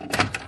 [0.00, 0.41] Are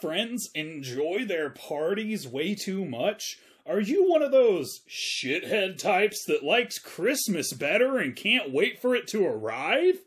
[0.00, 3.38] friends enjoy their parties way too much?
[3.66, 8.94] Are you one of those shithead types that likes Christmas better and can't wait for
[8.94, 9.98] it to arrive?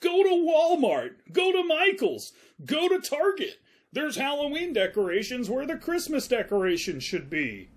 [0.00, 2.32] Go to Walmart, go to Michael's,
[2.64, 3.60] go to Target.
[3.92, 7.68] There's Halloween decorations where the Christmas decorations should be.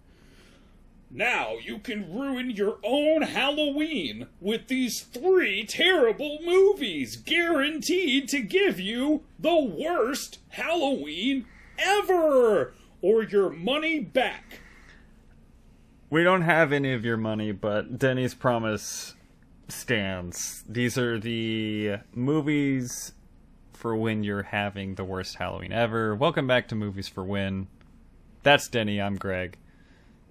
[1.11, 8.79] Now you can ruin your own Halloween with these three terrible movies guaranteed to give
[8.79, 11.45] you the worst Halloween
[11.77, 14.61] ever or your money back.
[16.09, 19.15] We don't have any of your money, but Denny's promise
[19.67, 20.63] stands.
[20.67, 23.13] These are the movies
[23.73, 26.15] for when you're having the worst Halloween ever.
[26.15, 27.67] Welcome back to Movies for When.
[28.43, 29.57] That's Denny, I'm Greg.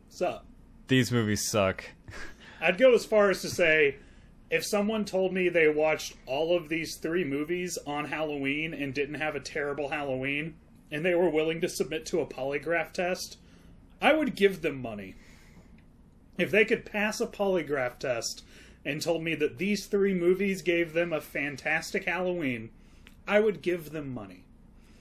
[0.09, 0.47] Sup?
[0.89, 1.85] These movies suck.
[2.61, 3.97] I'd go as far as to say
[4.51, 9.17] if someone told me they watched all of these three movies on Halloween and didn't
[9.17, 10.55] have a terrible Halloween
[10.95, 13.37] and they were willing to submit to a polygraph test,
[14.01, 15.17] I would give them money.
[16.39, 18.45] If they could pass a polygraph test
[18.85, 22.71] and told me that these three movies gave them a fantastic Halloween,
[23.27, 24.45] I would give them money.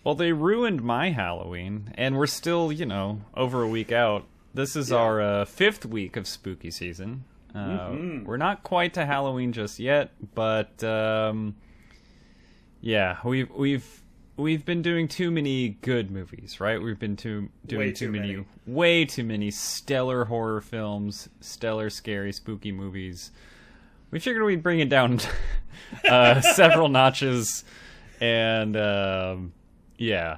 [0.03, 4.25] Well, they ruined my Halloween, and we're still, you know, over a week out.
[4.51, 7.25] This is our uh, fifth week of spooky season.
[7.53, 11.55] Uh, We're not quite to Halloween just yet, but um,
[12.81, 14.02] yeah, we've we've
[14.37, 16.81] we've been doing too many good movies, right?
[16.81, 18.45] We've been too doing Way too, too many, many.
[18.65, 23.31] way too many stellar horror films, stellar scary spooky movies.
[24.11, 25.19] We figured we'd bring it down
[26.09, 27.63] uh, several notches,
[28.19, 29.53] and um,
[29.97, 30.37] yeah,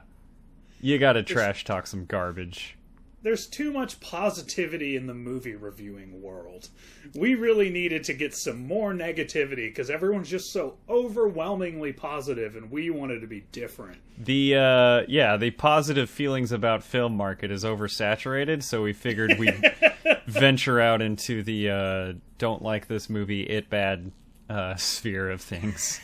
[0.82, 2.78] you got to trash talk some garbage.
[3.26, 6.70] There's too much positivity in the movie reviewing world.
[7.16, 12.70] We really needed to get some more negativity because everyone's just so overwhelmingly positive, and
[12.70, 13.98] we wanted to be different.
[14.20, 19.74] The uh, yeah, the positive feelings about film market is oversaturated, so we figured we'd
[20.28, 24.12] venture out into the uh, don't like this movie, it bad
[24.52, 26.00] uh, sphere of things.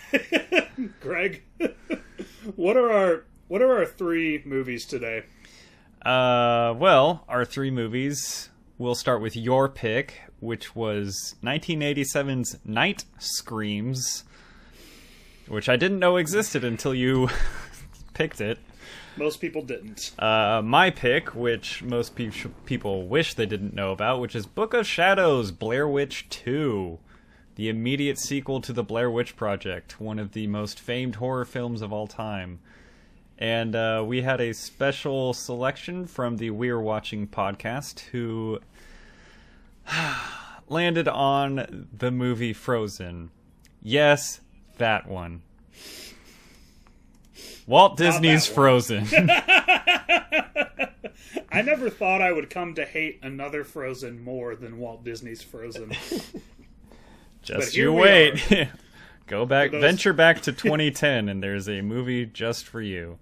[1.00, 1.44] Greg,
[2.56, 5.24] what are our what are our three movies today?
[6.06, 8.50] Uh, well, our three movies.
[8.78, 14.24] We'll start with your pick, which was 1987's Night Screams,
[15.48, 17.30] which I didn't know existed until you
[18.16, 18.58] picked it.
[19.18, 20.12] Most people didn't.
[20.18, 22.32] Uh, my pick, which most pe-
[22.66, 26.98] people wish they didn't know about, which is Book of Shadows Blair Witch 2,
[27.56, 31.84] the immediate sequel to the Blair Witch Project, one of the most famed horror films
[31.84, 32.60] of all time.
[33.41, 38.59] And uh, we had a special selection from the We're Watching podcast who
[40.69, 43.31] landed on the movie Frozen.
[43.81, 44.41] Yes,
[44.78, 45.41] that one.
[47.66, 48.46] Walt Disney's.
[48.46, 49.07] Frozen.
[51.52, 55.94] I never thought I would come to hate another Frozen more than Walt Disney's Frozen.
[57.41, 58.69] Just you wait.
[59.25, 63.18] Go back, those- venture back to 2010, and there's a movie just for you.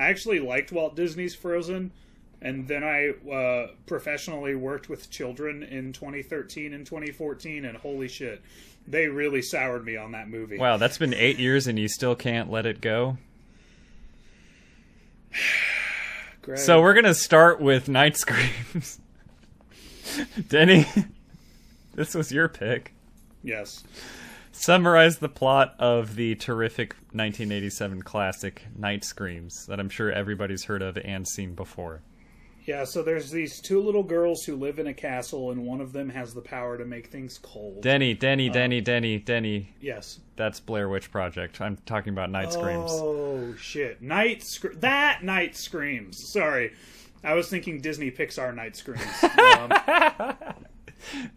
[0.00, 1.90] I actually liked Walt Disney's Frozen,
[2.40, 8.40] and then I uh, professionally worked with children in 2013 and 2014, and holy shit,
[8.88, 10.56] they really soured me on that movie.
[10.56, 13.18] Wow, that's been eight years, and you still can't let it go.
[16.56, 18.98] So we're gonna start with Night Screams.
[20.48, 20.86] Denny,
[21.94, 22.92] this was your pick.
[23.44, 23.84] yes,
[24.60, 30.82] Summarize the plot of the terrific 1987 classic Night Screams that I'm sure everybody's heard
[30.82, 32.02] of and seen before.
[32.66, 32.84] yeah.
[32.84, 36.10] So there's these two little girls who live in a castle, and one of them
[36.10, 37.80] has the power to make things cold.
[37.80, 39.74] Denny, Denny, Denny, Denny, Denny.
[39.80, 40.20] yes.
[40.36, 41.60] That's Blair Witch Project.
[41.62, 42.90] I'm talking about Night Screams.
[42.92, 44.02] Oh shit!
[44.02, 46.30] Night scr- that night screams.
[46.32, 46.72] Sorry,
[47.24, 49.00] I was thinking Disney Pixar Night Screams.
[49.22, 50.34] Um,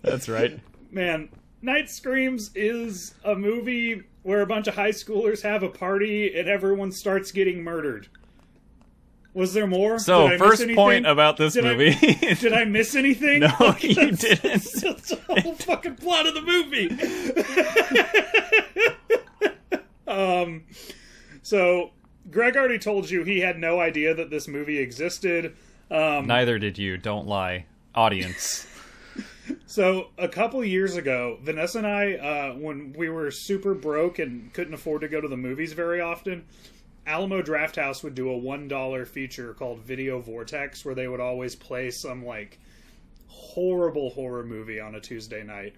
[0.01, 0.59] That's right.
[0.91, 1.29] man,
[1.63, 6.49] Night Screams is a movie where a bunch of high schoolers have a party and
[6.49, 8.09] everyone starts getting murdered.
[9.33, 9.97] Was there more?
[9.97, 11.95] So, I first point about this Did I- movie.
[12.35, 13.39] Did I miss anything?
[13.39, 14.41] No, Like, you that's- didn't.
[14.43, 16.89] That's the whole fucking plot of the movie.
[20.07, 20.65] um,
[21.41, 21.91] so
[22.29, 25.55] Greg already told you he had no idea that this movie existed.
[25.89, 26.97] Um, Neither did you.
[26.97, 28.67] Don't lie, audience.
[29.65, 34.53] So a couple years ago, Vanessa and I, uh, when we were super broke and
[34.53, 36.45] couldn't afford to go to the movies very often,
[37.05, 41.55] Alamo Drafthouse would do a one dollar feature called Video Vortex, where they would always
[41.55, 42.59] play some like
[43.27, 45.73] horrible horror movie on a Tuesday night,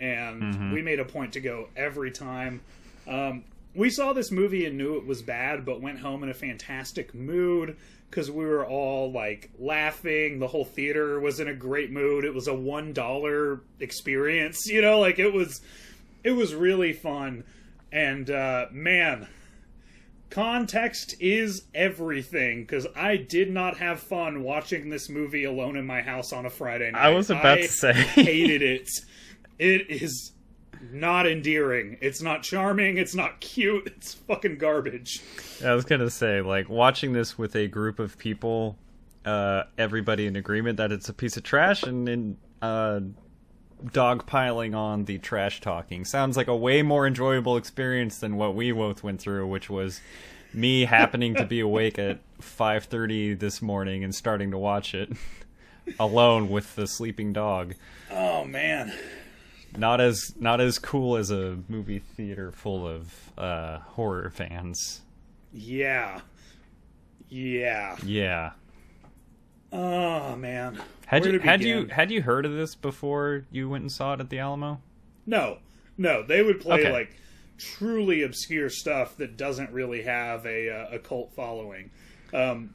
[0.00, 2.60] and we made a point to go every time.
[3.06, 6.34] Um, we saw this movie and knew it was bad, but went home in a
[6.34, 7.76] fantastic mood
[8.16, 10.38] because we were all like laughing.
[10.38, 12.24] The whole theater was in a great mood.
[12.24, 15.60] It was a one dollar experience, you know, like it was.
[16.24, 17.44] It was really fun,
[17.92, 19.28] and uh, man,
[20.30, 26.00] context is everything because I did not have fun watching this movie alone in my
[26.00, 27.00] house on a Friday night.
[27.00, 27.92] I was about I to say.
[27.92, 28.88] hated it.
[29.58, 30.32] It is
[30.92, 31.98] not endearing.
[32.00, 32.98] It's not charming.
[32.98, 33.86] It's not cute.
[33.86, 35.22] It's fucking garbage.
[35.64, 38.76] I was gonna say, like, watching this with a group of people,
[39.24, 43.00] uh, everybody in agreement that it's a piece of trash, and in uh,
[43.84, 48.72] dogpiling on the trash talking sounds like a way more enjoyable experience than what we
[48.72, 50.00] both went through, which was
[50.54, 55.12] me happening to be awake at five thirty this morning and starting to watch it
[56.00, 57.74] alone with the sleeping dog.
[58.10, 58.92] Oh man.
[59.76, 65.02] Not as not as cool as a movie theater full of uh, horror fans.
[65.52, 66.20] Yeah.
[67.28, 67.96] Yeah.
[68.04, 68.52] Yeah.
[69.72, 70.80] Oh man.
[71.06, 74.14] Had Where you had you had you heard of this before you went and saw
[74.14, 74.80] it at the Alamo?
[75.26, 75.58] No.
[75.98, 76.22] No.
[76.22, 76.92] They would play Okay.
[76.92, 77.16] like
[77.58, 81.90] truly obscure stuff that doesn't really have a uh, a cult following.
[82.32, 82.74] Um,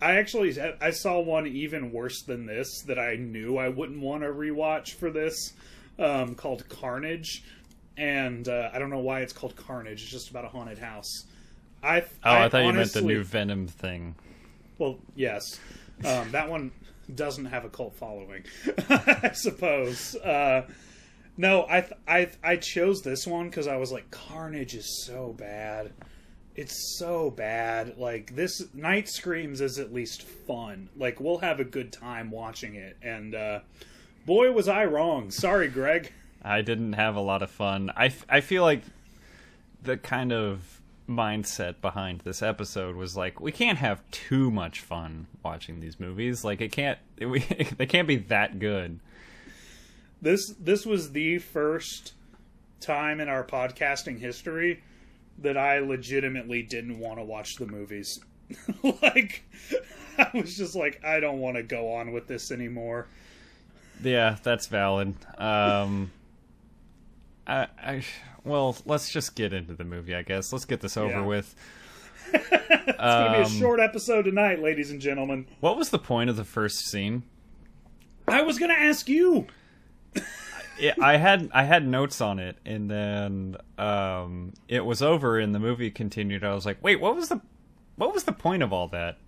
[0.00, 4.22] I actually I saw one even worse than this that I knew I wouldn't want
[4.22, 5.52] to rewatch for this,
[5.98, 7.42] um, called Carnage,
[7.96, 10.02] and uh, I don't know why it's called Carnage.
[10.02, 11.26] It's just about a haunted house.
[11.82, 14.14] I Oh, I, thought you meant the new Venom thing.
[14.78, 15.58] Well, yes,
[16.04, 16.72] um, that one
[17.14, 18.44] doesn't have a cult following,
[18.88, 20.14] I suppose.
[20.16, 20.66] Uh,
[21.36, 25.92] no, I I I chose this one because I was like, Carnage is so bad.
[26.54, 27.96] It's so bad.
[27.96, 30.90] Like this, Night Screams is at least fun.
[30.96, 32.96] Like we'll have a good time watching it.
[33.02, 33.60] And uh,
[34.26, 35.30] boy, was I wrong.
[35.30, 36.12] Sorry, Greg.
[36.42, 37.92] I didn't have a lot of fun.
[37.96, 38.82] I, f- I feel like
[39.82, 45.26] the kind of mindset behind this episode was like we can't have too much fun
[45.44, 46.44] watching these movies.
[46.44, 47.40] Like it can't we,
[47.76, 49.00] they can't be that good.
[50.20, 52.14] This this was the first
[52.80, 54.82] time in our podcasting history
[55.38, 58.20] that I legitimately didn't want to watch the movies.
[59.02, 59.42] like
[60.18, 63.08] I was just like I don't want to go on with this anymore.
[64.02, 65.14] Yeah, that's valid.
[65.38, 66.10] Um,
[67.46, 68.04] I, I
[68.44, 70.14] well, let's just get into the movie.
[70.14, 71.24] I guess let's get this over Yeah.
[71.26, 71.54] with.
[72.34, 75.46] It's going to be a Um, short episode tonight, ladies and gentlemen.
[75.60, 77.22] What was the point of the first scene?
[78.26, 79.46] I was going to ask you.
[80.78, 85.54] it, I had I had notes on it, and then um, it was over, and
[85.54, 86.42] the movie continued.
[86.44, 87.40] I was like, wait, what was the
[87.96, 89.18] what was the point of all that?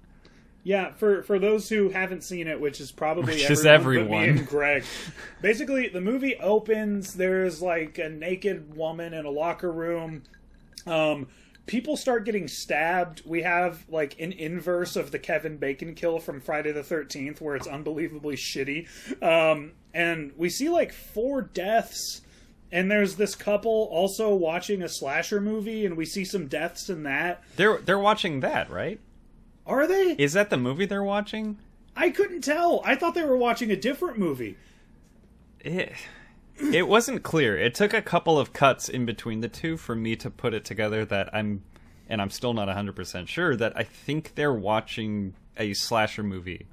[0.64, 4.22] Yeah, for for those who haven't seen it, which is probably Which is everyone, but
[4.22, 4.84] me and Greg.
[5.42, 7.12] Basically, the movie opens.
[7.12, 10.22] There's like a naked woman in a locker room.
[10.86, 11.28] Um,
[11.66, 13.22] people start getting stabbed.
[13.26, 17.56] We have like an inverse of the Kevin Bacon kill from Friday the Thirteenth, where
[17.56, 18.88] it's unbelievably shitty.
[19.22, 22.22] Um, and we see like four deaths.
[22.72, 27.04] And there's this couple also watching a slasher movie, and we see some deaths in
[27.04, 27.44] that.
[27.56, 28.98] They're they're watching that, right?
[29.66, 30.14] Are they?
[30.18, 31.58] Is that the movie they're watching?
[31.96, 32.82] I couldn't tell.
[32.84, 34.56] I thought they were watching a different movie.
[35.60, 35.92] It
[36.56, 37.56] it wasn't clear.
[37.56, 40.64] It took a couple of cuts in between the two for me to put it
[40.64, 41.04] together.
[41.04, 41.62] That I'm
[42.08, 46.66] and I'm still not 100% sure that I think they're watching a slasher movie.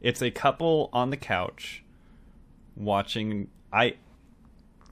[0.00, 1.82] It's a couple on the couch
[2.76, 3.96] watching I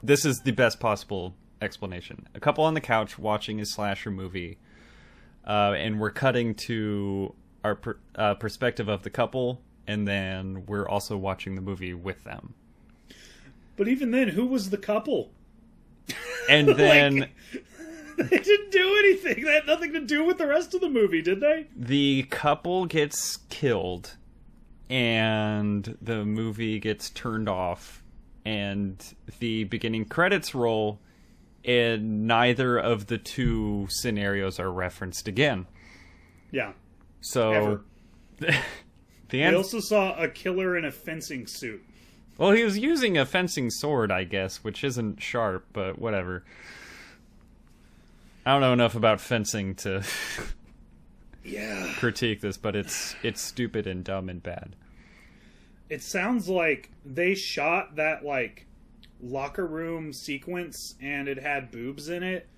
[0.03, 2.27] this is the best possible explanation.
[2.35, 4.59] A couple on the couch watching a slasher movie.
[5.47, 10.89] Uh, and we're cutting to our per, uh, perspective of the couple and then we're
[10.89, 12.55] also watching the movie with them.
[13.77, 15.31] But even then, who was the couple?
[16.49, 17.29] And then
[18.17, 19.45] They didn't do anything.
[19.45, 21.67] They had nothing to do with the rest of the movie, did they?
[21.77, 24.17] the couple gets killed
[24.89, 28.03] and the movie gets turned off
[28.45, 31.01] and the beginning credits roll
[31.67, 35.67] and neither of the two scenarios are referenced again
[36.51, 36.73] Yeah.
[37.21, 37.81] so
[38.39, 38.55] the
[39.33, 41.83] We also saw a killer in a fencing suit.
[42.39, 46.45] Well, he was using a fencing sword, I guess, which isn't sharp, but whatever.
[48.45, 50.05] I don't know enough about fencing to
[51.45, 51.93] Yeah.
[51.97, 54.77] critique this, but it's it's stupid and dumb and bad.
[55.89, 58.66] It sounds like they shot that like
[59.21, 62.49] locker room sequence and it had boobs in it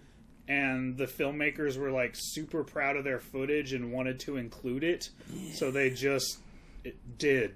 [0.49, 5.11] and the filmmakers were like super proud of their footage and wanted to include it.
[5.53, 6.39] So they just
[6.83, 7.55] it did.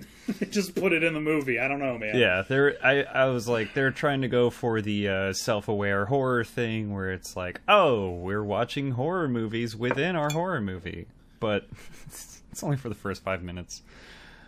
[0.50, 1.58] just put it in the movie.
[1.58, 2.16] I don't know, man.
[2.16, 6.44] Yeah, they're I, I was like they're trying to go for the uh, self-aware horror
[6.44, 11.06] thing where it's like, "Oh, we're watching horror movies within our horror movie."
[11.40, 11.68] But
[12.50, 13.82] it's only for the first 5 minutes.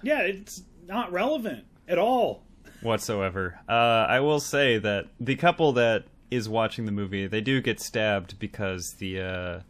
[0.03, 2.43] Yeah, it's not relevant at all.
[2.83, 3.59] Whatsoever.
[3.69, 7.81] Uh, I will say that the couple that is watching the movie, they do get
[7.81, 9.61] stabbed because the uh,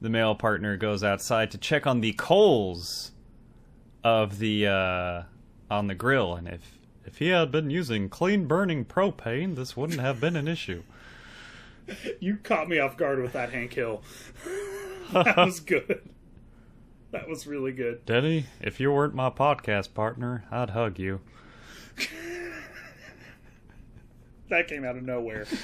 [0.00, 3.12] the male partner goes outside to check on the coals
[4.02, 5.22] of the uh,
[5.70, 10.00] on the grill, and if if he had been using clean burning propane, this wouldn't
[10.00, 10.82] have been an issue.
[12.18, 14.02] You caught me off guard with that Hank Hill.
[15.12, 16.08] that was good.
[17.10, 18.04] That was really good.
[18.06, 21.20] Denny, if you weren't my podcast partner, I'd hug you.
[24.54, 25.46] That came out of nowhere.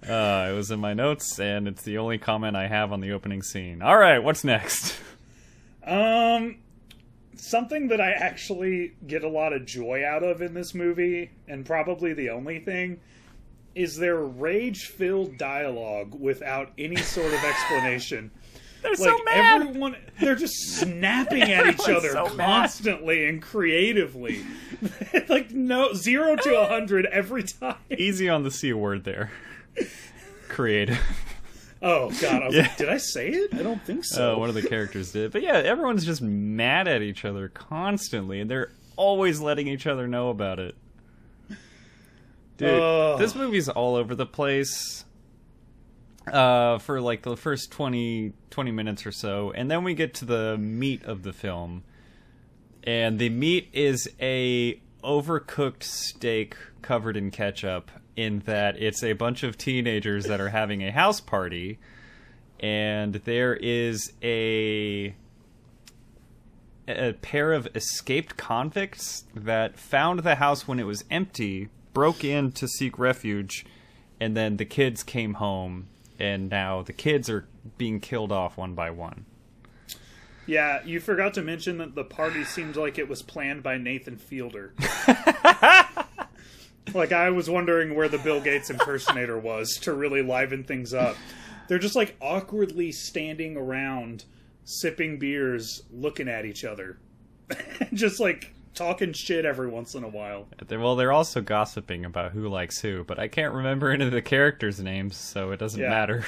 [0.00, 3.10] Uh, it was in my notes, and it's the only comment I have on the
[3.10, 3.82] opening scene.
[3.82, 4.94] All right, what's next?
[5.84, 6.58] Um,
[7.34, 11.66] something that I actually get a lot of joy out of in this movie, and
[11.66, 13.00] probably the only thing,
[13.74, 18.30] is their rage-filled dialogue without any sort of explanation.
[18.82, 19.62] They're like so mad.
[19.62, 22.46] everyone, they're just snapping at each other so mad.
[22.46, 24.44] constantly and creatively.
[25.28, 27.76] like no zero to a hundred every time.
[27.90, 29.32] Easy on the c word there.
[30.48, 30.98] Creative.
[31.82, 32.62] Oh god, I was Yeah.
[32.62, 33.54] like, did I say it?
[33.54, 34.34] I don't think so.
[34.34, 38.40] Uh, one of the characters did, but yeah, everyone's just mad at each other constantly,
[38.40, 40.74] and they're always letting each other know about it.
[42.56, 43.18] Dude, Ugh.
[43.20, 45.04] this movie's all over the place.
[46.32, 50.24] Uh, for like the first 20, 20 minutes or so, and then we get to
[50.24, 51.84] the meat of the film,
[52.84, 57.90] and the meat is a overcooked steak covered in ketchup.
[58.16, 61.78] In that it's a bunch of teenagers that are having a house party,
[62.58, 65.14] and there is a
[66.88, 72.50] a pair of escaped convicts that found the house when it was empty, broke in
[72.52, 73.66] to seek refuge,
[74.18, 77.46] and then the kids came home, and now the kids are
[77.76, 79.24] being killed off one by one.
[80.46, 84.16] Yeah, you forgot to mention that the party seemed like it was planned by Nathan
[84.16, 84.72] Fielder.
[86.94, 91.16] like I was wondering where the Bill Gates impersonator was to really liven things up.
[91.68, 94.24] They're just like awkwardly standing around
[94.64, 96.98] sipping beers looking at each other.
[97.92, 100.46] just like talking shit every once in a while.
[100.70, 104.22] Well, they're also gossiping about who likes who, but I can't remember any of the
[104.22, 105.88] characters' names, so it doesn't Yeah.
[105.90, 106.24] matter.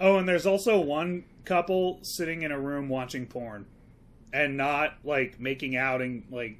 [0.00, 3.66] Oh, and there's also one couple sitting in a room watching porn
[4.32, 6.56] and not like making out and like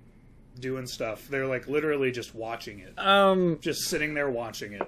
[0.60, 1.26] doing stuff.
[1.28, 2.96] They're like literally just watching it.
[2.98, 4.82] Um, Just sitting there watching it.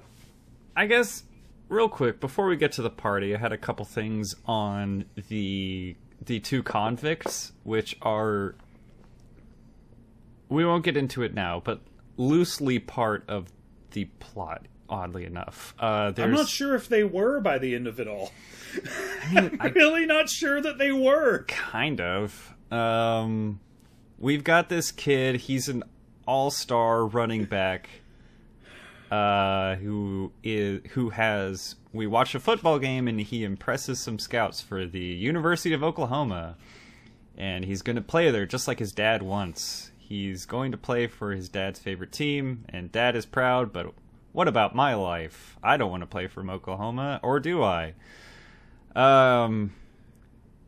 [0.77, 1.25] I guess
[1.69, 5.97] real quick before we get to the party, I had a couple things on the
[6.25, 8.55] the two convicts, which are
[10.55, 11.81] we won't get into it now, but
[12.17, 13.53] loosely part of
[13.93, 14.67] the plot.
[14.87, 18.33] Oddly enough, uh, I'm not sure if they were by the end of it all.
[19.35, 21.45] I'm really not sure that they were.
[21.45, 22.55] kind of.
[22.71, 23.61] Um,
[24.19, 25.37] we've got this kid.
[25.37, 25.85] He's an
[26.27, 27.89] all-star running back.
[29.11, 34.61] Uh, who is who has we watch a football game and he impresses some scouts
[34.61, 36.57] for the University of Oklahoma,
[37.39, 39.93] and he's going to play there just like his dad once.
[40.15, 43.73] He's going to play for his dad's favorite team, and dad is proud.
[43.73, 43.93] But
[44.31, 45.57] what about my life?
[45.61, 47.95] I don't want to play from Oklahoma, or do I?
[48.95, 49.73] Um,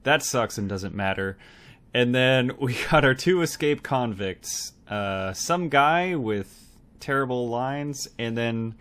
[0.03, 1.38] that sucks and doesn't matter.
[1.95, 4.73] And then we got our two escape convicts.
[4.88, 8.75] Uh, some guy with terrible lines, and then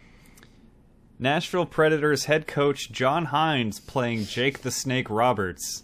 [1.20, 5.84] Nashville Predators head coach John Hynes playing Jake the Snake Roberts.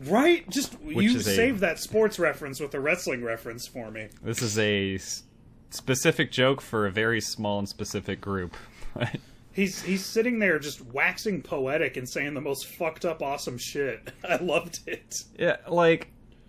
[0.00, 0.48] Right?
[0.50, 4.08] Just you is a- saved that sports reference with a wrestling reference for me.
[4.22, 5.22] This is a s-
[5.70, 8.56] specific joke for a very small and specific group.
[9.54, 14.10] He's he's sitting there just waxing poetic and saying the most fucked up awesome shit.
[14.28, 15.24] I loved it.
[15.38, 16.08] Yeah, like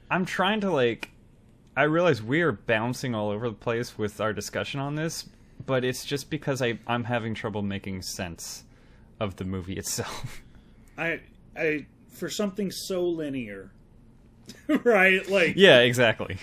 [0.10, 1.10] I'm trying to like
[1.76, 5.28] I realize we are bouncing all over the place with our discussion on this,
[5.66, 8.64] but it's just because I I'm having trouble making sense
[9.20, 10.42] of the movie itself.
[10.98, 11.20] I
[11.58, 13.72] I for something so linear
[14.84, 15.27] right?
[15.29, 16.38] Like, Yeah, exactly.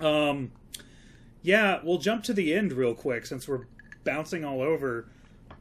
[0.00, 0.52] um,
[1.42, 1.80] yeah.
[1.82, 3.66] We'll jump to the end real quick since we're
[4.04, 5.06] bouncing all over.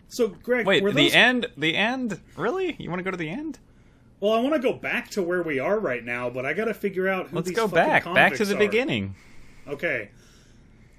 [0.08, 1.48] So, Greg, Wait, were the end?
[1.58, 2.20] The end?
[2.38, 2.76] Really?
[2.80, 3.60] You want to go to the end?
[4.20, 6.66] Well, I want to go back to where we are right now, but I got
[6.66, 8.06] to figure out who Let's these go fucking back.
[8.16, 8.60] Back to the are.
[8.60, 9.16] beginning.
[9.68, 10.12] Okay.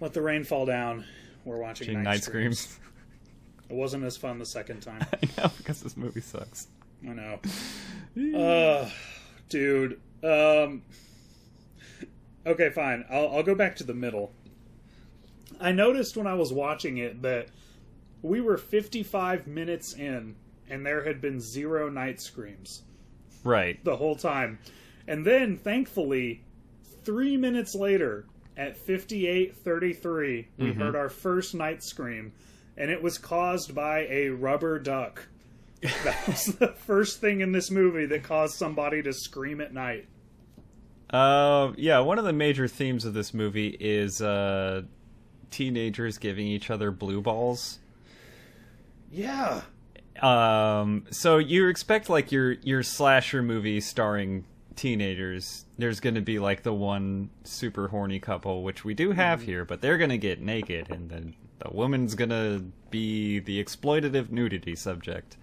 [0.00, 1.04] Let the rain fall down.
[1.44, 2.58] We're watching Watching Night, Night Screams.
[2.60, 2.80] Screams.
[3.70, 5.06] It wasn't as fun the second time.
[5.12, 6.68] I know, because this movie sucks.
[7.08, 7.40] I know.
[8.34, 8.88] Uh,
[9.50, 10.00] dude.
[10.24, 10.82] Um.
[12.46, 13.04] Okay, fine.
[13.10, 14.32] I'll I'll go back to the middle.
[15.60, 17.48] I noticed when I was watching it that
[18.22, 20.34] we were 55 minutes in,
[20.70, 22.84] and there had been zero night screams
[23.44, 23.84] Right.
[23.84, 24.58] the whole time,
[25.06, 26.42] and then thankfully,
[27.04, 28.24] three minutes later,
[28.56, 32.32] at 58:33, we heard our first night scream,
[32.78, 35.26] and it was caused by a rubber duck.
[36.04, 40.08] That was the first thing in this movie that caused somebody to scream at night.
[41.10, 44.82] Uh, yeah, one of the major themes of this movie is uh,
[45.50, 47.78] teenagers giving each other blue balls.
[49.10, 49.62] Yeah.
[50.20, 55.64] Um, so you expect like your your slasher movie starring teenagers.
[55.78, 59.64] There's going to be like the one super horny couple, which we do have here,
[59.64, 64.30] but they're going to get naked, and then the woman's going to be the exploitative
[64.30, 65.36] nudity subject.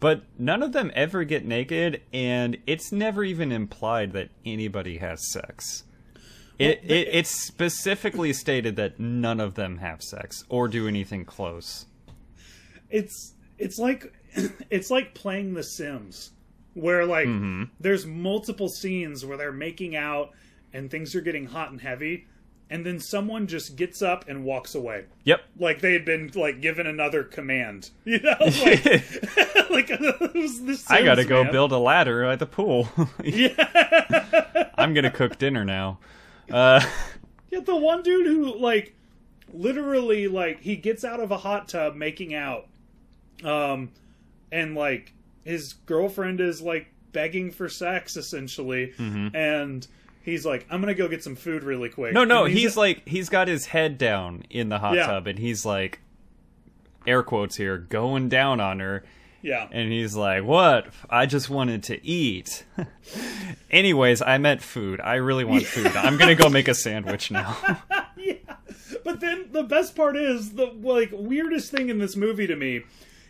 [0.00, 5.30] But none of them ever get naked, and it's never even implied that anybody has
[5.32, 5.84] sex.
[6.58, 11.24] It, Well, it it's specifically stated that none of them have sex or do anything
[11.24, 11.86] close.
[12.90, 14.12] It's it's like
[14.70, 16.30] it's like playing The Sims,
[16.74, 17.64] where like Mm-hmm.
[17.80, 20.30] there's multiple scenes where they're making out
[20.72, 22.26] and things are getting hot and heavy,
[22.70, 25.04] and then someone just gets up and walks away.
[25.24, 25.40] Yep.
[25.58, 27.90] like they had been like given another command.
[28.04, 28.84] You know, like,
[29.70, 29.90] like.
[30.90, 31.52] I gotta go man.
[31.52, 32.88] build a ladder at the pool.
[33.22, 35.98] Yeah, I'm gonna cook dinner now.
[36.50, 36.80] Uh,
[37.50, 37.60] yeah.
[37.60, 38.94] The one dude who like
[39.52, 42.66] literally like he gets out of a hot tub making out,
[43.44, 43.90] um,
[44.50, 45.12] and like
[45.44, 49.86] his girlfriend is like begging for sex essentially, and.
[50.28, 52.12] He's like, I'm gonna go get some food really quick.
[52.12, 55.06] No, no, And he's like he's got his head down in the hot Yeah.
[55.06, 56.00] tub, and he's like,
[57.06, 59.04] air quotes here, going down on her,
[59.40, 60.88] yeah, and he's like, "What?
[61.08, 62.64] I just wanted to eat."
[63.70, 65.00] Anyways, I meant food.
[65.00, 65.86] I really want food.
[65.88, 67.56] I'm gonna go make a sandwich now.
[68.16, 68.34] yeah.
[69.04, 72.82] But then the best part is the like weirdest thing in this movie to me.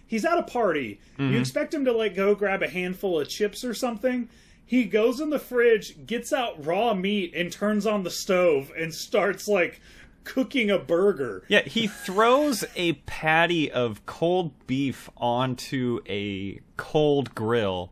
[0.06, 1.00] He's at a party.
[1.18, 1.34] Mm-hmm.
[1.34, 4.28] You expect him to like go grab a handful of chips or something.
[4.68, 8.92] He goes in the fridge, gets out raw meat, and turns on the stove and
[8.94, 9.80] starts like
[10.24, 11.42] cooking a burger.
[11.48, 17.90] Yeah, he throws a patty of cold beef onto a cold grill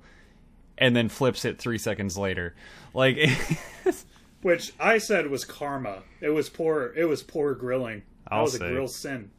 [0.77, 2.55] and then flips it three seconds later.
[2.93, 3.17] Like,
[4.43, 6.03] Which I said was karma.
[6.21, 6.93] It was poor.
[6.95, 8.03] It was poor grilling.
[8.25, 8.71] That I'll was a say.
[8.71, 9.31] grill sin.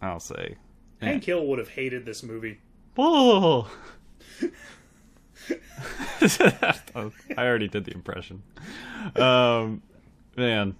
[0.00, 0.56] I'll say.
[1.00, 2.58] Hank Hill would have hated this movie.
[6.20, 8.42] I already did the impression.
[9.16, 9.82] Um,
[10.36, 10.76] man.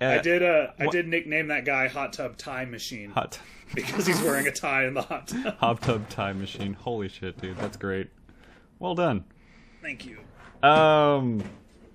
[0.00, 0.42] I Uh, did.
[0.42, 3.38] Uh, I did nickname that guy Hot Tub Tie Machine Hot,
[3.74, 5.56] because he's wearing a tie in the hot tub.
[5.58, 6.72] hot tub time machine.
[6.72, 7.58] Holy shit, dude.
[7.58, 8.08] That's great.
[8.78, 9.24] Well done.
[9.82, 10.18] Thank you.
[10.66, 11.42] Um,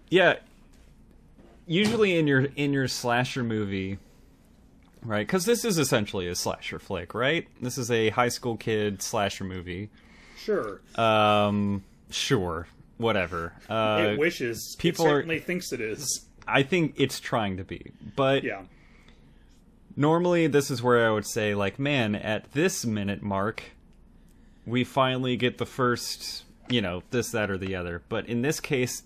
[0.10, 0.36] yeah.
[1.68, 3.98] Usually in your in your slasher movie,
[5.02, 5.26] right?
[5.26, 7.48] Because this is essentially a slasher flick, right?
[7.60, 9.90] This is a high school kid slasher movie.
[10.38, 10.80] Sure.
[10.94, 13.54] Um, sure, whatever.
[13.70, 14.76] Uh, it wishes.
[14.80, 16.26] people it are- certainly thinks it is.
[16.48, 18.64] I think it's trying to be, but Yeah.
[19.96, 23.64] normally this is where I would say, like, man, at this minute mark,
[24.66, 28.04] we finally get the first, you know, this, that, or the other.
[28.10, 29.04] But in this case,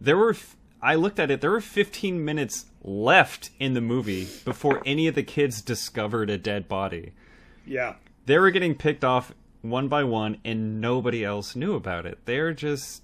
[0.00, 4.28] there were, f- I looked at it, there were 15 minutes left in the movie
[4.44, 7.12] before any of the kids discovered a dead body.
[7.66, 7.94] Yeah.
[8.26, 9.32] They were getting picked off
[9.64, 12.18] one by one, and nobody else knew about it.
[12.26, 13.02] They're just,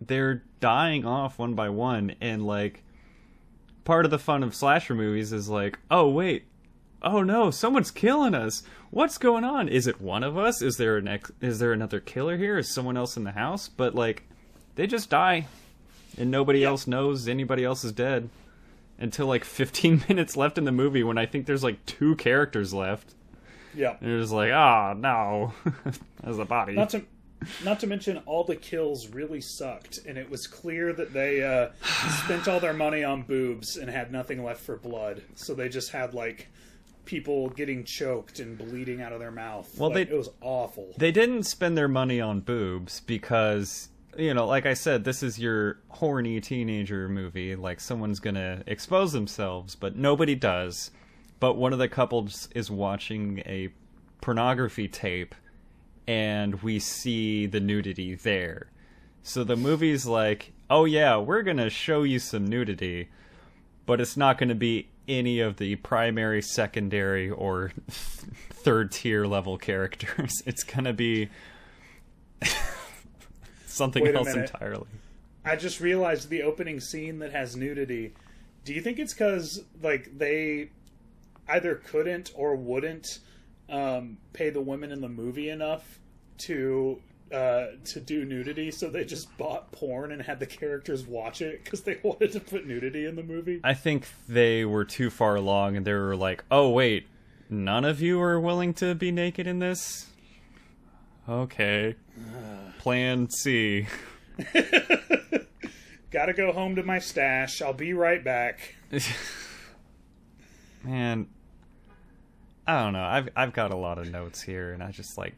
[0.00, 2.82] they're dying off one by one, and like,
[3.84, 6.46] part of the fun of slasher movies is like, oh wait,
[7.00, 8.62] oh no, someone's killing us.
[8.90, 9.68] What's going on?
[9.68, 10.60] Is it one of us?
[10.62, 12.58] Is there an ex- is there another killer here?
[12.58, 13.68] Is someone else in the house?
[13.68, 14.24] But like,
[14.74, 15.46] they just die,
[16.18, 18.28] and nobody else knows anybody else is dead
[18.98, 22.74] until like 15 minutes left in the movie when I think there's like two characters
[22.74, 23.14] left.
[23.74, 23.96] Yeah.
[24.00, 25.52] And you're just like, oh no,
[26.24, 26.74] as a body.
[26.74, 27.02] Not to
[27.64, 31.68] not to mention all the kills really sucked, and it was clear that they uh,
[32.24, 35.22] spent all their money on boobs and had nothing left for blood.
[35.36, 36.48] So they just had like
[37.04, 39.72] people getting choked and bleeding out of their mouth.
[39.78, 40.92] Well, Like, they- it was awful.
[40.98, 45.38] They didn't spend their money on boobs because you know, like I said, this is
[45.38, 47.54] your horny teenager movie.
[47.54, 50.90] Like someone's gonna expose themselves, but nobody does.
[51.40, 53.68] But one of the couples is watching a
[54.20, 55.34] pornography tape,
[56.06, 58.70] and we see the nudity there.
[59.22, 63.08] So the movie's like, oh yeah, we're gonna show you some nudity,
[63.86, 70.42] but it's not gonna be any of the primary, secondary, or third tier level characters.
[70.46, 71.28] It's gonna be
[73.66, 74.86] something Wait else entirely.
[75.44, 78.12] I just realized the opening scene that has nudity.
[78.64, 80.70] Do you think it's because like they
[81.48, 83.20] either couldn't or wouldn't
[83.68, 85.98] um, pay the women in the movie enough
[86.38, 87.00] to
[87.32, 91.62] uh, to do nudity, so they just bought porn and had the characters watch it
[91.62, 93.60] because they wanted to put nudity in the movie?
[93.62, 97.06] I think they were too far along, and they were like, "Oh wait,
[97.50, 100.06] none of you are willing to be naked in this."
[101.28, 101.96] Okay.
[102.78, 103.86] Plan C.
[106.10, 107.60] Gotta go home to my stash.
[107.60, 108.76] I'll be right back.
[110.82, 111.26] Man,
[112.68, 113.02] I don't know.
[113.02, 115.34] I've I've got a lot of notes here, and I just like,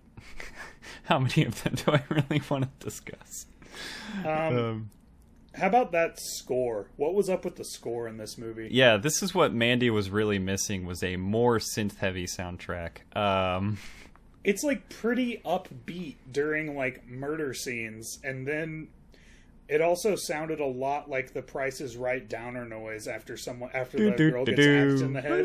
[1.05, 3.47] how many of them do I really want to discuss?
[4.25, 4.91] Um, Um,
[5.55, 6.91] how about that score?
[6.97, 8.69] What was up with the score in this movie?
[8.71, 13.17] yeah, this is what Mandy was really missing was a more synth-heavy soundtrack.
[13.17, 13.79] Um,
[14.45, 18.89] it's like pretty upbeat during like murder scenes and then
[19.69, 23.99] it also sounded a lot like the price is right downer noise after someone after
[23.99, 25.45] the girl gets axed in the head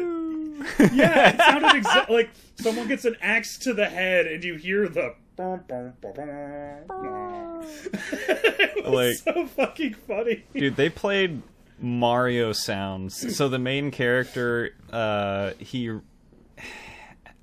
[0.93, 4.87] yeah it sounded exa- like someone gets an axe to the head and you hear
[4.87, 5.15] the
[8.85, 11.41] Like- so fucking funny Dude, they played
[11.79, 13.35] Mario sounds.
[13.35, 15.99] So the main character, uh, he, uh,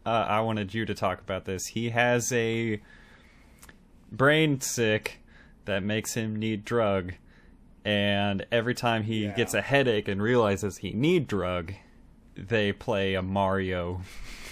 [0.07, 1.67] I wanted you to talk about this.
[1.67, 2.81] He has a
[4.11, 5.21] brain sick
[5.67, 7.13] that makes him need drug,
[7.85, 9.35] and every time he Yeah.
[9.35, 11.75] gets a headache and realizes he need drug,
[12.37, 14.03] they play a Mario.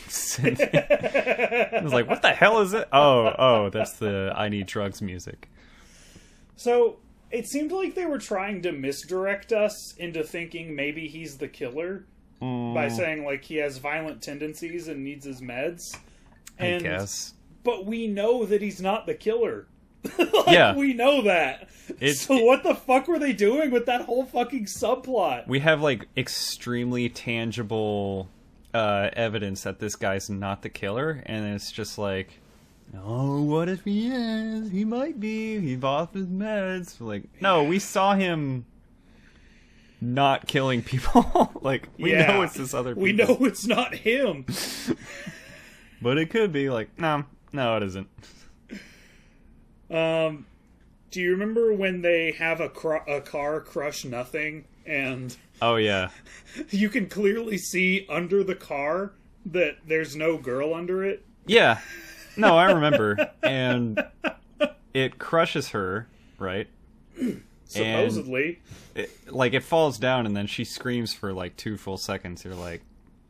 [0.08, 0.60] synth.
[1.72, 2.88] I was like, what the hell is it?
[2.92, 5.48] Oh, oh, that's the I need drugs music.
[6.56, 6.98] So
[7.30, 12.06] it seemed like they were trying to misdirect us into thinking maybe he's the killer
[12.40, 12.96] by mm.
[12.96, 15.96] saying like he has violent tendencies and needs his meds.
[16.58, 17.34] I And guess.
[17.62, 19.66] but we know that he's not the killer.
[20.18, 20.74] Like, Yeah.
[20.74, 21.68] we know that.
[22.14, 25.46] So what the fuck were they doing with that whole fucking subplot?
[25.48, 28.28] we have like extremely tangible
[28.72, 32.38] uh, evidence that this guy's not the killer, and it's just like,
[32.96, 34.70] oh, what if he is?
[34.70, 35.58] He might be.
[35.58, 37.00] He's off his meds.
[37.00, 38.64] Like, no, we saw him
[40.00, 41.50] not killing people.
[41.62, 42.28] like, we Yeah.
[42.28, 42.94] know it's this other.
[42.94, 44.46] We know it's not him.
[46.02, 46.70] but it could be.
[46.70, 48.08] Like, no, no, it isn't.
[49.90, 50.46] Um,
[51.10, 56.10] do you remember when they have a cr- a car crush nothing and Oh yeah,
[56.70, 59.12] you can clearly see under the car
[59.46, 61.24] that there's no girl under it?
[61.46, 61.80] yeah.
[62.36, 64.02] No, I remember, and
[64.94, 66.06] it crushes her,
[66.38, 66.68] right?
[67.64, 68.60] Supposedly.
[68.94, 72.44] it, like it falls down and then she screams for like two full seconds.
[72.44, 72.82] You're like,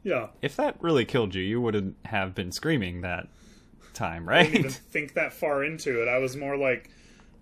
[0.02, 0.28] yeah.
[0.42, 3.28] if that really killed you, you wouldn't have been screaming that
[3.94, 4.80] time, I didn't even right?
[4.90, 6.08] think that far into it.
[6.08, 6.90] I was more like,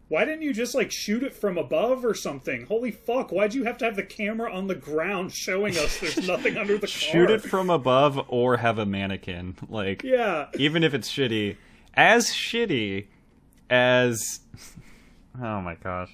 [0.08, 2.64] why didn't you just like shoot it from above or something?
[2.66, 3.30] Holy fuck!
[3.30, 6.74] Why'd you have to have the camera on the ground showing us there's nothing under
[6.74, 6.88] the car?
[6.88, 9.56] Shoot it from above or have a mannequin.
[9.68, 10.46] Like, Yeah.
[10.56, 11.56] even if it's shitty,
[11.94, 13.06] as shitty
[13.70, 14.40] as.
[15.40, 16.10] Oh my gosh.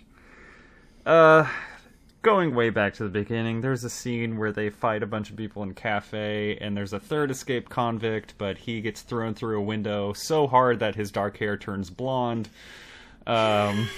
[1.06, 1.46] Uh.
[2.24, 5.37] Going way back to the beginning, there's a scene where they fight a bunch of
[5.37, 9.58] people in a cafe, and there's a third escaped convict, but he gets thrown through
[9.58, 12.48] a window so hard that his dark hair turns blonde.
[13.26, 13.90] Um,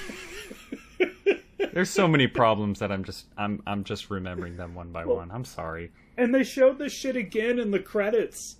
[1.73, 5.31] there's so many problems that I'm just I'm I'm just remembering them one by one.
[5.31, 5.93] I'm sorry.
[6.17, 8.57] And they showed this shit again in the credits.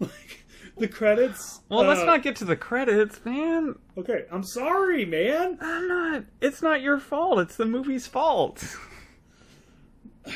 [0.08, 0.44] Like
[0.78, 1.60] the credits.
[1.68, 3.74] Well, let's uh, not get to the credits, man.
[3.96, 5.58] Okay, I'm sorry, man.
[5.60, 6.24] I'm not.
[6.40, 7.40] It's not your fault.
[7.40, 8.64] It's the movie's fault.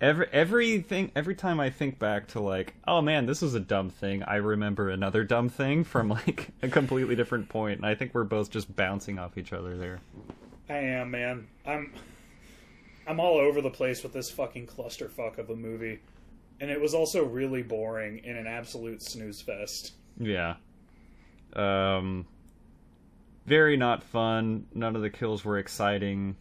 [0.00, 3.90] Every everything every time I think back to like, oh man, this was a dumb
[3.90, 8.14] thing, I remember another dumb thing from like a completely different point, and I think
[8.14, 9.98] we're both just bouncing off each other there.
[10.70, 11.48] I am, man.
[11.66, 11.92] I'm
[13.08, 15.98] I'm all over the place with this fucking clusterfuck of a movie.
[16.60, 19.92] And it was also really boring in an absolute snooze fest.
[20.18, 20.56] Yeah.
[21.54, 22.26] Um
[23.46, 24.66] very not fun.
[24.74, 26.36] None of the kills were exciting.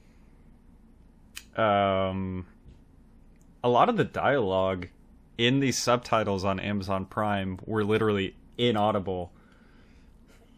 [1.56, 2.45] Um
[3.63, 4.88] a lot of the dialogue
[5.38, 9.32] in these subtitles on Amazon Prime were literally inaudible.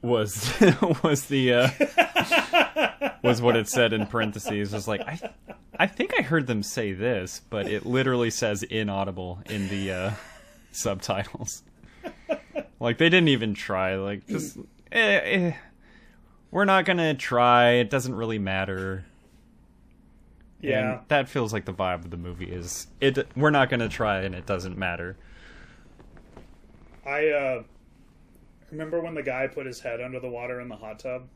[0.02, 0.54] Was
[1.04, 1.70] was the uh,
[3.24, 4.74] was what it said in parentheses.
[4.74, 5.20] Was like I
[5.78, 10.12] I think I heard them say this, but it literally says inaudible in the uh,
[10.72, 11.64] subtitles.
[12.80, 13.96] Like they didn't even try.
[13.96, 14.58] Like just
[14.92, 15.54] eh, eh,
[16.52, 17.72] we're not gonna try.
[17.72, 19.06] It doesn't really matter.
[20.62, 20.94] Yeah.
[20.94, 23.28] And that feels like the vibe of the movie is it.
[23.36, 25.18] We're not gonna try, and it doesn't matter.
[27.06, 27.64] I uh
[28.72, 31.28] remember when the guy put his head under the water in the hot tub.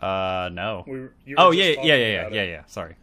[0.00, 0.84] Uh, no.
[0.86, 2.64] We were- you were Oh yeah, yeah, yeah, yeah, yeah, yeah.
[2.66, 2.96] Sorry.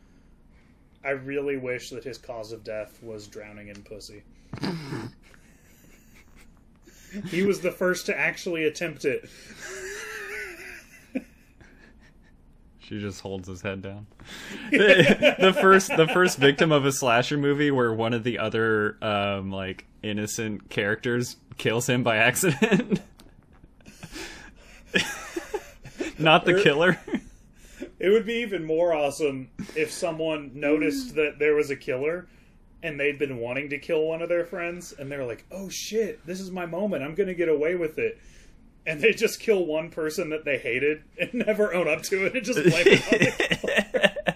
[1.04, 4.24] I really wish that his cause of death was drowning in pussy.
[7.30, 9.30] he was the first to actually attempt it.
[12.90, 14.08] She just holds his head down.
[14.72, 18.98] the, the first, the first victim of a slasher movie where one of the other,
[19.04, 23.00] um, like innocent characters kills him by accident.
[26.18, 27.00] Not the killer.
[28.00, 32.28] It would be even more awesome if someone noticed that there was a killer
[32.82, 36.26] and they'd been wanting to kill one of their friends and they're like, "Oh shit,
[36.26, 37.04] this is my moment.
[37.04, 38.18] I'm going to get away with it."
[38.86, 42.36] And they just kill one person that they hated and never own up to it
[42.36, 44.28] and just blame it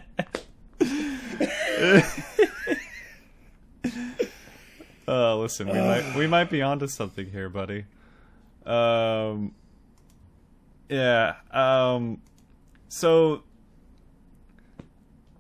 [1.79, 2.03] on
[5.05, 7.85] Uh, listen, we might we might be onto something here, buddy.
[8.65, 9.53] Um,
[10.89, 11.35] yeah.
[11.51, 12.21] Um,
[12.87, 13.43] so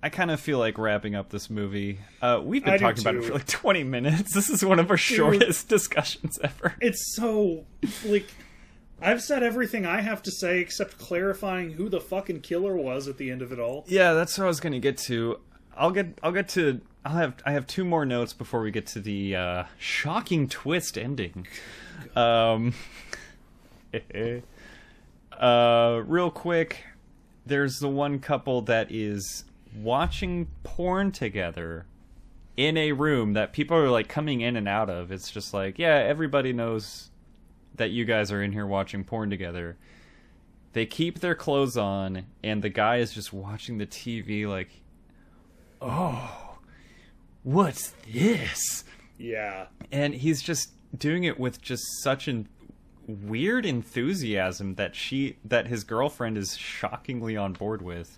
[0.01, 1.99] I kind of feel like wrapping up this movie.
[2.21, 4.33] Uh, we've been I talking about it for like twenty minutes.
[4.33, 6.75] This is one of our shortest discussions ever.
[6.81, 7.63] It's so
[8.05, 8.27] like
[9.03, 13.17] I've said everything I have to say except clarifying who the fucking killer was at
[13.17, 13.83] the end of it all.
[13.87, 15.39] Yeah, that's what I was gonna get to.
[15.75, 18.87] I'll get I'll get to I'll have I have two more notes before we get
[18.87, 21.47] to the uh, shocking twist ending.
[22.15, 22.73] Um,
[25.37, 26.85] uh, real quick,
[27.45, 29.43] there's the one couple that is
[29.75, 31.85] watching porn together
[32.55, 35.11] in a room that people are like coming in and out of.
[35.11, 37.09] It's just like, yeah, everybody knows
[37.75, 39.77] that you guys are in here watching porn together.
[40.73, 44.69] They keep their clothes on, and the guy is just watching the TV like,
[45.81, 46.57] oh,
[47.43, 48.83] what's this?
[49.17, 49.67] Yeah.
[49.91, 52.47] and he's just doing it with just such an
[53.07, 58.17] weird enthusiasm that she that his girlfriend is shockingly on board with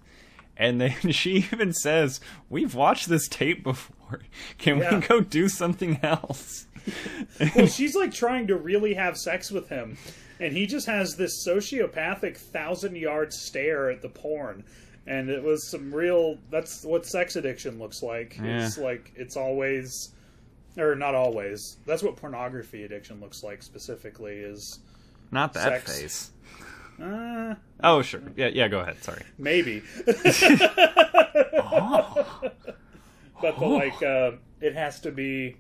[0.58, 4.22] and then she even says we've watched this tape before
[4.58, 4.96] can Yeah.
[5.00, 6.68] we go do something else
[7.56, 9.98] Well, she's like trying to really have sex with him,
[10.40, 14.64] and he just has this sociopathic thousand yard stare at the porn.
[15.08, 16.38] And it was some real.
[16.50, 18.38] That's what sex addiction looks like.
[18.42, 20.14] It's like it's always,
[20.78, 21.78] or not always.
[21.86, 24.38] That's what pornography addiction looks like specifically.
[24.38, 24.80] Is
[25.32, 26.00] not that Sex.
[26.00, 26.32] face
[27.02, 29.82] uh, oh sure yeah yeah go ahead sorry maybe.
[33.42, 35.58] but the like, uh, it has to be,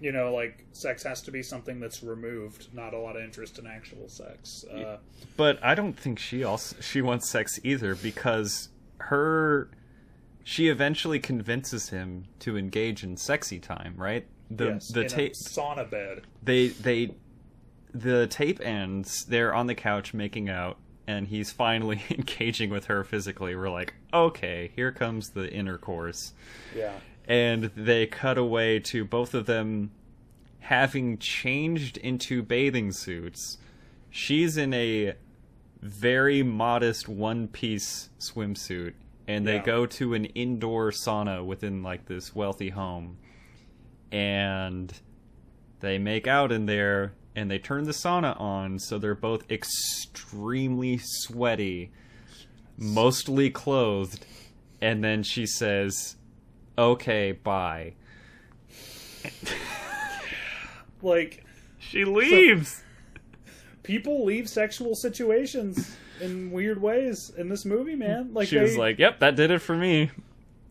[0.00, 2.68] you know, like sex has to be something that's removed.
[2.72, 4.64] Not a lot of interest in actual sex.
[4.72, 4.98] Uh,
[5.36, 9.70] But I don't think she also she wants sex either because her
[10.44, 14.26] she eventually convinces him to engage in sexy time, right?
[14.50, 16.22] The yes, the tape sauna bed.
[16.42, 17.14] they they
[17.92, 23.02] the tape ends, they're on the couch making out and he's finally engaging with her
[23.02, 23.56] physically.
[23.56, 26.32] We're like, "Okay, here comes the intercourse."
[26.76, 26.92] Yeah.
[27.28, 29.90] And they cut away to both of them
[30.60, 33.58] having changed into bathing suits.
[34.10, 35.14] She's in a
[35.80, 38.94] very modest one piece swimsuit,
[39.28, 39.64] and they Yeah.
[39.64, 43.18] go to an indoor sauna within like this wealthy home.
[44.10, 44.92] And
[45.80, 50.98] they make out in there, and they turn the sauna on, so they're both extremely
[50.98, 51.92] sweaty,
[52.78, 54.24] mostly clothed.
[54.80, 56.16] And then she says,
[56.78, 57.94] Okay, bye.
[61.02, 61.44] Like
[61.78, 62.82] She leaves.
[63.82, 68.32] people leave sexual situations in weird ways in this movie, man.
[68.32, 70.10] Like she was like, "Yep, that did it for me."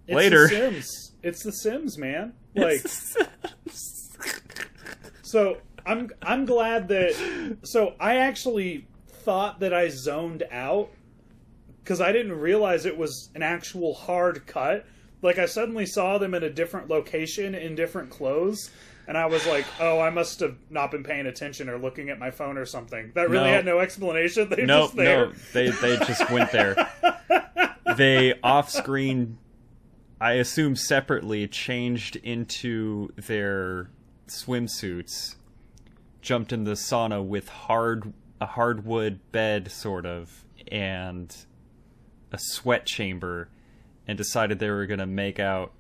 [0.07, 0.47] it's later.
[0.47, 1.11] The Sims.
[1.23, 2.33] It's The Sims, man.
[2.55, 2.85] Like
[5.21, 5.57] so.
[5.85, 7.57] I'm I'm glad that.
[7.63, 10.89] So I actually thought that I zoned out
[11.83, 14.85] because I didn't realize it was an actual hard cut.
[15.21, 18.69] Like I suddenly saw them in a different location in different clothes.
[19.07, 22.19] And I was like, "Oh, I must have not been paying attention or looking at
[22.19, 23.53] my phone or something." That really No.
[23.53, 24.49] had no explanation.
[24.55, 25.27] They no, just there.
[25.27, 26.75] no, they they just went there.
[27.95, 29.37] they off screen,
[30.19, 33.89] I assume separately, changed into their
[34.27, 35.35] swimsuits,
[36.21, 41.33] jumped in the sauna with hard a hardwood bed, sort of, and
[42.33, 43.47] a sweat chamber,
[44.07, 45.73] and decided they were going to make out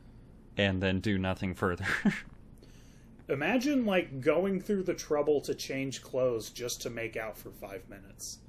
[0.57, 1.85] and then do nothing further.
[3.29, 7.83] Imagine like going through the trouble to change clothes just to make out for five
[7.89, 8.39] minutes.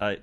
[0.00, 0.18] I,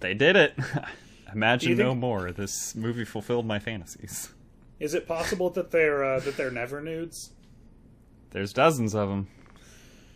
[0.00, 0.54] they did it.
[1.32, 2.30] Imagine think- no more.
[2.32, 4.32] This movie fulfilled my fantasies.
[4.80, 7.30] Is it possible that they're uh, that they're never nudes?
[8.30, 9.28] There's dozens of them.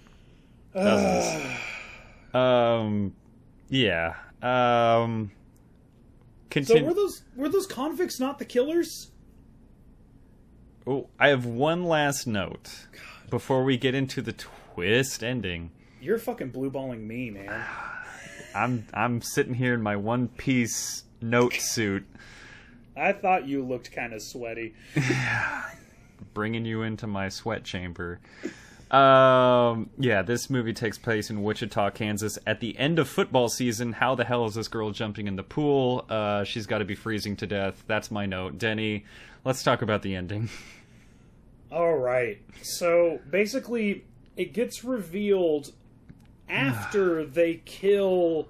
[0.75, 1.59] Dozens.
[2.35, 3.15] um,
[3.69, 4.17] yeah.
[4.43, 5.33] Um,
[6.63, 9.11] So were those were those convicts not the killers?
[10.87, 12.87] oh, I have one last note
[13.31, 15.71] before we get into the twist ending.
[16.01, 17.65] You're fucking blueballing me, man.
[18.55, 22.07] I'm I'm sitting here in my one piece note suit,
[22.97, 24.75] I thought you looked kind of sweaty.
[26.35, 28.21] bringing you into my sweat chamber.
[28.91, 33.93] Um, yeah, this movie takes place in Wichita, Kansas, at the end of football season.
[33.93, 36.07] How the hell is this girl jumping in the pool?
[36.09, 37.85] Uh, she's got to be freezing to death.
[37.87, 38.57] That's my note.
[38.57, 39.05] Denny,
[39.45, 40.49] let's talk about the ending.
[41.71, 42.41] All right.
[42.63, 44.05] So basically,
[44.37, 45.73] it gets revealed
[46.49, 48.49] after they kill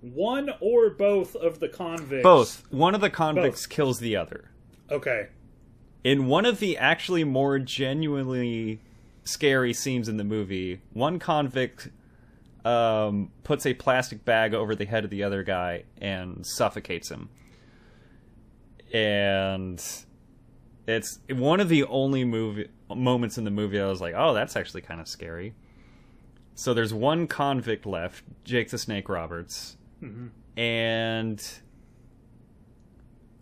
[0.00, 2.22] one or both of the convicts.
[2.22, 2.62] Both.
[2.70, 4.50] One of the convicts kills the other.
[4.90, 5.28] Okay.
[6.04, 8.80] In one of the actually more genuinely
[9.24, 11.90] scary scenes in the movie, one convict
[12.64, 17.28] um, puts a plastic bag over the head of the other guy and suffocates him.
[18.92, 19.82] And
[20.86, 24.54] it's one of the only movie moments in the movie I was like, "Oh, that's
[24.56, 25.54] actually kind of scary."
[26.54, 29.76] So there's one convict left, Jake the Snake Roberts,
[30.56, 31.42] and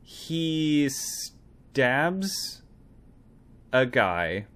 [0.02, 2.62] he stabs
[3.72, 4.46] a guy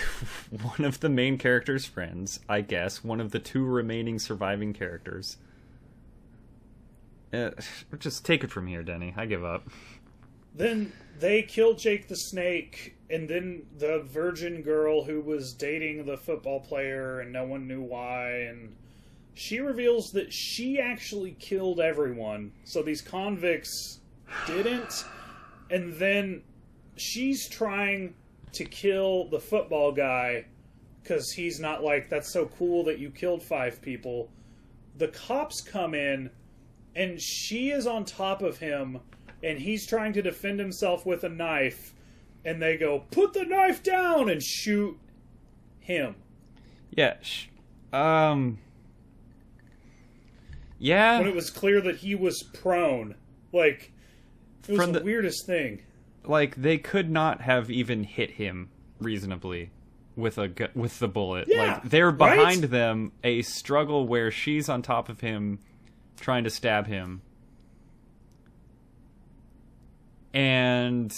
[0.50, 5.36] one of the main character's friends, I guess, one of the two remaining surviving characters.
[7.32, 7.50] Uh,
[7.98, 9.14] just take it from here, Denny.
[9.16, 9.68] I give up.
[10.54, 16.16] Then they kill Jake the Snake, and then the virgin girl who was dating the
[16.16, 18.74] football player, and no one knew why, and
[19.34, 22.52] she reveals that she actually killed everyone.
[22.64, 24.00] So these convicts
[24.46, 25.04] didn't,
[25.70, 26.42] and then
[26.96, 28.14] she's trying
[28.52, 30.44] to kill the football guy
[31.02, 34.30] because he's not like that's so cool that you killed five people.
[34.98, 36.30] The cops come in
[36.94, 39.00] and she is on top of him
[39.42, 41.94] and he's trying to defend himself with a knife
[42.44, 44.96] and they go put the knife down and shoot
[45.80, 46.14] him
[46.96, 47.14] Yeah.
[47.22, 47.46] Sh-
[47.92, 48.58] um.
[50.78, 51.18] Yeah.
[51.18, 53.14] when it was clear that he was prone
[53.52, 53.92] like
[54.68, 55.82] it was From the, the- weirdest thing
[56.24, 59.70] like they could not have even hit him reasonably
[60.16, 61.48] with a gu- with the bullet.
[61.48, 62.36] Yeah, like they're right?
[62.36, 65.58] behind them, a struggle where she's on top of him,
[66.20, 67.22] trying to stab him,
[70.32, 71.12] and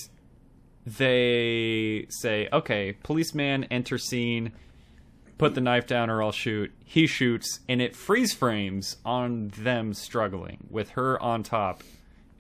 [0.87, 4.53] they say, "Okay, policeman, enter scene."
[5.37, 6.73] Put the knife down or I'll shoot.
[6.85, 11.83] He shoots, and it freeze frames on them struggling with her on top,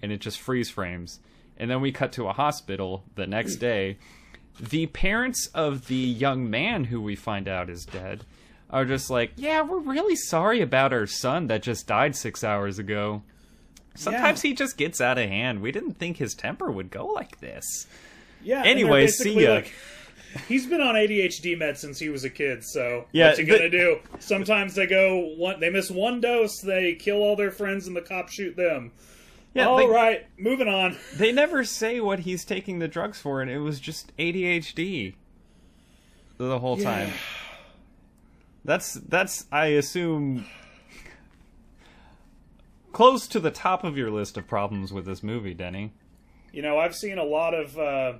[0.00, 1.18] and it just freeze frames.
[1.56, 3.98] And then we cut to a hospital the next day.
[4.60, 8.24] The parents of the young man who we find out is dead
[8.70, 12.78] are just like, Yeah, we're really sorry about our son that just died six hours
[12.78, 13.22] ago.
[13.94, 14.50] Sometimes Yeah.
[14.50, 15.60] he just gets out of hand.
[15.62, 17.86] We didn't think his temper would go like this.
[18.42, 19.54] yeah Anyway, see ya.
[19.54, 19.72] like,
[20.48, 23.58] he's been on ADHD meds since he was a kid so Yeah, what you gonna
[23.62, 27.86] the- do sometimes they go one they miss one dose they kill all their friends
[27.86, 28.90] and the cops shoot them
[29.54, 33.40] Yeah, All they- right, moving on They never say what he's taking the drugs for,
[33.40, 35.14] and it was just ADHD
[36.38, 37.12] the whole time.
[38.64, 40.46] That's that's I assume
[42.92, 45.92] close to the top of your list of problems with this movie, Denny.
[46.52, 48.14] You know, I've seen a lot of uh,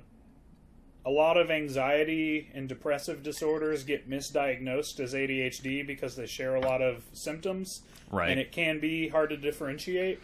[1.05, 6.61] a lot of anxiety and depressive disorders get misdiagnosed as ADHD because they share a
[6.61, 7.81] lot of symptoms,
[8.11, 8.29] Right.
[8.31, 10.19] and it can be hard to differentiate.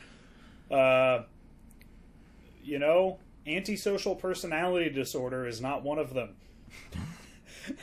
[0.72, 1.24] Uh,
[2.64, 6.36] you know, antisocial personality disorder is not one of them.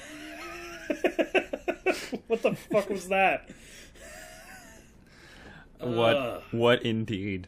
[2.26, 3.48] what the fuck was that?
[5.80, 6.42] What Ugh.
[6.50, 7.46] what indeed.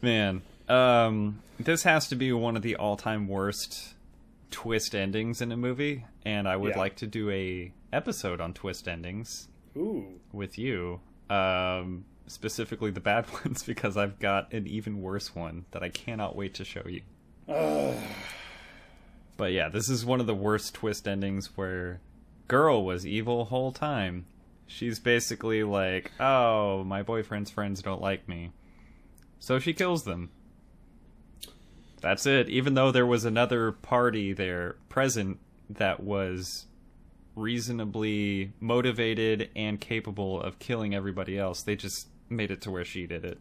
[0.00, 3.94] Man, um this has to be one of the all-time worst
[4.50, 6.78] twist endings in a movie, and I would Yeah.
[6.78, 9.48] like to do a episode on twist endings.
[9.76, 11.00] Ooh, with you.
[11.28, 16.36] Um, specifically the bad ones because I've got an even worse one that I cannot
[16.36, 17.02] wait to show you.
[19.36, 22.02] But yeah, this is one of the worst twist endings where
[22.46, 24.26] girl was evil whole time.
[24.66, 28.52] She's basically like, "Oh, my boyfriend's friends don't like me."
[29.38, 30.28] So she kills them.
[32.02, 32.50] That's it.
[32.50, 35.38] Even though there was another party there present
[35.70, 36.66] that was
[37.34, 43.06] reasonably motivated and capable of killing everybody else, they just made it to where she
[43.06, 43.38] did it.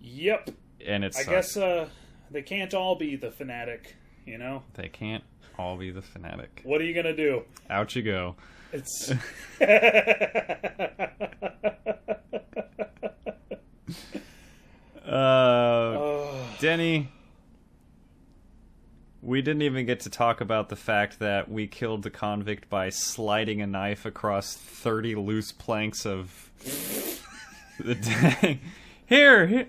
[0.00, 0.50] Yep.
[0.86, 1.88] And it's I guess uh,
[2.30, 3.94] they can't all be the fanatic,
[4.26, 4.62] you know?
[4.74, 5.22] they can't
[5.58, 6.62] all be the fanatic.
[6.64, 7.44] What are you going to do?
[7.70, 8.36] Out you go.
[8.72, 9.12] It's.
[15.04, 17.08] Uh, Oh, Denny,
[19.20, 22.88] we didn't even get to talk about the fact that we killed the convict by
[22.88, 26.50] sliding a knife across 30 loose planks of
[27.78, 28.60] the dang.
[29.06, 29.68] Here, here.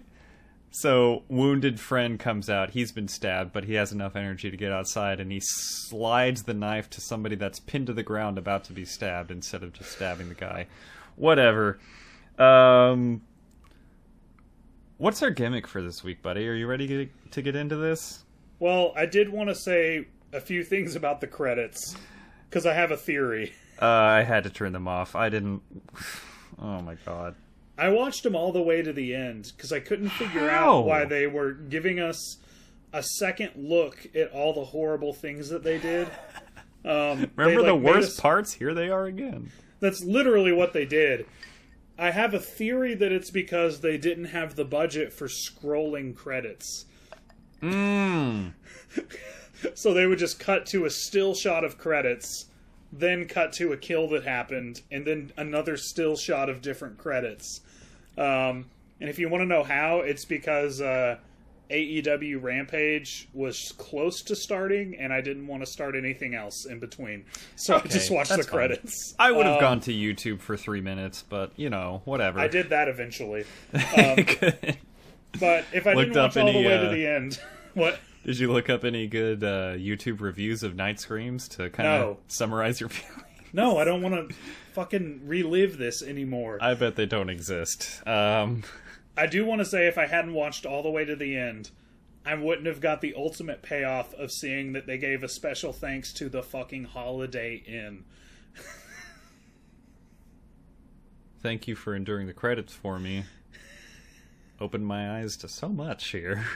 [0.71, 2.71] So, wounded friend comes out.
[2.71, 6.53] He's been stabbed, but he has enough energy to get outside, and he slides the
[6.55, 9.91] knife to somebody that's pinned to the ground about to be stabbed instead of just
[9.91, 10.65] stabbing the guy.
[11.15, 11.77] Whatever.
[12.39, 13.21] Um,
[14.97, 16.47] what's our gimmick for this week, buddy?
[16.47, 18.23] Are you ready to, get into this?
[18.59, 21.95] well, I did want to say a few things about the credits
[22.49, 23.53] because I have a theory.
[23.81, 25.15] Uh, I had to turn them off.
[25.15, 25.61] I didn't.
[26.59, 27.35] Oh my god.
[27.77, 30.79] I watched them all the way to the end because I couldn't figure How?
[30.79, 32.37] out why they were giving us
[32.93, 36.07] a second look at all the horrible things that they did.
[36.85, 38.53] Um, Remember they, the like, made worst us- parts?
[38.55, 39.53] Here they are again.
[39.79, 41.25] That's literally what they did.
[41.97, 46.83] I have a theory that it's because they didn't have the budget for scrolling credits.
[47.61, 48.51] Mmm.
[49.75, 52.47] So they would just cut to a still shot of credits,
[52.95, 57.61] then cut to a kill that happened, and then another still shot of different credits.
[58.17, 58.65] Um,
[59.01, 61.17] and if you want to know how, it's because uh,
[61.71, 66.79] AEW Rampage was close to starting, and I didn't want to start anything else in
[66.79, 67.25] between.
[67.55, 68.45] So I just watched the fine.
[68.45, 69.15] credits.
[69.17, 72.39] I would have Um, gone to YouTube for three minutes, but you know, whatever.
[72.39, 73.45] I did that eventually.
[73.73, 74.25] Um,
[75.39, 77.39] but if I Looked didn't watch all any, the way uh, to the end,
[77.73, 77.99] what?
[78.23, 82.01] Did you look up any good uh, YouTube reviews of Night Screams to kind of
[82.01, 82.17] No.
[82.27, 83.23] summarize your feelings?
[83.51, 84.35] No, I don't want to
[84.73, 86.57] fucking relive this anymore.
[86.61, 88.01] I bet they don't exist.
[88.07, 88.63] Um,
[89.17, 91.69] I do want to say if I hadn't watched all the way to the end,
[92.25, 96.11] I wouldn't have got the ultimate payoff of seeing that they gave a special thanks
[96.13, 98.05] to the fucking Holiday Inn.
[101.41, 103.25] thank you for enduring the credits for me.
[104.61, 106.45] Opened my eyes to so much here.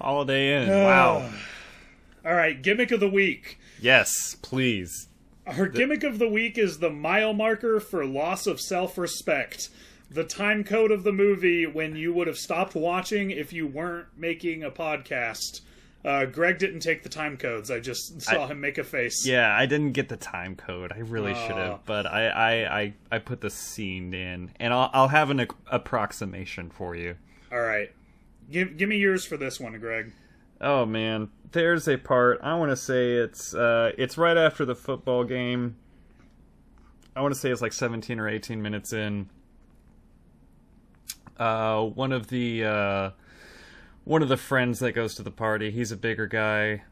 [0.00, 0.68] Holiday Inn.
[0.84, 1.30] Wow.
[2.24, 3.58] All right, gimmick of the week.
[3.80, 5.08] Yes, please.
[5.44, 9.70] Our gimmick of the week is the mile marker for loss of self respect.
[10.08, 14.06] The time code of the movie when you would have stopped watching if you weren't
[14.16, 15.62] making a podcast.
[16.04, 17.70] Uh, Greg didn't take the time codes.
[17.70, 19.26] I just saw I- him make a face.
[19.26, 20.92] Yeah, I didn't get the time code.
[20.94, 21.70] I really should Aw.
[21.70, 25.46] have, but I, I, I, I put the scene in, and I'll, I'll have an
[25.70, 27.16] approximation for you.
[27.50, 27.90] All right.
[28.52, 30.12] Give, give me yours for this one, Greg.
[30.60, 34.74] Oh man, there's a part I want to say it's uh it's right after the
[34.74, 35.76] football game.
[37.16, 39.30] I want to say it's like 17 or 18 minutes in.
[41.38, 43.10] Uh one of the uh
[44.04, 46.82] one of the friends that goes to the party, he's a bigger guy.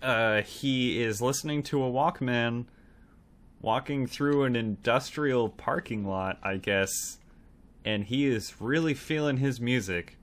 [0.00, 2.66] Uh he is listening to a Walkman
[3.60, 7.18] walking through an industrial parking lot, I guess,
[7.84, 10.16] and he is really feeling his music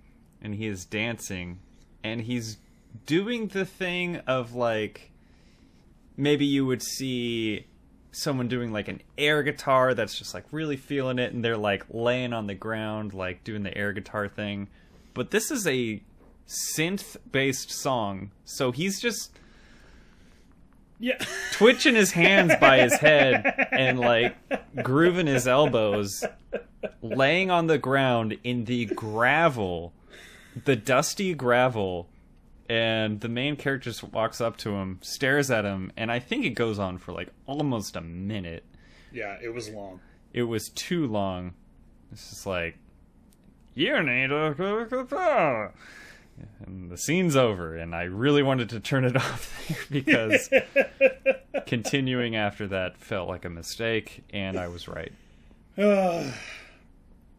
[0.44, 1.60] and he is dancing
[2.04, 2.58] and he's
[3.06, 5.10] doing the thing of like
[6.18, 7.66] maybe you would see
[8.12, 11.84] someone doing like an air guitar that's just like really feeling it and they're like
[11.90, 14.68] laying on the ground like doing the air guitar thing
[15.16, 16.00] but this is a
[16.48, 19.32] synth based song so he's just
[21.00, 21.18] Yeah.
[21.54, 24.36] twitching his hands by his head and like
[24.84, 26.24] grooving his elbows,
[27.02, 29.92] laying on the ground in the gravel,
[30.66, 32.10] the dusty gravel.
[32.70, 36.46] And the main character just walks up to him, stares at him, and I think
[36.46, 38.64] it goes on for like almost a minute.
[39.12, 40.00] yeah, it was long.
[40.32, 41.54] It was too long.
[42.12, 42.78] It's just like,
[43.76, 45.72] you need a.
[46.66, 50.50] And the scene's over, and I really wanted to turn it off because
[51.68, 55.12] continuing after that felt like a mistake, and I was right.
[55.78, 56.34] my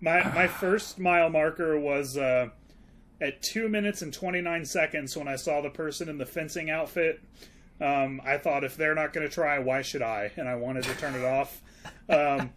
[0.00, 2.48] my first mile marker was uh,
[3.20, 6.70] at two minutes and twenty nine seconds when I saw the person in the fencing
[6.70, 7.20] outfit.
[7.80, 10.30] Um, I thought if they're not going to try, why should I?
[10.36, 11.60] And I wanted to turn it off.
[12.08, 12.50] Um,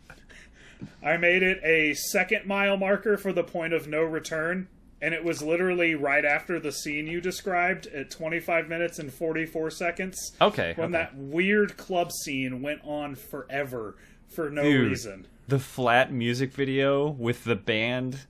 [1.03, 4.67] I made it a second mile marker for the point of no return.
[5.01, 9.69] and it was literally right after the scene you described at 25 minutes and 44
[9.71, 10.31] seconds.
[10.41, 10.73] Okay.
[10.75, 11.03] When okay.
[11.03, 13.95] that weird club scene went on forever
[14.35, 14.89] for no Dude.
[14.89, 15.27] reason.
[15.47, 18.25] the flat music video with the band,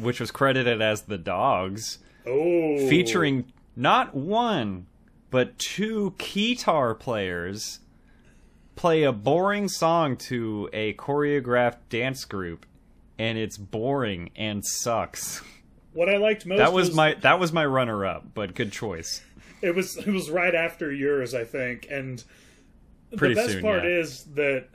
[0.00, 2.88] which was credited as the Dogs, Oh.
[2.88, 4.86] featuring not one
[5.30, 7.80] but two guitar players
[8.76, 12.64] play a boring song to a choreographed dance group
[13.18, 15.42] and it's boring and sucks.
[15.92, 19.22] What I liked most That was my that was my runner up, but good choice.
[19.62, 22.22] it was it was right after yours, I think, and
[23.16, 23.90] Pretty the best soon, part yeah.
[24.00, 24.68] is that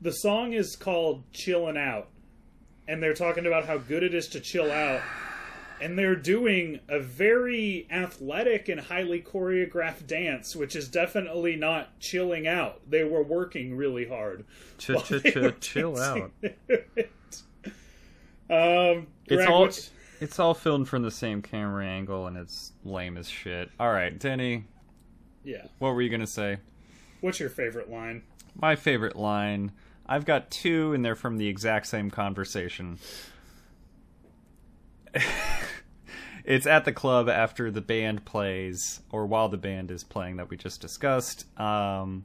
[0.00, 2.08] the song is called "Chillin' Out,"
[2.88, 5.00] and they're talking about how good it is to chill out,
[5.80, 12.46] and they're doing a very athletic and highly choreographed dance, which is definitely not chilling
[12.46, 12.80] out.
[12.88, 14.44] They were working really hard.
[14.78, 16.30] Ch ch ch chill out.
[16.42, 17.10] it.
[18.50, 22.72] Um, It's Greg, all what's- it's all filmed from the same camera angle and it's
[22.84, 23.70] lame as shit.
[23.80, 24.66] All right, Denny,
[25.42, 25.66] yeah.
[25.78, 26.58] what were you gonna say?
[27.22, 28.22] What's your favorite line?
[28.54, 29.72] My favorite line.
[30.06, 32.98] I've got two, and they're from the exact same conversation.
[36.44, 40.50] it's at the club after the band plays, or while the band is playing that
[40.50, 41.46] we just discussed.
[41.58, 42.24] Um,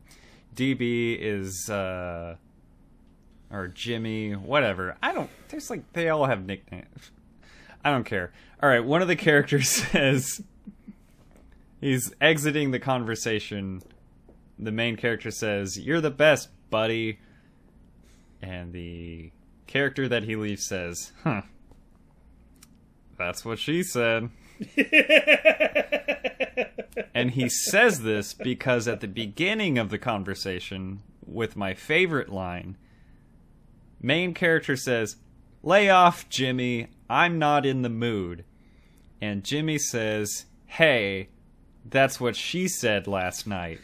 [0.55, 2.35] DB is, uh,
[3.51, 4.97] or Jimmy, whatever.
[5.01, 5.29] I don't.
[5.49, 7.11] There's like they all have nicknames.
[7.83, 8.33] I don't care.
[8.61, 10.41] All right, one of the characters says
[11.79, 13.81] he's exiting the conversation
[14.59, 17.19] the main character says, "You're the best, buddy,"
[18.41, 19.31] and the
[19.65, 21.41] character that he leaves says, "Huh."
[23.17, 24.29] That's what she said.
[27.13, 32.77] and he says this because at the beginning of the conversation, with my favorite line,
[34.01, 35.17] main character says,
[35.63, 36.87] Lay off, Jimmy.
[37.09, 38.45] I'm not in the mood.
[39.21, 41.29] And Jimmy says, Hey,
[41.85, 43.79] that's what she said last night.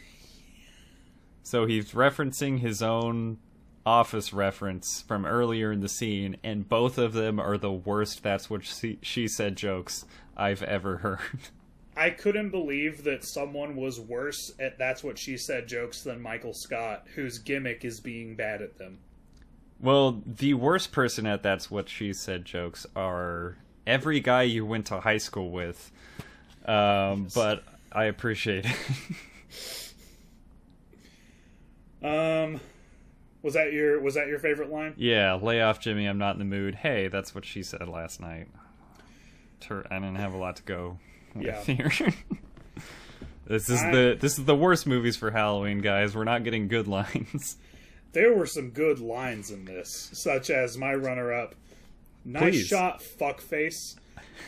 [1.42, 3.38] So he's referencing his own
[3.86, 8.48] office reference from earlier in the scene, and both of them are the worst that's
[8.48, 10.04] what she, she said jokes
[10.36, 11.20] I've ever heard.
[11.96, 16.54] I couldn't believe that someone was worse at that's what she said jokes than Michael
[16.54, 18.98] Scott, whose gimmick is being bad at them.
[19.80, 23.56] Well, the worst person at that's what she said jokes are
[23.86, 25.92] every guy you went to high school with.
[26.64, 27.62] Um, but
[27.92, 29.94] I appreciate it.
[32.02, 32.60] Um,
[33.44, 34.94] was that your was that your favorite line?
[34.96, 36.74] yeah, lay off Jimmy, I'm not in the mood.
[36.74, 38.48] Hey, that's what she said last night.
[39.60, 40.98] Tur- I didn't have a lot to go
[41.34, 41.62] with Yeah.
[41.62, 41.90] here.
[43.46, 46.14] this is I- the this is the worst movies for Halloween, guys.
[46.16, 47.56] We're not getting good lines.
[48.12, 51.54] There were some good lines in this, such as my runner-up,
[52.24, 52.66] "Nice Please.
[52.66, 53.96] shot, fuckface,"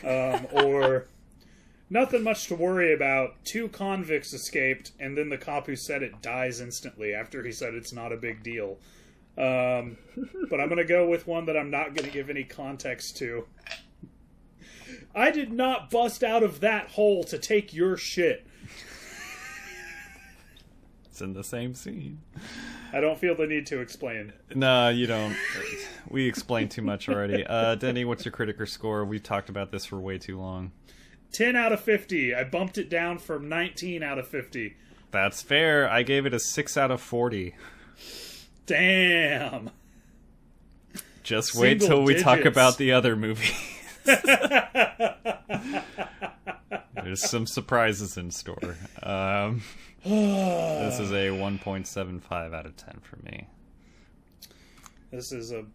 [0.03, 1.05] um, or
[1.89, 3.43] "Nothing much to worry about.
[3.45, 7.73] Two convicts escaped, and then the cop who said it dies instantly after he said
[7.73, 8.79] it's not a big deal."
[9.37, 9.97] Um,
[10.49, 13.45] but I'm gonna go with one that I'm not gonna give any context to.
[15.13, 18.45] I did not bust out of that hole to take your shit.
[21.05, 22.21] It's in the same scene.
[22.93, 24.33] I don't feel the need to explain.
[24.53, 25.35] No, you don't.
[26.07, 27.43] We explained too much already.
[27.45, 29.03] Uh, Denny, what's your Criticker score?
[29.03, 30.71] We've talked about this for way too long.
[31.31, 32.33] 10 out of 50.
[32.33, 34.75] I bumped it down from 19 out of 50.
[35.11, 35.89] That's fair.
[35.89, 37.55] I gave it a 6 out of 40.
[38.65, 39.71] Damn.
[41.23, 43.51] Just wait Single till we talk about the other movies.
[47.03, 48.77] There's some surprises in store.
[49.01, 49.61] Um,
[50.03, 53.47] this is a 1.75 out of 10 for me.
[55.11, 55.65] This is a.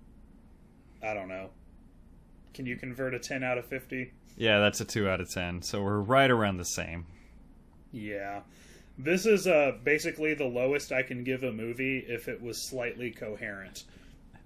[1.03, 1.51] I don't know.
[2.55, 4.13] Can you convert a 10 out of 50?
[4.37, 5.63] Yeah, that's a 2 out of 10.
[5.63, 7.07] So we're right around the same.
[7.93, 8.41] Yeah.
[8.99, 13.11] This is uh, basically the lowest I can give a movie if it was slightly
[13.11, 13.85] coherent.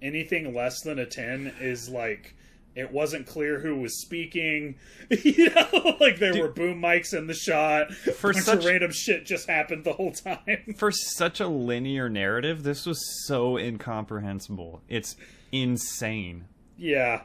[0.01, 2.35] Anything less than a 10 is like.
[2.75, 4.75] It wasn't clear who was speaking.
[5.09, 7.91] you know, like there were boom mics in the shot.
[7.91, 10.75] For bunch such- of random shit just happened the whole time.
[10.77, 14.83] For such a linear narrative, this was so incomprehensible.
[14.87, 15.15] It's
[15.51, 16.45] insane.
[16.77, 17.23] Yeah,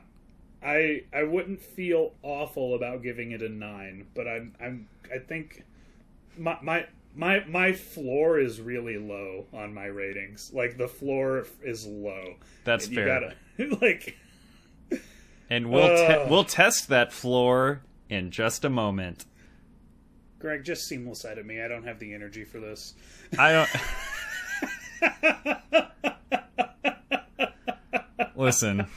[0.65, 5.65] I I wouldn't feel awful about giving it a nine, but I'm I'm I think
[6.37, 10.51] my my my my floor is really low on my ratings.
[10.55, 12.37] Like the floor is low.
[12.65, 13.07] That's And fair.
[13.07, 13.21] You
[13.59, 14.17] gotta like
[15.51, 19.25] And we'll te- we'll test that floor in just a moment.
[20.39, 21.63] Greg just seamless at me.
[21.63, 22.95] I don't have the energy for this.
[23.39, 23.71] I don't.
[28.37, 28.87] Listen.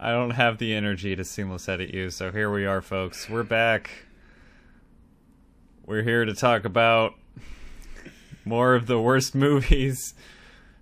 [0.00, 3.28] I don't have the energy to seamless edit you, so here we are, folks.
[3.28, 3.90] We're back.
[5.84, 7.14] We're here to talk about
[8.44, 10.14] more of the worst movies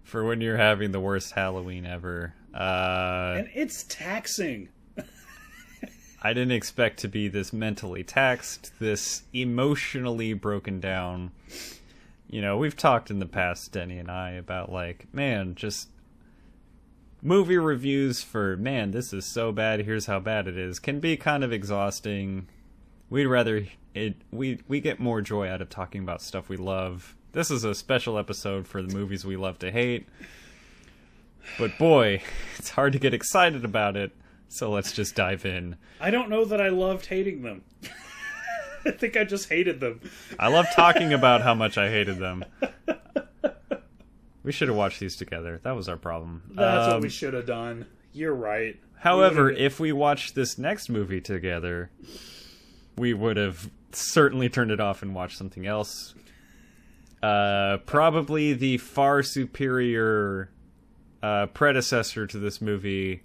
[0.04, 2.34] for when you're having the worst Halloween ever.
[2.52, 4.68] Uh, and it's taxing.
[6.22, 11.30] I didn't expect to be this mentally taxed, this emotionally broken down.
[12.28, 15.88] You know, we've talked in the past, Denny and I, about like, man, just
[17.26, 21.16] movie reviews for, man, this is so bad, here's how bad it is, can be
[21.16, 22.46] kind of exhausting.
[23.10, 27.16] We'd rather it we we get more joy out of talking about stuff we love.
[27.32, 30.06] This is a special episode for the movies we love to hate.
[31.58, 32.22] But boy,
[32.58, 34.12] it's hard to get excited about it.
[34.48, 35.76] So let's just dive in.
[36.00, 37.64] I don't know that I loved hating them.
[38.84, 40.00] I think I just hated them.
[40.38, 42.44] I love talking about how much I hated them.
[44.46, 45.60] We should have watched these together.
[45.64, 46.42] That was our problem.
[46.54, 47.84] That's Um, what we should have done.
[48.12, 48.76] You're right.
[49.00, 51.90] However, We if we watched this next movie together,
[52.96, 56.14] we would have certainly turned it off and watched something else.
[57.22, 60.50] Uh, probably the far superior
[61.24, 63.22] uh, predecessor to this movie,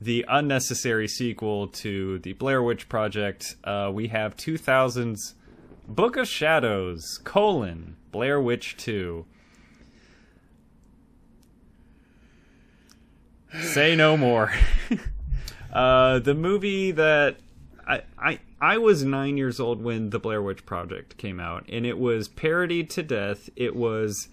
[0.00, 3.56] the unnecessary sequel to the Blair Witch Project.
[3.64, 5.34] Uh, we have 2000's
[5.88, 9.26] Book of Shadows: colon Blair Witch Two.
[13.60, 14.52] Say no more.
[15.72, 17.36] uh, the movie that
[17.86, 21.84] I, I I was nine years old when the Blair Witch Project came out, and
[21.84, 23.50] it was parodied to death.
[23.56, 24.28] It was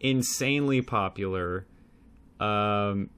[0.00, 1.66] insanely popular.
[2.38, 3.10] Um,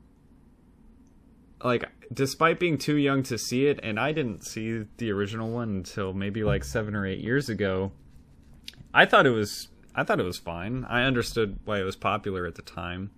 [1.63, 5.71] like despite being too young to see it, and I didn't see the original one
[5.71, 7.93] until maybe like seven or eight years ago.
[8.93, 10.85] I thought it was I thought it was fine.
[10.89, 13.11] I understood why it was popular at the time.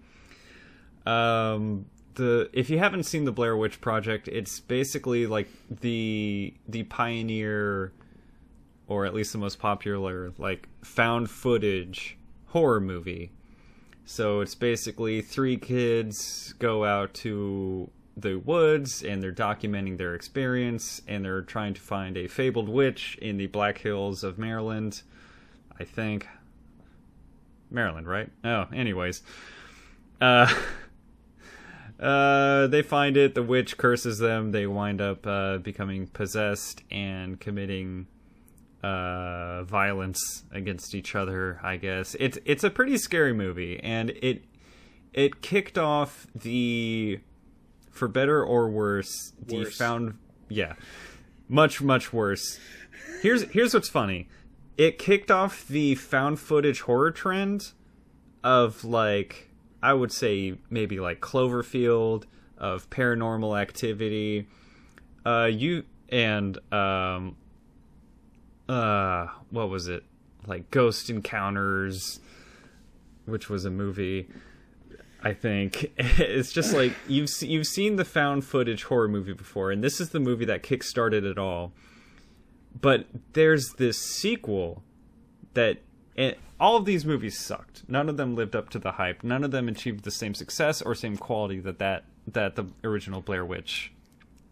[1.07, 6.83] Um, the if you haven't seen the Blair Witch Project, it's basically like the the
[6.85, 7.93] pioneer,
[8.89, 13.31] or at least the most popular, like found footage horror movie.
[14.05, 21.03] So it's basically three kids go out to the woods and they're documenting their experience
[21.07, 25.03] and they're trying to find a fabled witch in the Black Hills of Maryland.
[25.79, 26.27] I think.
[27.71, 28.31] Maryland, right?
[28.45, 29.23] Oh, anyways.
[30.21, 30.53] Uh
[31.99, 33.35] Uh, they find it.
[33.35, 34.53] The witch curses them.
[34.53, 38.07] They wind up uh, becoming possessed and committing
[38.83, 41.59] uh, violence against each other.
[41.63, 44.45] I guess it's it's a pretty scary movie, and it
[45.15, 47.21] it kicked off the,
[47.91, 49.77] for better or worse, the Worse.
[49.79, 50.19] found
[50.49, 50.75] yeah,
[51.49, 52.61] much much worse.
[53.23, 54.29] Here's here's what's funny.
[54.77, 57.73] It kicked off the found footage horror trend
[58.45, 59.51] of like
[59.83, 62.25] I would say maybe like Cloverfield
[62.59, 64.49] of paranormal activity.
[65.25, 67.37] Uh you and um
[68.69, 70.05] uh what was it?
[70.47, 72.21] Like Ghost Encounters
[73.27, 74.29] which was a movie
[75.23, 79.83] I think it's just like you've you've seen the found footage horror movie before and
[79.83, 81.73] this is the movie that kick-started it all.
[82.81, 84.83] But there's this sequel
[85.55, 85.79] that
[86.17, 87.83] and all of these movies sucked.
[87.89, 89.23] None of them lived up to the hype.
[89.23, 93.21] None of them achieved the same success or same quality that that, that the original
[93.21, 93.93] Blair Witch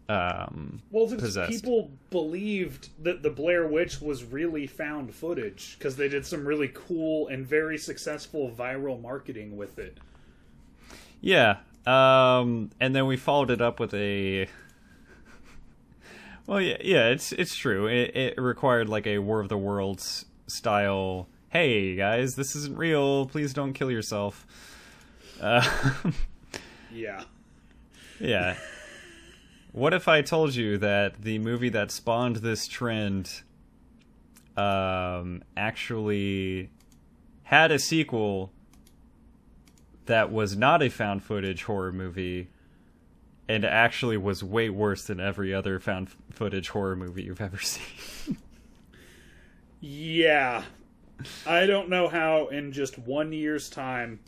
[0.07, 1.51] um, Well, possessed.
[1.51, 6.69] people believed that the Blair Witch was really found footage because they did some really
[6.73, 9.97] cool and very successful viral marketing with it.
[11.21, 11.57] Yeah.
[11.87, 14.47] Um, and then we followed it up with a.
[16.47, 17.87] Well, yeah, yeah, it's it's true.
[17.87, 21.27] It, it required like a War of the Worlds style.
[21.55, 23.27] Hey guys, this isn't real.
[23.27, 24.45] Please don't kill yourself.
[25.39, 25.65] Uh,
[26.93, 27.23] Yeah.
[28.19, 28.57] yeah.
[29.71, 33.41] What if I told you that the movie that spawned this trend
[34.57, 36.71] um, actually
[37.43, 38.51] had a sequel
[40.07, 42.49] that was not a found footage horror movie
[43.47, 48.35] and actually was way worse than every other found footage horror movie you've ever seen?
[49.79, 50.63] Yeah.
[51.45, 54.19] I don't know how in just one year's time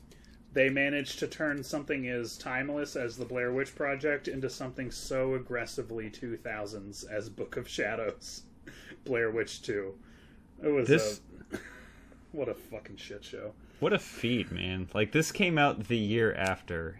[0.53, 5.35] they managed to turn something as timeless as the Blair Witch Project into something so
[5.35, 8.43] aggressively 2000s as Book of Shadows.
[9.05, 9.93] Blair Witch 2.
[10.63, 11.21] It was This-
[11.53, 11.57] a
[12.31, 13.53] what a fucking shit show.
[13.79, 14.89] What a feat, man!
[14.95, 16.99] Like this came out the year after.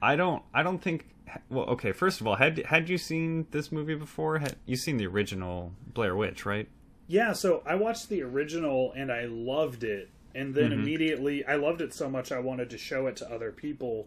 [0.00, 0.42] I don't.
[0.54, 1.06] I don't think.
[1.50, 1.92] Well, okay.
[1.92, 4.38] First of all, had had you seen this movie before?
[4.38, 6.46] Had you seen the original Blair Witch?
[6.46, 6.66] Right.
[7.08, 10.10] Yeah, so I watched the original and I loved it.
[10.34, 13.50] And then immediately I loved it so much I wanted to show it to other
[13.50, 14.06] people.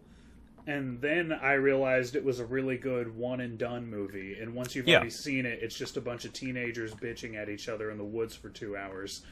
[0.68, 4.38] and then I realized it was a really good one and done movie.
[4.39, 4.97] And once you've Yeah.
[4.97, 8.04] already seen it, it's just a bunch of teenagers bitching at each other in the
[8.04, 9.26] woods for two hours.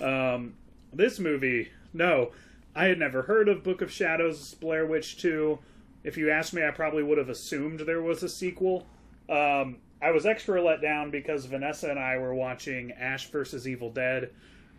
[0.00, 0.54] Um,
[0.92, 2.30] this movie, no,
[2.76, 5.58] I had never heard of Book of Shadows, Blair Witch 2.
[6.04, 8.86] If you asked me, I probably would have assumed there was a sequel.
[9.28, 13.90] Um, I was extra let down because Vanessa and I were watching Ash versus Evil
[13.90, 14.30] Dead,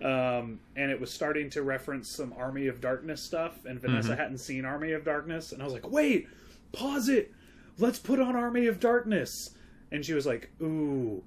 [0.01, 4.37] um, and it was starting to reference some Army of Darkness stuff, and Vanessa hadn't
[4.37, 6.27] seen Army of Darkness, and I was like, "Wait,
[6.71, 7.33] pause it,
[7.79, 9.51] let's put on Army of Darkness,"
[9.91, 11.23] and she was like, "Ooh."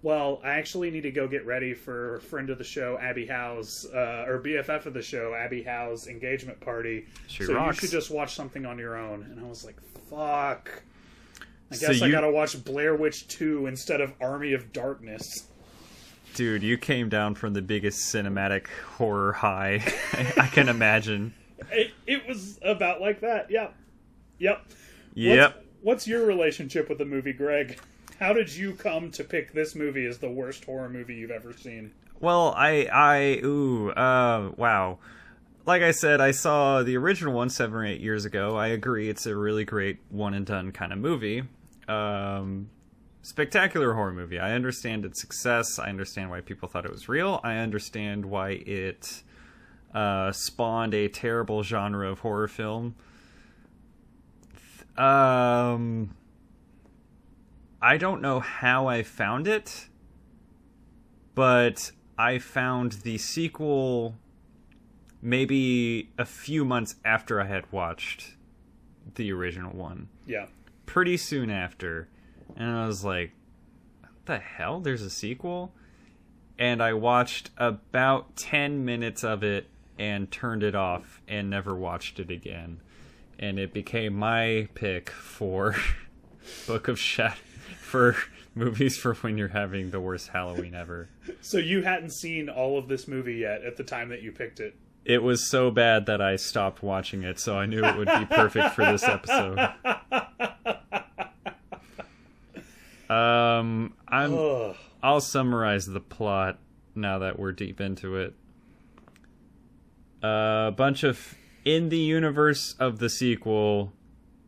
[0.00, 3.84] Well, I actually need to go get ready for friend of the show, Abby Howe's,
[3.92, 7.06] uh, or BFF of the show, Abby Howe's engagement party.
[7.26, 7.82] She so rocks.
[7.82, 9.24] you should just watch something on your own.
[9.24, 9.76] And I was like,
[10.08, 10.84] fuck.
[11.70, 15.48] I So guess I gotta watch Blair Witch 2 instead of Army of Darkness.
[16.34, 18.66] Dude, you came down from the biggest cinematic
[18.96, 19.82] horror high
[20.36, 21.34] I can imagine.
[21.72, 23.74] It, it was about like that, yep.
[24.38, 24.64] Yep.
[25.14, 25.54] Yep.
[25.54, 27.78] What's, what's your relationship with the movie, Greg?
[28.20, 31.52] How did you come to pick this movie as the worst horror movie you've ever
[31.52, 31.92] seen?
[32.20, 34.98] Well, I, I, ooh, uh, wow.
[35.66, 38.56] Like I said, I saw the original one seven or eight years ago.
[38.56, 41.42] I agree, it's a really great one and done kind of movie.
[41.88, 42.70] Um,
[43.22, 44.38] spectacular horror movie.
[44.38, 45.78] I understand its success.
[45.78, 47.40] I understand why people thought it was real.
[47.42, 49.22] I understand why it
[49.94, 52.94] uh, spawned a terrible genre of horror film.
[54.96, 56.14] Um,
[57.80, 59.88] I don't know how I found it
[61.38, 64.16] but I found the sequel
[65.22, 68.34] maybe a few months after I had watched
[69.14, 70.08] the original one.
[70.26, 70.46] Yeah.
[70.88, 72.08] Pretty soon after.
[72.56, 73.32] And I was like,
[74.00, 74.80] what the hell?
[74.80, 75.74] There's a sequel?
[76.58, 79.68] And I watched about 10 minutes of it
[79.98, 82.80] and turned it off and never watched it again.
[83.38, 85.76] And it became my pick for
[86.66, 87.34] Book of Shadow
[87.78, 88.16] for
[88.54, 91.08] movies for when you're having the worst Halloween ever.
[91.40, 94.60] So you hadn't seen all of this movie yet at the time that you picked
[94.60, 94.74] it.
[95.08, 98.26] It was so bad that I stopped watching it, so I knew it would be
[98.26, 99.58] perfect for this episode.
[103.08, 104.34] Um, I'm.
[104.34, 104.76] Ugh.
[105.02, 106.58] I'll summarize the plot
[106.94, 108.34] now that we're deep into it.
[110.22, 111.34] A bunch of
[111.64, 113.94] in the universe of the sequel,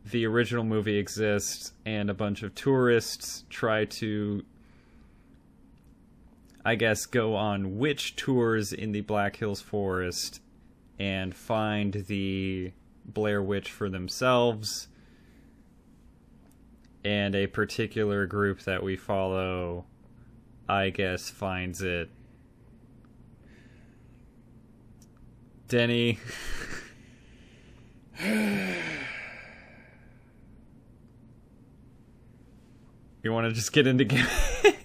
[0.05, 4.43] the original movie exists, and a bunch of tourists try to,
[6.63, 10.40] I guess, go on witch tours in the Black Hills Forest
[11.01, 12.71] and find the
[13.05, 14.87] Blair Witch for themselves.
[17.03, 19.85] And a particular group that we follow,
[20.69, 22.11] I guess, finds it.
[25.67, 26.19] Denny.
[33.23, 34.27] you want to just get into game?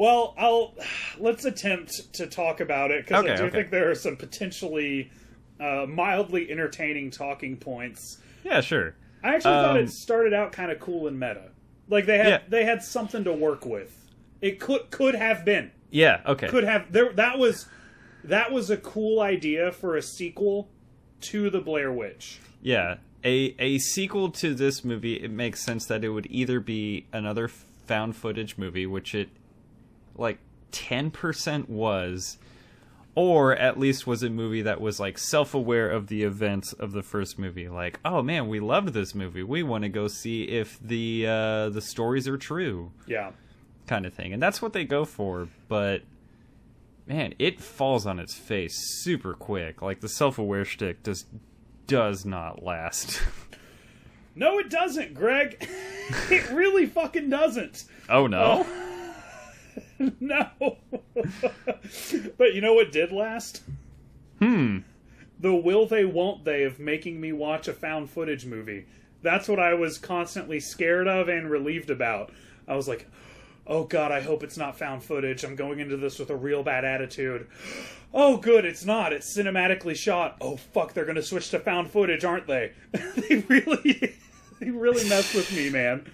[0.00, 0.74] Well, I'll
[1.18, 3.50] let's attempt to talk about it because I do okay.
[3.58, 5.10] think there are some potentially
[5.60, 8.16] uh, mildly entertaining talking points.
[8.42, 8.94] yeah, sure.
[9.22, 11.50] I actually thought Um, it started out kind of cool and meta.
[11.90, 12.40] Like they had Yeah.
[12.48, 13.94] they had something to work with.
[14.40, 16.48] It could could have been Yeah, okay.
[16.48, 17.66] could have there that was
[18.24, 20.70] that was a cool idea for a sequel
[21.32, 22.38] to the Blair Witch.
[22.62, 25.16] Yeah, a a sequel to this movie.
[25.22, 29.28] It makes sense that it would either be another found footage movie, which it
[30.20, 30.38] like
[30.70, 32.38] ten percent was,
[33.16, 36.92] or at least was a movie that was like self aware of the events of
[36.92, 37.68] the first movie.
[37.68, 39.42] Like, oh man, we loved this movie.
[39.42, 43.32] We want to go see if the uh, the stories are true, Yeah.
[43.88, 44.32] kind of thing.
[44.32, 45.48] And that's what they go for.
[45.66, 46.02] But
[47.06, 49.82] man, it falls on its face super quick.
[49.82, 51.26] Like the self aware shtick just
[51.88, 53.20] does not last.
[54.36, 55.56] No, it doesn't, Greg.
[56.30, 57.84] it really fucking doesn't.
[58.08, 58.64] Oh no.
[60.20, 60.78] No.
[62.38, 63.62] but you know what did last?
[64.38, 64.78] Hmm.
[65.38, 68.86] The will they won't they of making me watch a found footage movie.
[69.22, 72.32] That's what I was constantly scared of and relieved about.
[72.66, 73.06] I was like,
[73.66, 75.44] oh god, I hope it's not found footage.
[75.44, 77.46] I'm going into this with a real bad attitude.
[78.12, 79.12] Oh, good, it's not.
[79.12, 80.36] It's cinematically shot.
[80.40, 82.72] Oh, fuck, they're going to switch to found footage, aren't they?
[82.92, 84.16] they really,
[84.64, 86.10] they really messed with me, man.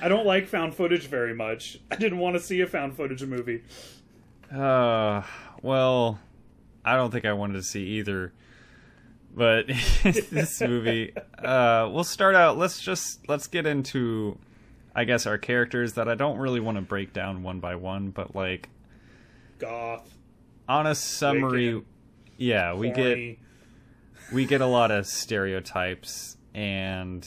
[0.00, 1.78] I don't like found footage very much.
[1.90, 3.62] I didn't want to see a found footage movie.
[4.54, 5.22] Uh,
[5.62, 6.20] well,
[6.84, 8.32] I don't think I wanted to see either.
[9.34, 9.66] But
[10.02, 12.56] this movie, uh, we'll start out.
[12.56, 14.38] Let's just let's get into,
[14.94, 18.10] I guess, our characters that I don't really want to break down one by one,
[18.10, 18.68] but like,
[19.58, 20.08] Goth.
[20.68, 21.88] on a summary, Wicked,
[22.36, 23.38] yeah, we get
[24.32, 27.26] we get a lot of stereotypes and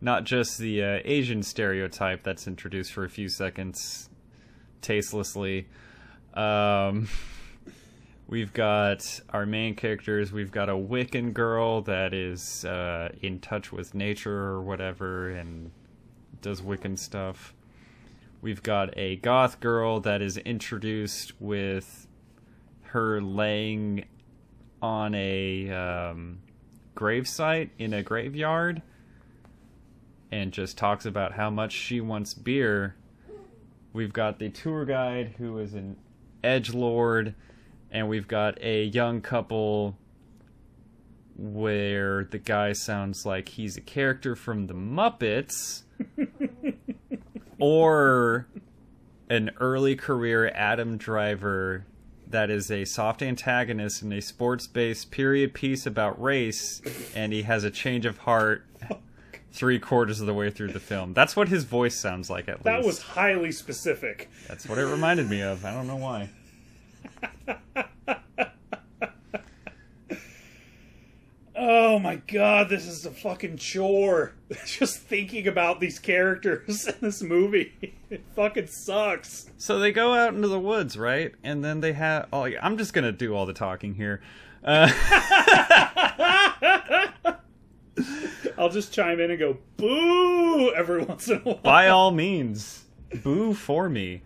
[0.00, 4.08] not just the uh, Asian stereotype that's introduced for a few seconds
[4.82, 5.68] tastelessly.
[6.34, 7.08] Um,
[8.28, 10.32] we've got our main characters.
[10.32, 15.70] We've got a Wiccan girl that is uh, in touch with nature or whatever and
[16.42, 17.54] does Wiccan stuff.
[18.42, 22.06] We've got a goth girl that is introduced with
[22.82, 24.04] her laying
[24.82, 26.40] on a um,
[26.94, 28.82] gravesite in a graveyard
[30.30, 32.96] and just talks about how much she wants beer.
[33.92, 35.96] We've got the tour guide who is an
[36.42, 37.34] edge lord,
[37.90, 39.96] and we've got a young couple
[41.36, 45.82] where the guy sounds like he's a character from the Muppets
[47.58, 48.46] or
[49.28, 51.84] an early career Adam Driver
[52.28, 56.82] that is a soft antagonist in a sports based period piece about race,
[57.14, 58.64] and he has a change of heart
[59.52, 61.14] three quarters of the way through the film.
[61.14, 62.82] That's what his voice sounds like, at That least.
[62.82, 64.28] That was highly specific.
[64.48, 65.64] That's what it reminded me of.
[65.64, 66.30] I don't know why.
[71.58, 74.34] Oh my god, this is a fucking chore.
[74.66, 77.72] Just thinking about these characters in this movie.
[78.10, 79.50] It fucking sucks.
[79.56, 81.32] So they go out into the woods, right?
[81.42, 82.28] And then they have.
[82.30, 84.20] Oh, I'm just gonna do all the talking here.
[84.62, 84.88] Uh,
[88.58, 91.54] I'll just chime in and go boo every once in a while.
[91.56, 92.84] by all means,
[93.22, 94.22] boo for me.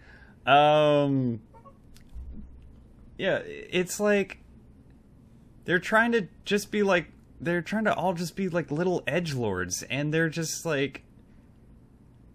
[0.47, 1.41] Um,
[3.19, 4.39] yeah, it's like
[5.65, 7.07] they're trying to just be like
[7.41, 11.03] they're trying to all just be like little edge lords, and they're just like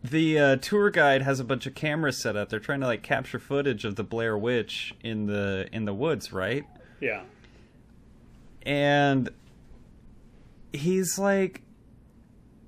[0.04, 2.50] the uh, tour guide has a bunch of cameras set up.
[2.50, 6.32] They're trying to like capture footage of the Blair Witch in the in the woods,
[6.32, 6.66] right?
[7.02, 7.24] Yeah.
[8.66, 9.30] and
[10.76, 11.62] he's like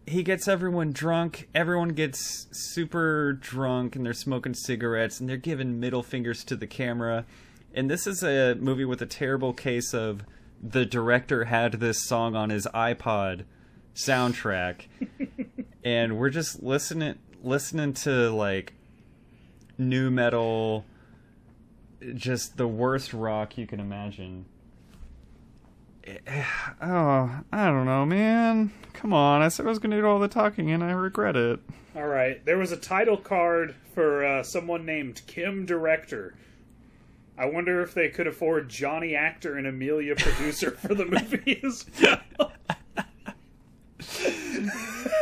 [0.06, 5.80] he gets everyone drunk everyone gets super drunk and they're smoking cigarettes and they're giving
[5.80, 7.26] middle fingers to the camera.
[7.74, 10.24] And this is a movie with a terrible case of
[10.64, 13.44] the director had this song on his iPod
[13.94, 14.88] soundtrack.
[15.88, 18.74] And we're just listening listening to like
[19.78, 20.84] nu metal
[22.14, 24.46] just the worst rock you can imagine
[26.82, 28.72] Oh, I don't know, man.
[28.94, 29.42] Come on.
[29.42, 31.60] I said I was going to do all the talking and I regret it.
[31.96, 32.44] All right.
[32.46, 36.36] There was a title card for uh, someone named Kim Director.
[37.38, 41.86] I wonder if they could afford Johnny Actor and Amelia Producer for the movie as
[42.02, 42.52] well.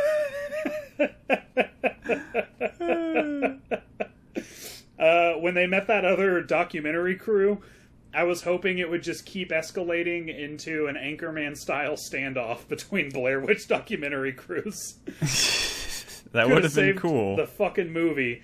[4.99, 7.61] uh, when they met that other documentary crew,
[8.15, 13.39] I was hoping it would just keep escalating into an Anchorman style standoff between Blair
[13.39, 14.95] Witch documentary crews.
[16.35, 17.37] That would have been cool.
[17.37, 18.41] The fucking movie.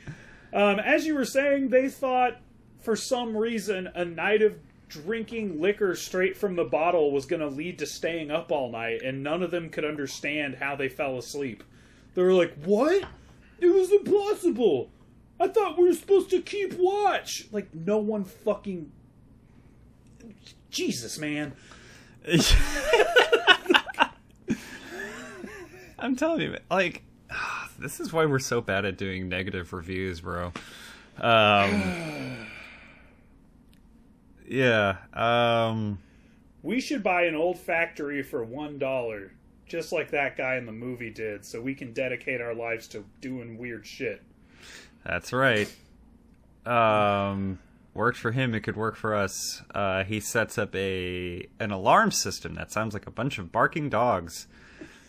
[0.54, 2.38] Um, as you were saying, they thought
[2.80, 4.58] for some reason a night of
[4.88, 9.02] drinking liquor straight from the bottle was going to lead to staying up all night,
[9.02, 11.64] and none of them could understand how they fell asleep.
[12.14, 13.04] They were like, "What?
[13.60, 14.90] It was impossible.
[15.38, 18.90] I thought we were supposed to keep watch." Like no one fucking.
[20.72, 21.54] Jesus, man.
[26.00, 27.04] I'm telling you, like,
[27.80, 30.52] this is why we're so bad at doing negative reviews, bro.
[31.20, 32.48] Um,
[34.48, 34.98] yeah.
[35.14, 36.00] Um,
[36.64, 39.32] We should buy an old factory for one dollar,
[39.68, 43.04] just like that guy in the movie did, so we can dedicate our lives to
[43.20, 44.22] doing weird shit.
[45.06, 45.72] that's right.
[46.66, 47.60] Um,
[47.94, 48.54] worked for him.
[48.54, 49.62] It could work for us.
[49.74, 53.90] Uh, he sets up a an alarm system that sounds like a bunch of barking
[53.90, 54.48] dogs.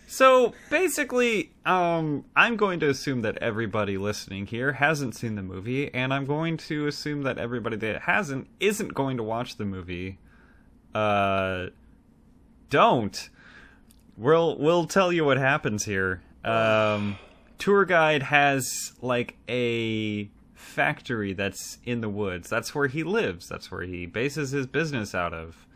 [0.07, 5.93] So basically, um, I'm going to assume that everybody listening here hasn't seen the movie,
[5.95, 10.19] and I'm going to assume that everybody that hasn't isn't going to watch the movie.
[10.95, 11.69] Uh,
[12.69, 13.31] don't.
[14.19, 16.23] We'll we'll tell you what happens here.
[16.45, 17.17] Um,
[17.57, 20.29] tour guide has like a
[20.63, 22.49] factory that's in the woods.
[22.49, 23.49] That's where he lives.
[23.49, 25.67] That's where he bases his business out of.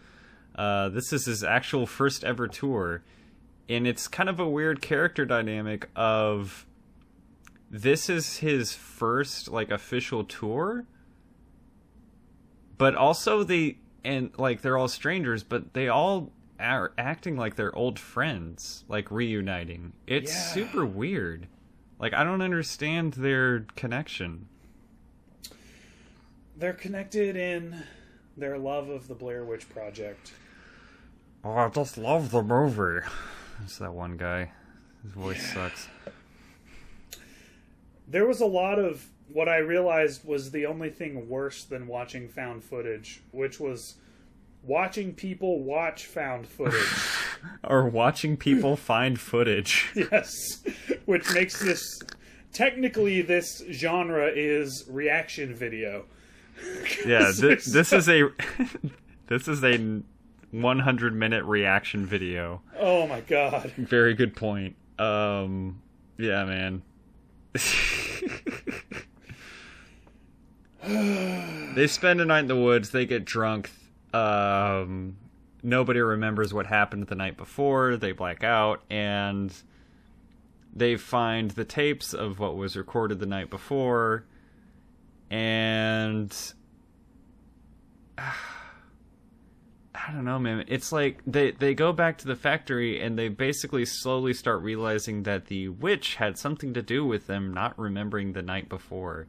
[0.54, 3.02] Uh, this is his actual first ever tour,
[3.68, 6.66] and it's kind of a weird character dynamic of
[7.70, 10.86] this is his first like official tour,
[12.78, 17.74] but also they and like they're all strangers, but they all are acting like they're
[17.76, 19.92] old friends, like reuniting.
[20.06, 20.40] It's Yeah.
[20.54, 21.48] super weird.
[21.98, 24.48] Like I don't understand their connection.
[26.56, 27.82] They're connected in
[28.36, 30.32] their love of the Blair Witch Project.
[31.44, 33.06] Oh, I just love the movie.
[33.64, 34.50] It's that one guy.
[35.02, 35.88] His voice sucks.
[38.08, 42.28] There was a lot of what I realized was the only thing worse than watching
[42.28, 43.96] found footage, which was
[44.62, 46.82] watching people watch found footage.
[47.62, 49.92] Or watching people find footage.
[49.94, 50.64] yes,
[51.04, 52.00] which makes this
[52.52, 56.06] technically this genre is reaction video.
[57.06, 58.30] Yeah, There's this is a
[59.28, 60.00] this is a
[60.50, 62.62] 100 minute reaction video.
[62.78, 63.72] Oh my god.
[63.76, 64.76] Very good point.
[64.98, 65.82] Um,
[66.18, 66.82] yeah, man.
[71.74, 72.90] they spend a night in the woods.
[72.90, 73.70] They get drunk.
[74.12, 75.16] Um,
[75.62, 77.96] nobody remembers what happened the night before.
[77.96, 79.52] They black out, and
[80.74, 84.24] they find the tapes of what was recorded the night before.
[85.30, 86.34] And
[88.18, 90.64] I don't know, man.
[90.68, 95.24] It's like they they go back to the factory and they basically slowly start realizing
[95.24, 99.26] that the witch had something to do with them not remembering the night before.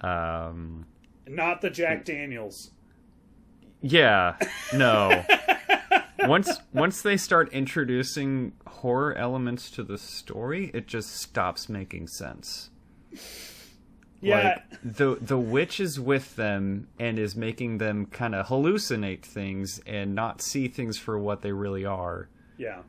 [0.00, 0.86] Um,
[1.28, 2.72] Not the Jack Daniels.
[3.80, 4.36] yeah,
[4.74, 5.24] no.
[6.20, 12.70] once once they start introducing horror elements to the story, it just stops making sense.
[14.22, 14.60] Yeah.
[14.70, 19.80] Like the the witch is with them and is making them kind of hallucinate things
[19.86, 22.28] and not see things for what they really are.
[22.56, 22.82] yeah.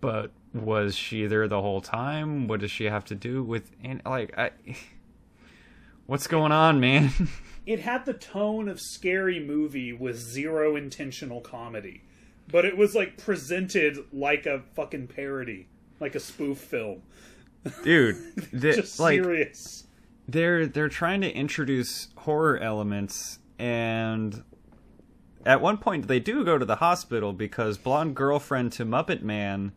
[0.00, 2.48] But was she there the whole time?
[2.48, 4.50] What does she have to do with and like I
[6.06, 7.10] What's going on, man?
[7.66, 12.02] It had the tone of scary movie with zero intentional comedy.
[12.46, 15.66] But it was like presented like a fucking parody,
[15.98, 17.02] like a spoof film.
[17.82, 18.16] Dude,
[18.52, 19.85] the, Just like serious.
[20.28, 24.42] They're they're trying to introduce horror elements and
[25.44, 29.72] at one point they do go to the hospital because blonde girlfriend to Muppet Man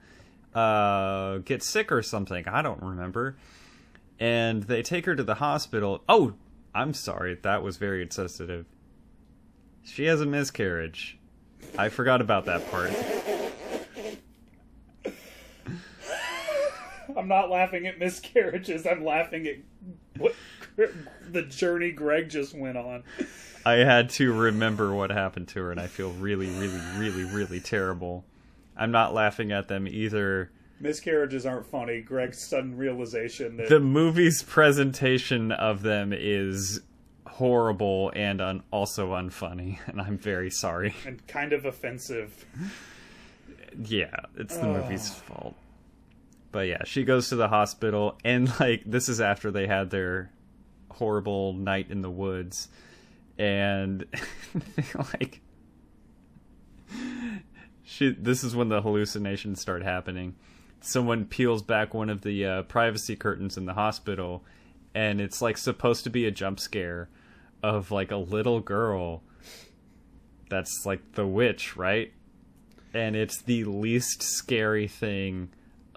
[0.56, 2.48] uh gets sick or something.
[2.48, 3.38] I don't remember.
[4.20, 6.04] And they take her to the hospital.
[6.10, 6.34] Oh,
[6.76, 7.36] I'm sorry.
[7.42, 8.66] That was very insensitive.
[9.84, 11.18] She has a miscarriage.
[11.78, 12.92] I forgot about that part.
[17.20, 18.88] I'm not laughing at miscarriages.
[18.88, 19.58] I'm laughing at
[20.18, 20.34] what
[21.32, 23.04] the journey Greg just went on.
[23.66, 27.60] I had to remember what happened to her and I feel really really really really
[27.60, 28.24] terrible.
[28.78, 30.52] I'm not laughing at them either.
[30.80, 32.00] Miscarriages aren't funny.
[32.00, 36.80] Greg's sudden realization that the movie's presentation of them is
[37.28, 40.96] horrible and un- also unfunny, and I'm very sorry.
[41.06, 42.46] and kind of offensive.
[43.84, 45.56] yeah, it's the movie's fault.
[46.52, 50.32] But yeah, she goes to the hospital, and like this is after they had their
[50.92, 52.70] horrible night in the woods,
[53.38, 54.06] and
[54.96, 55.42] like
[57.84, 58.12] she.
[58.12, 60.36] This is when the hallucinations start happening.
[60.82, 64.44] Someone peels back one of the uh, privacy curtains in the hospital,
[64.96, 67.10] and it's like supposed to be a jump scare
[67.62, 69.24] of like a little girl
[70.50, 72.12] that's like the witch, right?
[72.94, 75.50] And it's the least scary thing,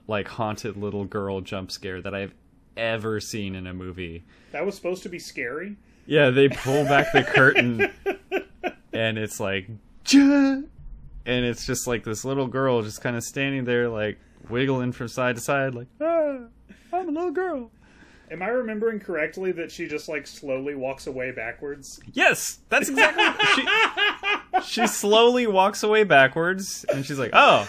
[0.06, 2.34] like haunted little girl jump scare that I've
[2.76, 4.24] ever seen in a movie.
[4.52, 5.76] That was supposed to be scary.
[6.06, 7.90] Yeah, they pull back the curtain,
[8.92, 9.68] and it's like,
[10.08, 10.20] "Ja!"
[11.24, 15.08] and it's just like this little girl just kind of standing there, like wiggling from
[15.08, 16.38] side to side, like, ah,
[16.92, 17.70] I'm a little girl.
[18.30, 22.00] Am I remembering correctly that she just like slowly walks away backwards?
[22.12, 23.24] Yes, that's exactly.
[23.54, 27.68] she, she slowly walks away backwards, and she's like, "Oh,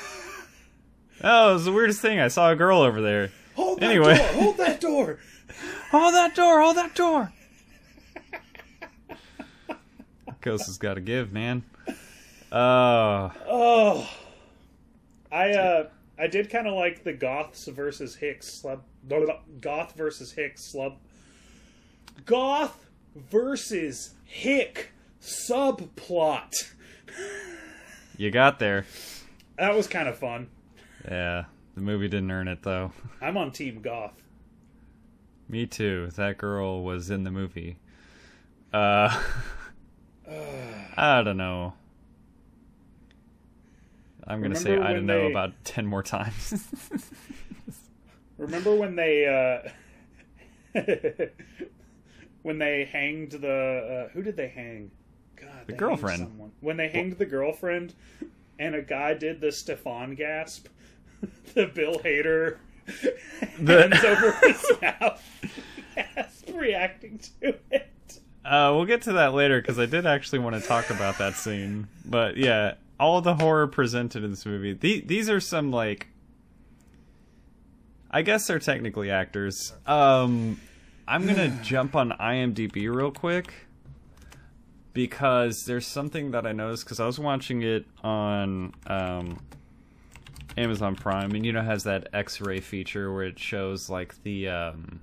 [1.24, 2.20] oh, it was the weirdest thing.
[2.20, 3.32] I saw a girl over there.
[3.56, 4.18] Hold that Anyway.
[4.18, 4.28] door!
[4.28, 5.20] Hold that door!
[5.92, 6.62] Hold that door!
[6.62, 7.32] Hold that door!"
[10.42, 11.64] Ghost has got to give, man.
[12.52, 14.10] Oh, Oh,
[15.32, 15.88] I uh,
[16.20, 18.82] I did kind of like the Goths versus Hicks slub.
[19.62, 20.96] Goth versus Hicks slub.
[22.26, 26.72] Goth versus Hick subplot.
[28.18, 28.86] you got there.
[29.58, 30.50] That was kind of fun.
[31.06, 31.46] Yeah,
[31.76, 32.92] the movie didn't earn it though.
[33.22, 34.22] I'm on Team Goth.
[35.50, 36.10] Me too.
[36.16, 37.78] That girl was in the movie.
[38.72, 39.22] Uh,
[40.98, 41.74] I don't know.
[44.26, 46.66] I'm gonna say I don't know they- about ten more times.
[48.38, 49.28] Remember when they
[50.76, 50.80] uh,
[52.42, 54.92] when they hanged the uh, who did they hang?
[55.36, 56.52] God, hanged girlfriend.
[56.62, 57.94] When they hanged the girlfriend,
[58.58, 60.68] and a guy did the Stefan gasp,
[61.54, 62.58] the Bill Hader
[63.60, 65.24] The- hands over his mouth
[66.54, 67.90] reacting to it.
[68.46, 71.36] Uh, we'll get to that later because I did actually want to talk about that
[71.36, 71.88] scene.
[72.06, 74.74] But yeah, all the horror presented in this movie.
[74.74, 76.08] The- these are some like,
[78.12, 79.74] I guess they're technically actors.
[79.88, 80.60] Um,
[81.08, 83.54] I'm gonna jump on IMDb real quick
[84.94, 89.40] because there's something that I noticed because I was watching it on um,
[90.58, 95.02] Amazon Prime, and you know has that X-ray feature where it shows like the um,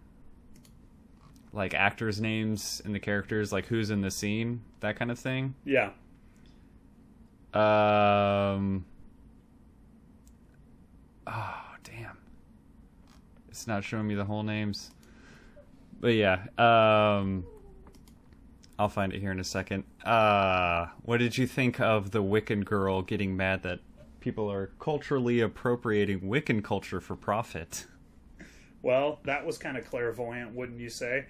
[1.52, 5.54] like actors' names and the characters, like who's in the scene, that kind of thing.
[5.64, 5.90] Yeah.
[7.52, 8.84] Um.
[11.26, 12.18] Oh damn!
[13.48, 14.92] It's not showing me the whole names.
[16.00, 17.44] But yeah, um,
[18.78, 19.84] I'll find it here in a second.
[20.04, 23.80] Uh, what did you think of the Wiccan girl getting mad that
[24.20, 27.86] people are culturally appropriating Wiccan culture for profit?
[28.82, 31.26] Well, that was kind of clairvoyant, wouldn't you say?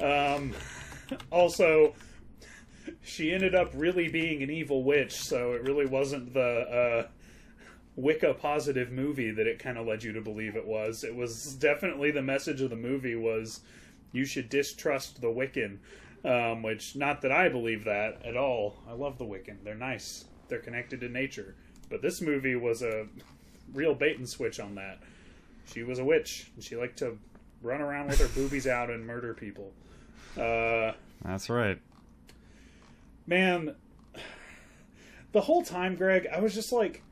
[0.00, 0.54] Um,
[1.30, 1.94] also,
[3.02, 7.08] she ended up really being an evil witch, so it really wasn't the uh,
[7.96, 11.04] Wicca positive movie that it kind of led you to believe it was.
[11.04, 13.60] It was definitely the message of the movie was
[14.12, 15.78] you should distrust the Wiccan,
[16.24, 18.82] um, which not that I believe that at all.
[18.88, 21.54] I love the Wiccan; they're nice, they're connected to nature.
[21.88, 23.06] But this movie was a
[23.72, 24.98] real bait and switch on that.
[25.72, 27.18] She was a witch, and she liked to
[27.62, 29.72] run around with her boobies out and murder people.
[30.36, 30.92] Uh,
[31.24, 31.78] That's right.
[33.26, 33.74] man,
[35.32, 37.02] the whole time, Greg, I was just like,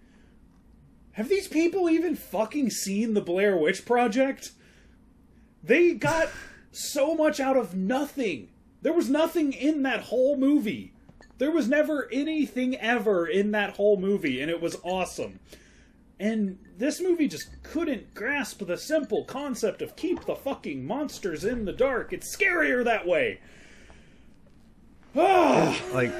[1.12, 4.52] have these people even fucking seen the Blair Witch Project?
[5.62, 6.28] They got
[6.72, 8.48] so much out of nothing.
[8.82, 10.93] There was nothing in that whole movie.
[11.44, 15.40] There was never anything ever in that whole movie, and it was awesome.
[16.18, 21.66] And this movie just couldn't grasp the simple concept of keep the fucking monsters in
[21.66, 22.14] the dark.
[22.14, 23.40] It's scarier that way.
[25.14, 26.14] Ah, Like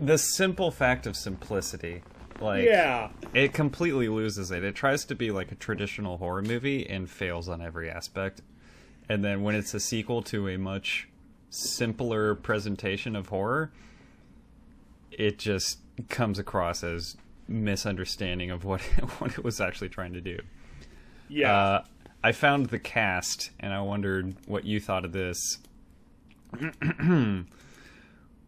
[0.00, 2.02] the simple fact of simplicity.
[2.40, 3.10] Like yeah.
[3.32, 4.64] it completely loses it.
[4.64, 8.40] It tries to be like a traditional horror movie and fails on every aspect.
[9.08, 11.08] And then when it's a sequel to a much
[11.48, 13.70] simpler presentation of horror,
[15.16, 17.16] it just comes across as
[17.48, 18.80] misunderstanding of what
[19.18, 20.38] what it was actually trying to do.
[21.28, 21.56] Yeah.
[21.56, 21.84] Uh,
[22.22, 25.58] I found the cast, and I wondered what you thought of this.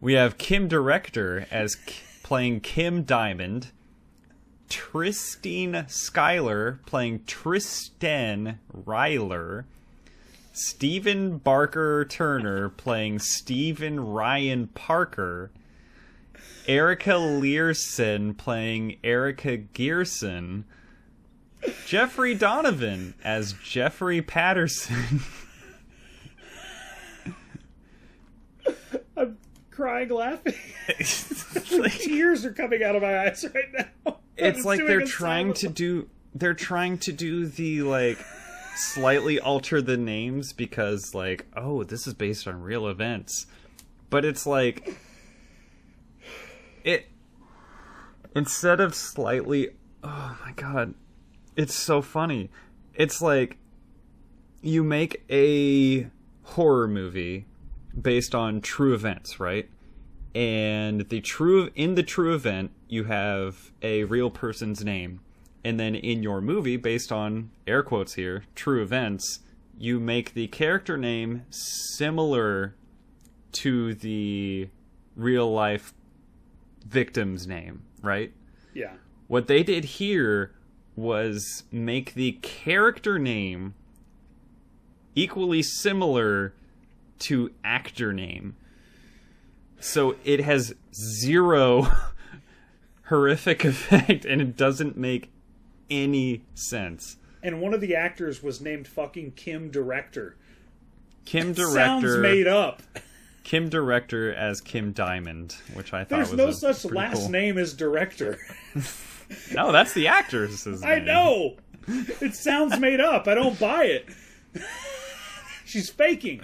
[0.01, 3.71] we have Kim Director as K- playing Kim Diamond,
[4.69, 9.65] Tristine Skyler playing Tristan Ryler,
[10.51, 15.51] Stephen Barker Turner playing Stephen Ryan Parker,
[16.69, 20.65] Erica Leerhsen playing Erica Geerson.
[21.87, 25.21] Jeffrey Donovan as Jeffrey Patterson.
[29.17, 29.39] I'm
[29.71, 30.53] crying laughing.
[31.89, 34.19] Tears are coming out of my eyes right now.
[34.37, 38.19] it's like they're trying to do they're trying to do the like
[38.75, 43.47] slightly alter the names because like oh this is based on real events
[44.11, 44.95] but it's like
[46.89, 47.07] it
[48.35, 49.69] instead of slightly
[50.03, 50.93] oh my god
[51.59, 52.49] it's so funny.
[52.93, 53.57] It's like
[54.61, 56.09] you make a
[56.43, 57.47] horror movie
[58.01, 59.69] based on true events right?
[60.33, 65.19] And the true in the true event you have a real person's name.
[65.65, 69.41] And then in your movie based on air quotes here true events
[69.77, 72.75] you make the character name similar
[73.51, 74.69] to the
[75.17, 75.93] real life
[76.87, 78.33] victim's name right
[78.73, 78.93] Yeah.
[79.27, 80.51] what they did here
[80.95, 83.73] was make the character name
[85.15, 86.53] equally similar
[87.19, 88.55] to actor name.
[89.79, 91.87] So it has zero
[93.05, 95.31] horrific effect and it doesn't make
[95.89, 97.17] any sense.
[97.41, 100.35] And one of the actors was named fucking Kim Director.
[101.25, 101.73] Kim Director.
[101.73, 102.81] Sounds made up.
[103.49, 107.73] Kim director as Kim Diamond, which I thought There's no such last cool- name as
[107.73, 108.37] Director.
[109.53, 110.79] No, that's the actor's name.
[110.83, 111.55] I know.
[111.87, 113.27] It sounds made up.
[113.27, 114.07] I don't buy it.
[115.65, 116.41] She's faking.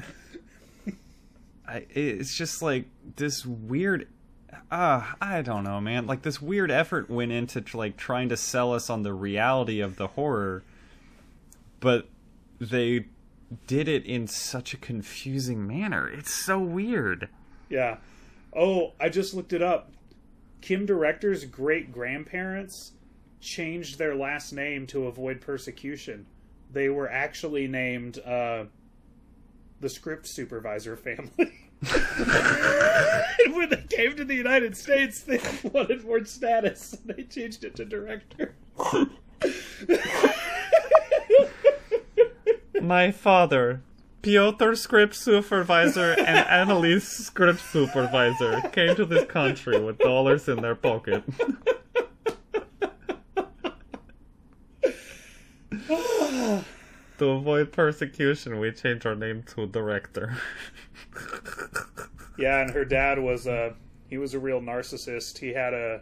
[1.68, 4.07] I, it's just like this weird
[4.69, 8.72] uh i don't know man like this weird effort went into like trying to sell
[8.72, 10.64] us on the reality of the horror
[11.80, 12.07] but
[12.61, 13.06] they
[13.68, 17.30] did it in such a confusing manner it's so weird
[17.70, 17.98] Yeah.
[18.58, 19.92] Oh, I just looked it up.
[20.62, 22.94] Kim Director's great grandparents
[23.42, 26.26] changed their last name to avoid persecution.
[26.72, 28.66] They were actually named uh,
[29.82, 31.30] the script supervisor family.
[33.52, 35.40] when they came to the United States, they
[35.70, 36.98] wanted more status.
[37.06, 38.56] They changed it to director.
[42.86, 43.82] My father,
[44.22, 50.76] Piotr script supervisor and Annalise script supervisor, came to this country with dollars in their
[50.76, 51.24] pocket.
[57.18, 60.38] to avoid persecution, we changed our name to director.
[62.38, 63.76] Yeah, and her dad was a
[64.10, 65.38] he was a real narcissist.
[65.38, 66.02] He had a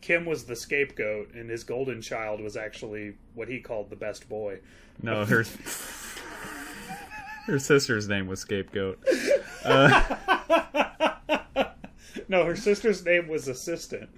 [0.00, 4.26] Kim was the scapegoat, and his golden child was actually what he called the best
[4.26, 4.60] boy.
[5.02, 5.44] No, her
[7.50, 8.98] her sister's name was Scapegoat.
[9.64, 10.16] Uh,
[12.28, 14.08] No, her sister's name was assistant,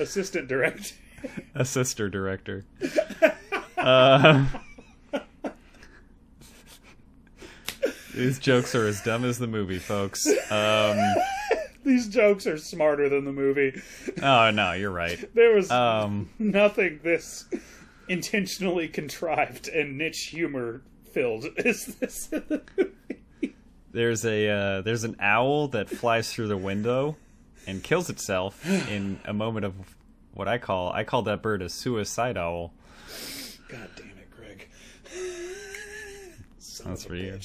[0.00, 0.94] assistant director.
[1.54, 2.64] a sister director.
[3.78, 4.44] Uh,
[8.14, 10.26] these jokes are as dumb as the movie, folks.
[10.50, 10.98] Um,
[11.82, 13.80] These jokes are smarter than the movie.
[14.22, 15.32] oh no, you're right.
[15.34, 17.46] There was Um, nothing this
[18.06, 22.62] intentionally contrived and niche humor filled is this the
[23.92, 27.16] there's a uh, there's an owl that flies through the window
[27.66, 29.74] and kills itself in a moment of
[30.32, 32.72] what I call I call that bird a suicide owl.
[33.68, 34.68] God damn it, Greg.
[36.84, 37.38] That's for you.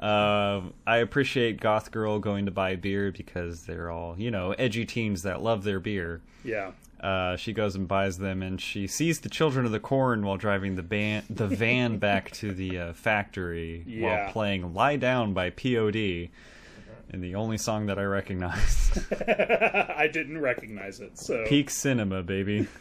[0.00, 4.84] Um, I appreciate Goth Girl going to buy beer because they're all, you know, edgy
[4.84, 6.20] teens that love their beer.
[6.44, 6.72] Yeah.
[7.00, 10.36] Uh, she goes and buys them, and she sees the Children of the Corn while
[10.38, 14.24] driving the ban- the van back to the uh, factory Yeah.
[14.24, 16.30] while playing "Lie Down" by P.O.D.
[17.10, 22.66] And the only song that I recognized, I didn't recognize it, so peak cinema, baby.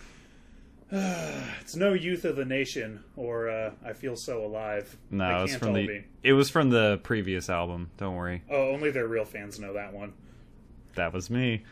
[0.91, 4.95] it's no Youth of the Nation or uh, I Feel So Alive.
[5.11, 6.03] No, They it was from the be.
[6.23, 7.89] it was from the previous album.
[7.97, 8.43] Don't worry.
[8.49, 10.13] Oh, only their real fans know that one.
[10.95, 11.63] That was me.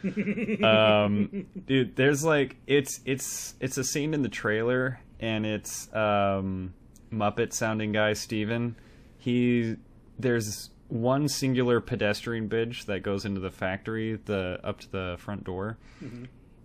[0.63, 6.73] Um dude there's like it's it's it's a scene in the trailer and it's um
[7.11, 8.75] muppet sounding guy steven.
[9.17, 9.75] He
[10.19, 15.43] there's one singular pedestrian bridge that goes into the factory the up to the front
[15.43, 15.77] door.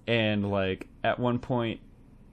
[0.06, 1.80] And like at one point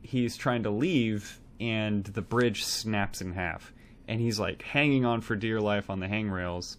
[0.02, 3.72] he's trying to leave and the bridge snaps in half.
[4.08, 6.78] And he's like hanging on for dear life on the handrails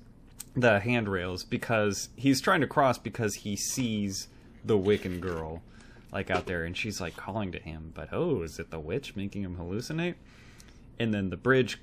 [0.57, 4.29] the handrails because he's trying to cross because he sees
[4.65, 5.63] the Wiccan girl
[6.13, 9.15] like out there and she's like calling to him but oh is it the witch
[9.15, 10.15] making him hallucinate?
[10.99, 11.79] And then the bridge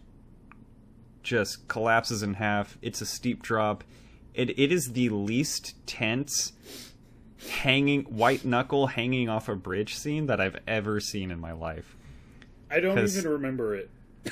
[1.21, 2.77] just collapses in half.
[2.81, 3.83] It's a steep drop.
[4.33, 6.53] It, it is the least tense
[7.47, 11.95] hanging white knuckle hanging off a bridge scene that i've ever seen in my life.
[12.71, 13.91] I don't even remember it.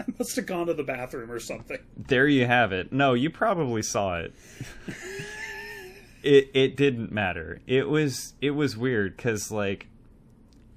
[0.00, 1.78] I must have gone to the bathroom or something.
[1.96, 2.92] There you have it.
[2.92, 4.34] No, you probably saw it.
[6.22, 7.60] it it didn't matter.
[7.66, 9.86] It was it was weird cuz like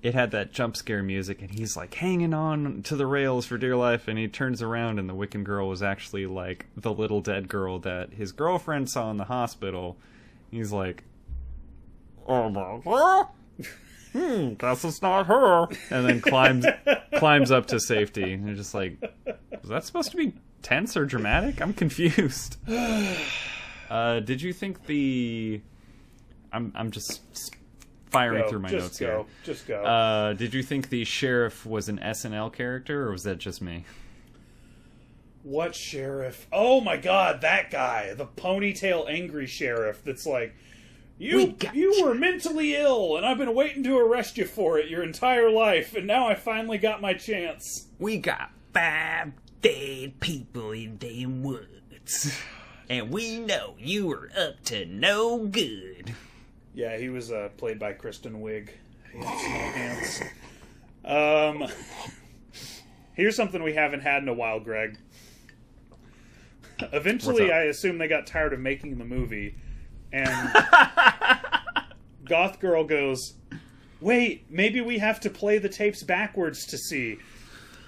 [0.01, 3.57] it had that jump scare music and he's like hanging on to the rails for
[3.57, 7.19] dear life and he turns around and the Wiccan girl was actually like the little
[7.19, 9.97] dead girl that his girlfriend saw in the hospital.
[10.51, 11.03] He's like
[12.27, 13.27] Oh my god.
[14.13, 15.67] Hmm, guess it's not her.
[15.91, 16.65] And then climbs
[17.15, 18.33] climbs up to safety.
[18.33, 18.99] And you're just like,
[19.61, 21.61] was that supposed to be tense or dramatic?
[21.61, 22.57] I'm confused.
[23.89, 25.59] Uh, did you think the?
[26.53, 27.21] I'm I'm just
[28.11, 29.05] firing Go, through my just notes go.
[29.05, 29.25] here.
[29.43, 29.83] Just go.
[29.83, 33.85] Uh, did you think the sheriff was an SNL character, or was that just me?
[35.41, 36.45] What sheriff?
[36.53, 40.53] Oh my god, that guy, the ponytail angry sheriff that's like
[41.19, 44.89] you got you were mentally ill and I've been waiting to arrest you for it
[44.89, 47.87] your entire life and now I finally got my chance.
[47.99, 52.35] We got five dead people in them woods.
[52.89, 56.15] And we know you were up to no good.
[56.73, 58.69] Yeah, he was uh, played by Kristen Wiig.
[59.11, 60.23] He had small hands.
[61.05, 61.67] Um
[63.13, 64.97] Here's something we haven't had in a while, Greg.
[66.79, 69.55] Eventually, I assume they got tired of making the movie,
[70.11, 70.51] and
[72.25, 73.33] Goth Girl goes,
[74.01, 77.17] "Wait, maybe we have to play the tapes backwards to see."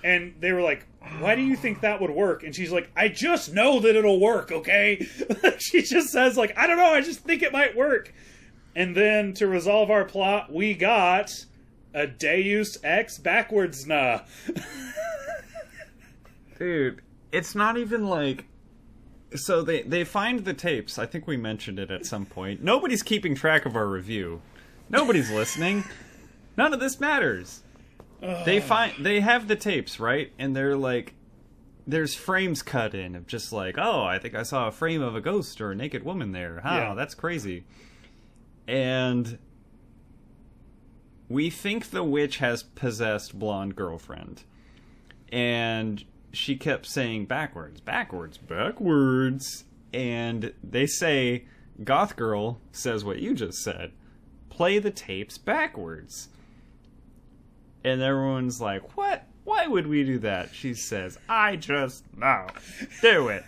[0.03, 0.87] And they were like,
[1.19, 4.19] "Why do you think that would work?" And she's like, "I just know that it'll
[4.19, 5.07] work." Okay,
[5.59, 8.13] she just says like, "I don't know, I just think it might work."
[8.75, 11.45] And then to resolve our plot, we got
[11.93, 14.21] a Deus Ex backwards nah.
[16.59, 18.45] Dude, it's not even like.
[19.35, 20.99] So they they find the tapes.
[20.99, 22.61] I think we mentioned it at some point.
[22.63, 24.41] Nobody's keeping track of our review.
[24.89, 25.83] Nobody's listening.
[26.57, 27.63] None of this matters.
[28.45, 30.31] They find they have the tapes, right?
[30.37, 31.13] And they're like
[31.87, 35.15] there's frames cut in of just like, oh, I think I saw a frame of
[35.15, 36.61] a ghost or a naked woman there.
[36.63, 36.93] Wow, Yeah.
[36.93, 37.63] that's crazy.
[38.67, 39.39] And
[41.29, 44.43] we think the witch has possessed blonde girlfriend.
[45.31, 49.65] And she kept saying backwards, backwards, backwards.
[49.93, 51.45] And they say,
[51.83, 53.91] Goth Girl says what you just said.
[54.49, 56.29] Play the tapes backwards.
[57.83, 59.25] And everyone's like, What?
[59.43, 60.53] Why would we do that?
[60.53, 62.47] She says, I just know.
[63.01, 63.43] Do it.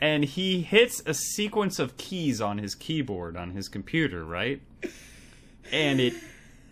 [0.00, 4.60] And he hits a sequence of keys on his keyboard on his computer, right?
[5.70, 6.14] And it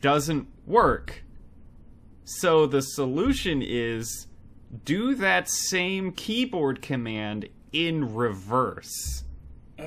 [0.00, 1.22] doesn't work.
[2.24, 4.27] So the solution is
[4.84, 9.24] do that same keyboard command in reverse.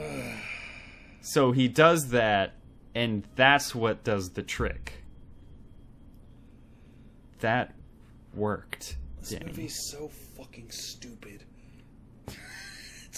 [1.24, 2.54] So he does that,
[2.96, 5.04] and that's what does the trick.
[7.40, 7.74] That
[8.34, 8.98] worked.
[9.20, 9.46] This Danny.
[9.46, 11.44] movie's so fucking stupid.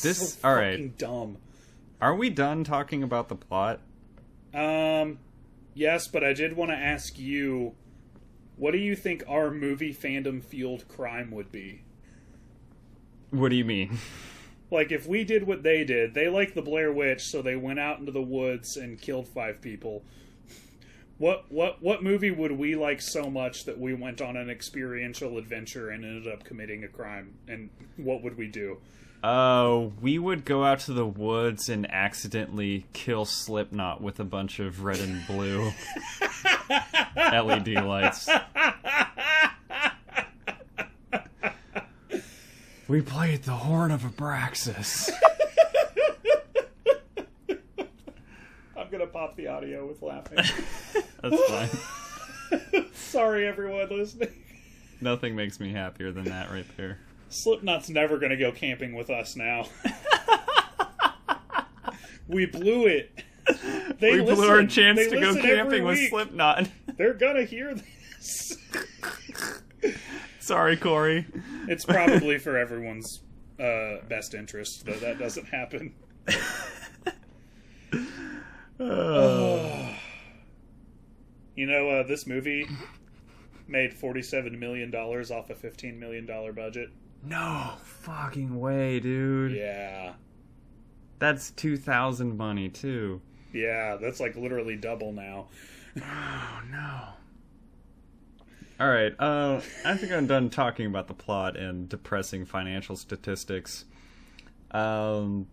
[0.02, 0.95] This- so all right.
[0.98, 1.38] dumb.
[2.02, 3.80] Are we done talking about the plot?
[4.53, 5.19] Um,
[5.73, 7.73] yes, but I did want to ask you,
[8.58, 11.82] what do you think our movie fandom fueled crime would be?
[13.32, 13.98] What do you mean?
[14.70, 17.80] Like, if we did what they did, they like the Blair Witch, so they went
[17.80, 20.04] out into the woods and killed five people.
[21.20, 25.38] What what what movie would we like so much that we went on an experiential
[25.38, 27.36] adventure and ended up committing a crime?
[27.48, 28.80] And what would we do?
[29.24, 34.60] Uh, we would go out to the woods and accidentally kill Slipknot with a bunch
[34.60, 35.72] of red and blue
[37.16, 38.30] LED lights.
[42.90, 45.10] We played the Horn of Abraxas.
[48.76, 50.38] I'm gonna pop the audio with laughing.
[51.22, 51.70] That's
[52.52, 52.86] fine.
[52.94, 54.34] Sorry, everyone listening.
[55.00, 57.00] Nothing makes me happier than that right there.
[57.34, 59.68] Slipknot's never gonna go camping with us now.
[62.28, 63.12] we blew it.
[64.00, 66.00] They we blew our chance They to go camping with.
[66.10, 66.70] Slipknot.
[66.98, 68.58] They're gonna hear this.
[70.40, 71.26] Sorry, Corey.
[71.68, 73.22] it's probably for everyone's
[73.60, 75.94] uh, best interest that that doesn't happen.
[81.56, 82.68] You know, uh, this movie
[83.68, 86.90] made forty-seven million dollars off a fifteen million dollar budget.
[87.26, 89.54] No fucking way, dude.
[89.54, 90.14] Yeah,
[91.20, 93.22] That's 2000 money, too.
[93.54, 95.48] yeah, that's like literally double now.
[96.02, 97.00] Oh no.
[98.80, 99.14] All right.
[99.20, 103.86] Uh, I think I'm done talking about the plot and depressing financial statistics.
[104.72, 105.48] Um,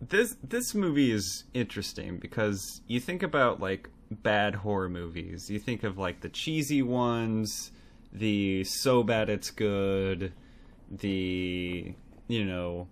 [0.00, 5.48] this this movie is interesting because you think about like bad horror movies.
[5.50, 7.72] You think of like the cheesy ones,
[8.14, 10.32] the so bad it's good,
[10.90, 11.94] the
[12.28, 12.88] you know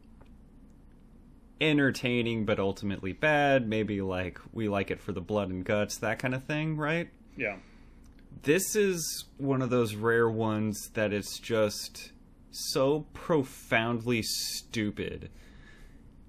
[1.61, 3.69] entertaining but ultimately bad.
[3.69, 7.09] Maybe like we like it for the blood and guts, that kind of thing, right?
[7.37, 7.57] Yeah,
[8.43, 12.13] This is one of those rare ones that it's just
[12.51, 15.31] so profoundly stupid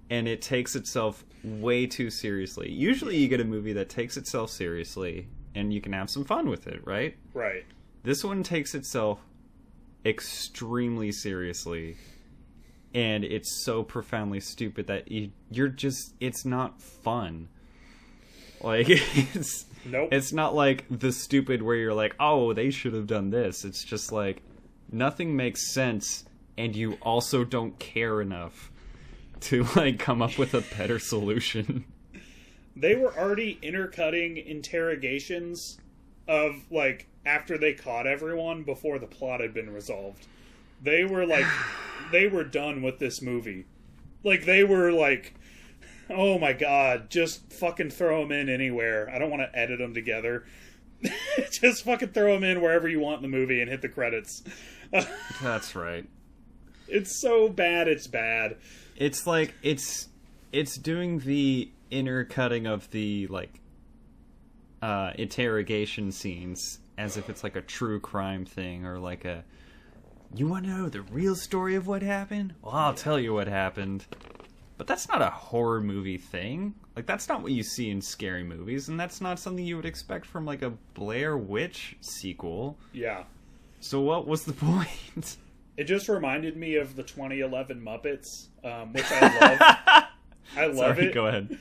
[0.09, 2.71] and it takes itself way too seriously.
[2.71, 6.47] Usually you get a movie that takes itself seriously and you can have some fun
[6.49, 7.17] with it, right?
[7.33, 7.65] right.
[8.03, 9.19] This one takes itself
[10.05, 11.95] extremely seriously,
[12.93, 17.47] and it's so profoundly stupid that you, you're just it's not fun.
[18.61, 20.09] Like it's Nope.
[20.11, 23.63] it's not like the stupid where you're like, oh, they should have done this.
[23.63, 24.41] It's just like
[24.91, 26.25] nothing makes sense,
[26.57, 28.69] and you also don't care enough
[29.41, 31.85] to like come up with a better solution.
[32.75, 35.77] they were already intercutting interrogations
[36.27, 40.27] of like after they caught everyone before the plot had been resolved.
[40.81, 41.45] They were like
[42.11, 43.65] they were done with this movie.
[44.23, 45.33] Like they were like
[46.09, 49.09] oh my god, just fucking throw them in anywhere.
[49.09, 50.45] I don't want to edit them together.
[51.51, 54.43] just fucking throw them in wherever you want in the movie and hit the credits.
[55.41, 56.07] That's right.
[56.87, 58.57] it's so bad it's bad.
[58.95, 60.07] it's like it's
[60.51, 63.59] it's doing the intercutting of the like
[64.81, 69.43] uh interrogation scenes as if it's like a true crime thing or like a
[70.35, 73.47] you want to know the real story of what happened well i'll tell you what
[73.47, 74.05] happened
[74.77, 78.43] but that's not a horror movie thing like that's not what you see in scary
[78.43, 83.23] movies and that's not something you would expect from like a blair witch sequel Yeah.
[83.79, 85.37] so what was the point
[85.77, 89.59] It just reminded me of the 2011 Muppets, um, which I love.
[90.55, 91.57] I love Sorry, it, go ahead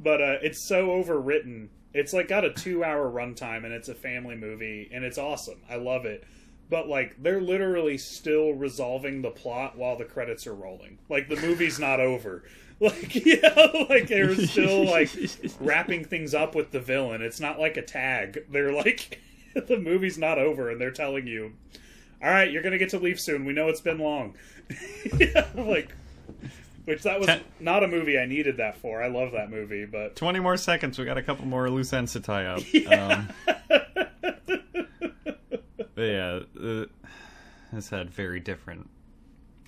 [0.00, 1.68] but uh, it's so overwritten.
[1.94, 5.60] It's like got a two-hour runtime, and it's a family movie, and it's awesome.
[5.68, 6.24] I love it.
[6.70, 10.98] but like they're literally still resolving the plot while the credits are rolling.
[11.08, 12.44] Like the movie's not over.
[12.80, 15.12] Like yeah, like they're still like
[15.60, 17.22] wrapping things up with the villain.
[17.22, 18.40] It's not like a tag.
[18.50, 19.20] They're like
[19.54, 21.52] the movie's not over and they're telling you,
[22.22, 23.44] "All right, you're going to get to leave soon.
[23.44, 24.34] We know it's been long."
[25.20, 25.94] yeah, like
[26.84, 29.02] which that was Ten- not a movie I needed that for.
[29.02, 30.98] I love that movie, but 20 more seconds.
[30.98, 32.62] We got a couple more loose ends to tie up.
[32.90, 33.28] Um,
[35.96, 36.84] yeah, uh,
[37.72, 38.88] this had very different,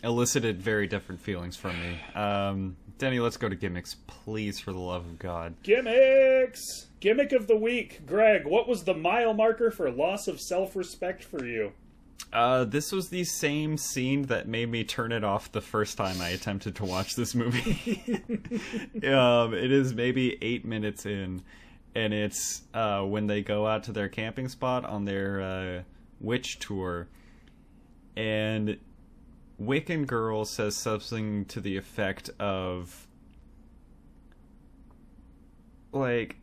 [0.02, 2.00] elicited very different feelings from me.
[2.14, 5.54] Um, Denny, let's go to gimmicks, please, for the love of God.
[5.62, 6.88] gimmicks.
[7.00, 8.46] Gimmick of the week, Greg.
[8.46, 11.72] What was the mile marker for loss of self-respect for you?
[12.34, 16.20] Uh, this was the same scene that made me turn it off the first time
[16.20, 18.02] I attempted to watch this movie.
[19.06, 21.42] um, it is maybe eight minutes in,
[21.94, 25.82] and it's uh, when they go out to their camping spot on their uh,
[26.20, 27.06] witch tour,
[28.16, 28.78] and
[29.62, 33.06] Wiccan Girl says something to the effect of,
[35.92, 36.34] like,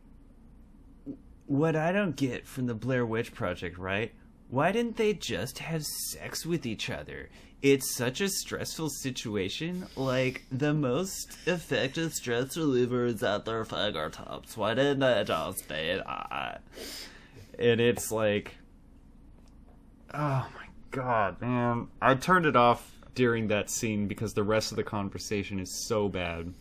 [1.44, 4.12] What I don't get from the Blair Witch Project, right?
[4.52, 7.30] Why didn't they just have sex with each other?
[7.62, 9.86] It's such a stressful situation.
[9.96, 14.54] Like, the most effective stress reliever is at their fingertips.
[14.54, 16.60] Why didn't they just do that?
[17.58, 18.56] and it's like
[20.14, 24.76] oh my god man i turned it off during that scene because the rest of
[24.76, 26.52] the conversation is so bad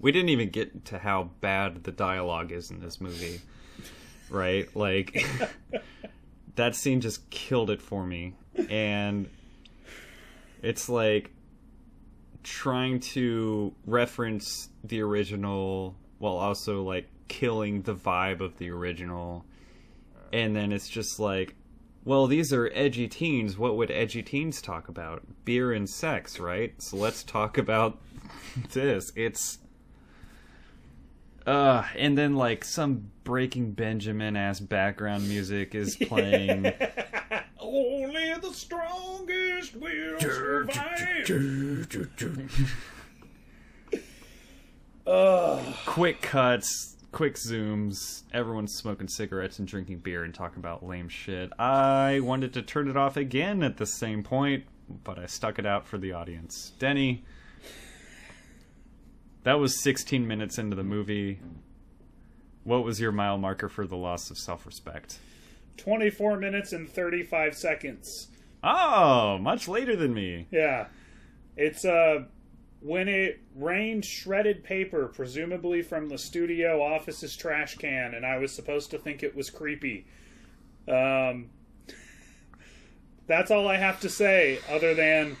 [0.00, 3.40] we didn't even get to how bad the dialogue is in this movie
[4.30, 5.24] right like
[6.56, 8.34] that scene just killed it for me.
[8.68, 9.28] And
[10.62, 11.30] it's like
[12.42, 19.44] trying to reference the original while also like killing the vibe of the original.
[20.32, 21.54] And then it's just like
[22.04, 23.56] well these are edgy teens.
[23.56, 25.22] What would edgy teens talk about?
[25.44, 26.74] Beer and sex right?
[26.82, 27.98] So let's talk about
[28.72, 29.12] this.
[29.16, 29.58] It's
[31.46, 36.72] uh and then like some breaking benjamin ass background music is playing
[37.58, 41.26] Only the strongest will survive.
[45.06, 45.74] Ugh.
[45.84, 51.52] quick cuts, quick zooms, everyone's smoking cigarettes and drinking beer and talking about lame shit.
[51.58, 54.64] I wanted to turn it off again at the same point,
[55.04, 56.72] but I stuck it out for the audience.
[56.78, 57.24] Denny,
[59.44, 61.40] that was 16 minutes into the movie.
[62.64, 65.18] What was your mile marker for the loss of self respect?
[65.78, 68.28] 24 minutes and 35 seconds.
[68.62, 70.46] Oh, much later than me.
[70.50, 70.86] Yeah.
[71.56, 72.24] It's uh
[72.80, 78.52] when it rained shredded paper, presumably from the studio office's trash can, and I was
[78.52, 80.06] supposed to think it was creepy.
[80.86, 81.50] Um
[83.26, 85.36] that's all I have to say, other than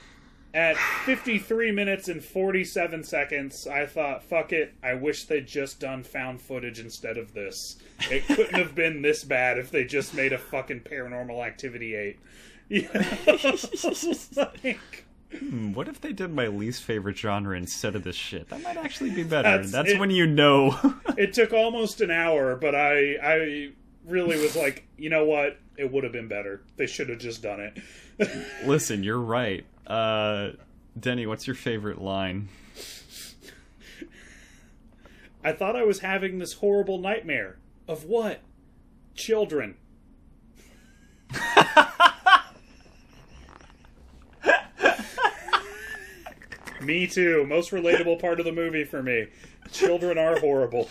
[0.54, 0.76] at
[1.06, 6.40] 53 minutes and 47 seconds, I thought, fuck it, I wish they'd just done found
[6.42, 7.76] footage instead of this.
[8.10, 12.18] It couldn't have been this bad if they just made a fucking paranormal activity 8.
[12.68, 13.56] You know?
[14.36, 15.04] Like-
[15.38, 18.50] Hmm, what if they did my least favorite genre instead of this shit?
[18.50, 19.48] That might actually be better.
[19.48, 20.78] That's- That's, it- when you know.
[21.16, 23.70] it took almost an hour, but I I
[24.06, 25.58] really was like, you know what?
[25.78, 26.62] It would have been better.
[26.76, 28.38] They should have just done it.
[28.66, 29.64] Listen, you're right.
[29.92, 30.52] Uh,
[30.98, 32.48] Denny, what's your favorite line?
[35.44, 37.58] I thought I was having this horrible nightmare.
[37.86, 38.40] Of what?
[39.14, 39.76] Children.
[46.80, 47.44] me too.
[47.46, 49.26] Most relatable part of the movie for me.
[49.72, 50.88] Children are horrible.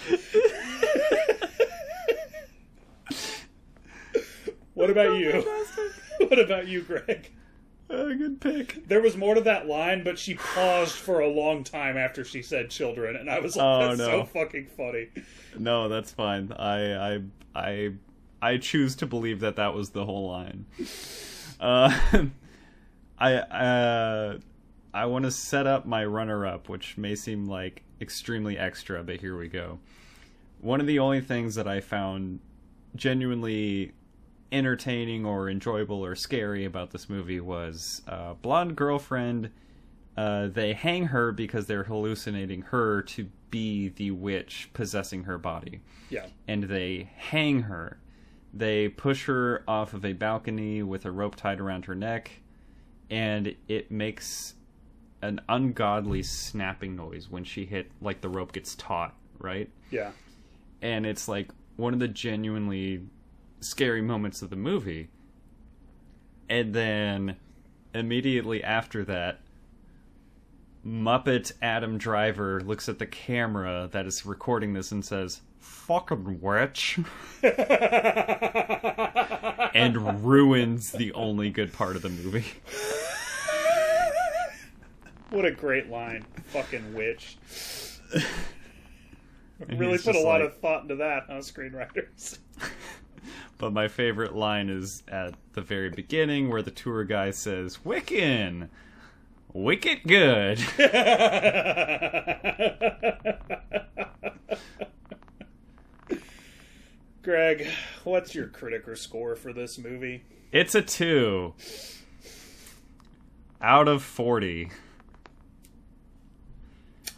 [4.76, 5.44] what about you?
[6.20, 7.32] What about you, Greg?
[8.02, 8.88] Uh, good pick.
[8.88, 12.42] There was more to that line, but she paused for a long time after she
[12.42, 14.06] said children, and I was like, Oh, "That's no.
[14.06, 15.10] so fucking funny."
[15.58, 16.54] No, that's fine.
[16.54, 17.22] I, I,
[17.54, 17.92] I,
[18.42, 20.66] I choose to believe that that was the whole line.
[21.60, 22.00] Uh,
[23.20, 24.38] I, uh,
[24.94, 29.38] I want to set up my runner-up, which may seem like extremely extra, but here
[29.38, 29.80] we go.
[30.62, 32.40] One of the only things that I found
[32.96, 33.92] genuinely
[34.52, 39.52] entertaining or enjoyable or scary about this movie was uh, blonde girlfriend.
[40.18, 45.82] Uh, they hang her because they're hallucinating her to be the witch possessing her body,
[46.10, 47.98] Yeah, and they hang her.
[48.54, 52.32] They push her off of a balcony with a rope tied around her neck,
[53.10, 54.56] and it makes
[55.22, 59.70] an ungodly snapping noise when she hit like the rope gets taut, right?
[59.92, 60.12] yeah,
[60.82, 63.02] and it's like one of the genuinely
[63.62, 65.10] scary moments of the movie
[66.52, 67.38] and then
[67.94, 69.40] immediately after that,
[70.86, 77.00] Muppet Adam Driver looks at the camera that is recording this and says, "Fucking witch,"
[79.74, 82.44] and ruins the only good part of the movie.
[85.30, 86.26] What a great line.
[86.48, 87.38] Fucking witch.
[89.70, 92.40] Really put a lot like- of thought into that, huh, screenwriters?
[93.58, 98.70] But my favorite line is at the very beginning where the tour guy says, Wiccan!
[99.54, 100.60] Wicked good!
[107.22, 107.68] Greg,
[108.04, 110.24] what's your Criticker score for this movie?
[110.52, 111.54] it's a 2.
[113.62, 114.72] Out of 40.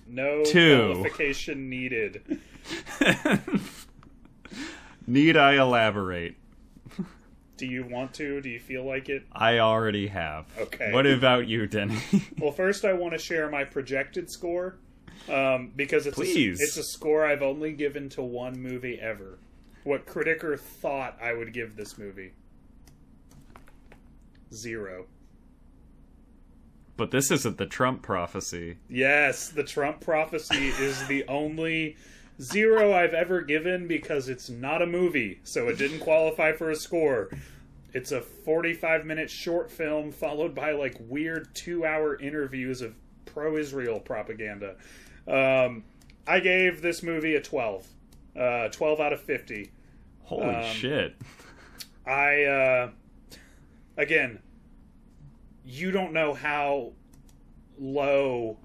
[0.07, 0.91] No Two.
[0.93, 2.39] qualification needed.
[5.07, 6.35] Need I elaborate?
[7.57, 8.41] Do you want to?
[8.41, 9.25] Do you feel like it?
[9.31, 10.45] I already have.
[10.57, 10.91] Okay.
[10.91, 11.99] What about you, Denny?
[12.39, 14.77] Well, first I want to share my projected score
[15.29, 16.59] um, because it's Please.
[16.59, 19.37] A, it's a score I've only given to one movie ever.
[19.83, 22.33] What Criticker thought I would give this movie?
[24.53, 25.05] Zero.
[26.95, 28.77] but this isn't the Trump prophecy.
[28.87, 31.97] Yes, the Trump prophecy is the only
[32.41, 36.75] zero I've ever given because it's not a movie, so it didn't qualify for a
[36.75, 37.29] score.
[37.93, 42.95] It's a 45 minute short film followed by like weird two hour interviews of
[43.25, 44.75] pro Israel propaganda.
[45.27, 45.83] Um,
[46.27, 47.87] I gave this movie a 12.
[48.35, 49.71] Uh, 12 out of 50.
[50.23, 51.15] Holy Um, shit.
[52.05, 52.89] I uh
[53.95, 54.39] again
[55.65, 56.91] you don't know how
[57.79, 58.57] low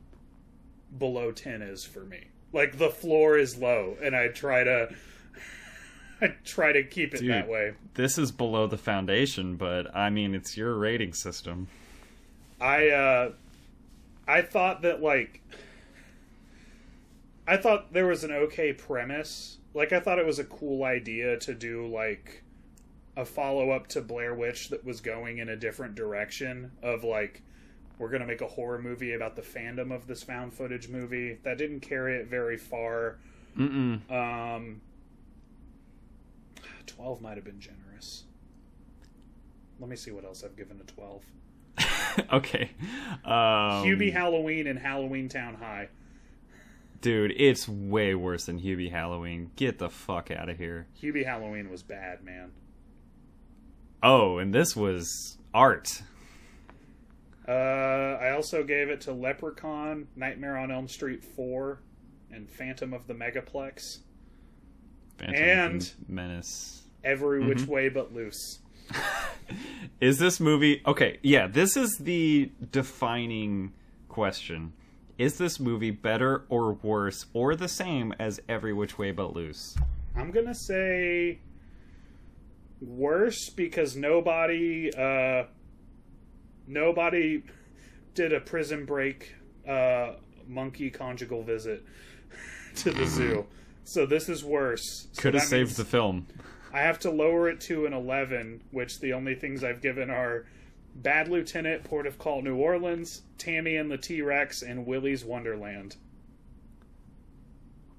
[0.99, 2.25] below 10 is for me.
[2.53, 4.95] Like the floor is low and I try to
[6.21, 7.31] I try to keep it Dude.
[7.31, 7.75] that way.
[7.95, 11.69] This is below the foundation, but I mean, it's your rating system.
[12.61, 13.33] I uh
[14.27, 15.43] I thought that like
[17.47, 19.59] I thought there was an okay premise.
[19.75, 22.43] Like I thought it was a cool idea to do like
[23.17, 27.43] a follow up to Blair Witch that was going in a different direction of like
[27.99, 31.39] we're going to make a horror movie about the fandom of this found footage movie.
[31.43, 33.19] That didn't carry it very far.
[33.57, 34.11] Mm-mm.
[34.11, 34.81] Um
[36.99, 38.25] 12 might have been generous.
[39.79, 41.23] Let me see what else I've given a 12.
[42.33, 42.71] okay.
[43.25, 45.89] Um, Hubie Halloween and Halloween Town High.
[47.01, 49.53] Dude, it's way worse than Hubie Halloween.
[49.55, 50.89] Get the fuck out of here.
[51.01, 52.51] Hubie Halloween was bad, man.
[54.03, 56.03] Oh, and this was art.
[57.49, 61.81] Uh, I also gave it to Leprechaun, Nightmare on Elm Street 4,
[62.31, 64.01] and Phantom of the Megaplex.
[65.17, 66.83] Phantom And- the Menace.
[67.05, 68.59] Every which way but loose.
[70.01, 71.19] Is this movie okay?
[71.23, 73.73] Yeah, this is the defining
[74.09, 74.73] question.
[75.17, 79.77] Is this movie better or worse or the same as Every Which Way But Loose?
[80.17, 81.39] I'm gonna say
[82.81, 85.45] worse because nobody, uh,
[86.69, 87.43] nobody
[88.15, 89.35] did a prison break,
[89.67, 90.13] uh,
[90.47, 91.85] monkey conjugal visit
[92.77, 93.47] to the zoo.
[93.85, 95.09] So this is worse.
[95.13, 96.27] So Could have saved the film.
[96.73, 100.45] I have to lower it to an 11, which the only things I've given are
[100.95, 105.97] Bad Lieutenant, Port of Call, New Orleans, Tammy and the T Rex, and Willy's Wonderland.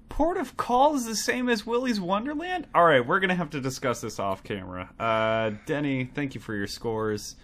[0.08, 2.66] Port of Call is the same as Willy's Wonderland?
[2.74, 4.90] Alright, we're gonna have to discuss this off camera.
[4.98, 7.36] Uh, Denny, thank you for your scores.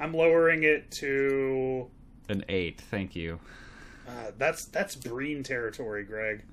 [0.00, 1.90] I'm lowering it to.
[2.28, 3.40] An 8, thank you.
[4.06, 6.44] Uh, that's that's Breen territory, Greg.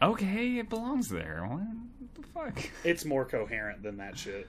[0.00, 1.44] Okay, it belongs there.
[1.46, 2.70] What the fuck?
[2.84, 4.48] It's more coherent than that shit.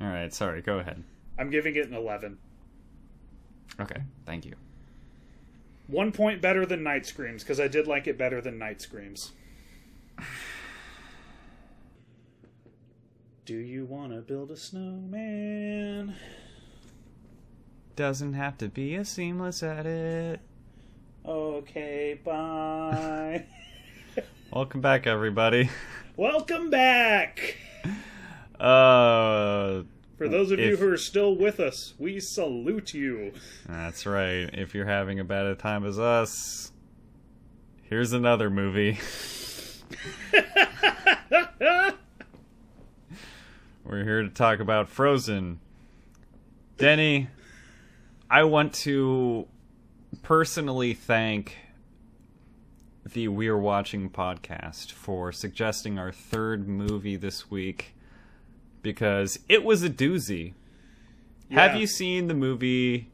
[0.00, 1.02] Alright, sorry, go ahead.
[1.38, 2.38] I'm giving it an 11.
[3.80, 4.54] Okay, thank you.
[5.86, 9.32] One point better than Night Screams, because I did like it better than Night Screams.
[13.44, 16.14] Do you want to build a snowman?
[17.96, 20.40] Doesn't have to be a seamless edit.
[21.26, 23.44] Okay, bye.
[24.52, 25.70] Welcome back, everybody.
[26.16, 27.56] Welcome back!
[28.58, 29.82] Uh,
[30.18, 33.32] For those of you who are still with us, we salute you.
[33.66, 34.50] that's right.
[34.52, 36.72] If you're having a bad a time as us,
[37.82, 38.98] here's another movie.
[43.84, 45.58] We're here to talk about Frozen.
[46.76, 47.28] Denny,
[48.28, 49.46] I want to
[50.22, 51.56] personally thank
[53.04, 57.94] the We're Watching podcast for suggesting our third movie this week
[58.82, 60.54] because it was a doozy.
[61.50, 63.09] Have you seen the movie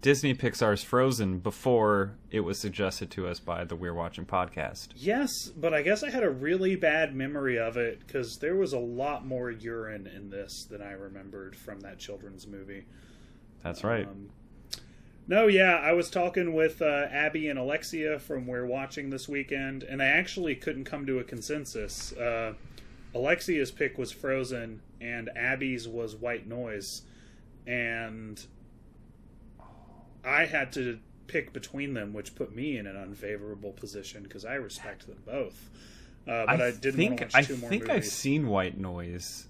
[0.00, 4.88] Disney Pixar's Frozen before it was suggested to us by the We're Watching podcast?
[4.96, 8.72] Yes, but I guess I had a really bad memory of it because there was
[8.72, 12.86] a lot more urine in this than I remembered from that children's movie.
[13.62, 14.06] That's right.
[14.06, 14.30] Um,
[15.28, 19.82] no, yeah, I was talking with uh, Abby and Alexia from We're Watching this weekend,
[19.82, 22.12] and I actually couldn't come to a consensus.
[22.14, 22.54] Uh,
[23.14, 27.02] Alexia's pick was Frozen, and Abby's was White Noise,
[27.66, 28.44] and
[30.24, 34.54] I had to pick between them, which put me in an unfavorable position because I
[34.54, 35.70] respect them both.
[36.26, 37.88] Uh, but I, didn't think want to watch I think.
[37.88, 39.46] I've seen White Noise.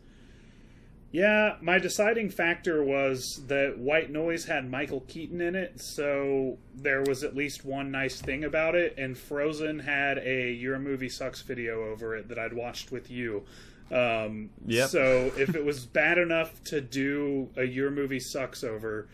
[1.13, 7.03] Yeah, my deciding factor was that White Noise had Michael Keaton in it, so there
[7.03, 11.43] was at least one nice thing about it, and Frozen had a Your Movie Sucks
[11.43, 13.43] video over it that I'd watched with you.
[13.91, 14.89] Um, Yep.
[14.91, 19.09] So if it was bad enough to do a Your Movie Sucks over,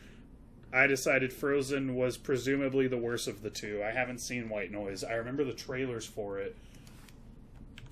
[0.72, 3.82] I decided Frozen was presumably the worst of the two.
[3.84, 5.04] I haven't seen White Noise.
[5.04, 6.56] I remember the trailers for it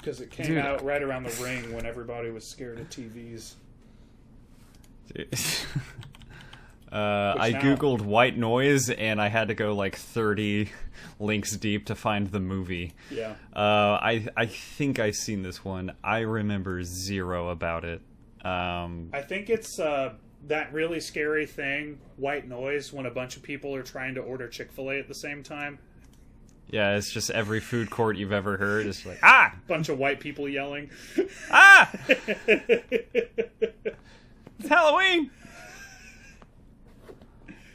[0.05, 0.59] because it came Dude.
[0.59, 3.55] out right around the ring when everybody was scared of TVs.
[6.93, 10.71] uh, I googled white noise and I had to go like 30
[11.21, 12.93] links deep to find the movie.
[13.11, 13.35] Yeah.
[13.55, 15.93] Uh, I I think I've seen this one.
[16.03, 18.03] I remember zero about it.
[18.45, 20.15] Um, I think it's uh,
[20.49, 24.49] that really scary thing, white noise, when a bunch of people are trying to order
[24.49, 25.79] Chick fil A at the same time.
[26.69, 30.21] yeah, it's just every food court you've ever heard is like ah Bunch of white
[30.21, 30.91] people yelling.
[31.51, 33.97] ah it's
[34.69, 35.31] Halloween.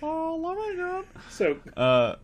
[0.01, 1.05] Oh my god.
[1.29, 2.15] so, Uh,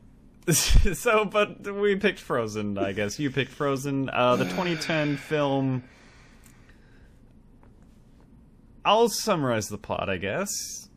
[0.51, 2.77] so, but we picked Frozen.
[2.77, 4.09] I guess you picked Frozen.
[4.09, 5.83] Uh, the 2010 film.
[8.85, 10.09] I'll summarize the plot.
[10.09, 10.89] I guess.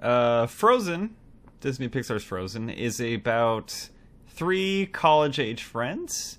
[0.00, 1.16] Uh, Frozen,
[1.60, 3.90] Disney Pixar's Frozen, is about
[4.28, 6.38] three college-age friends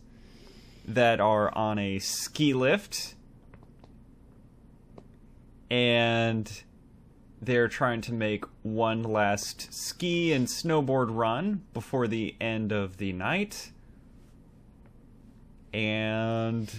[0.85, 3.15] that are on a ski lift,
[5.71, 6.63] and
[7.41, 13.11] they're trying to make one last ski and snowboard run before the end of the
[13.13, 13.71] night.
[15.73, 16.71] And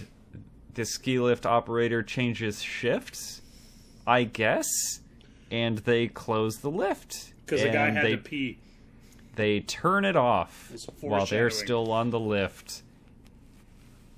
[0.79, 3.41] the ski lift operator changes shifts,
[4.07, 5.01] I guess,
[5.51, 7.33] and they close the lift.
[7.45, 8.57] because the guy had they, to pee.
[9.35, 12.81] They turn it off while they're still on the lift.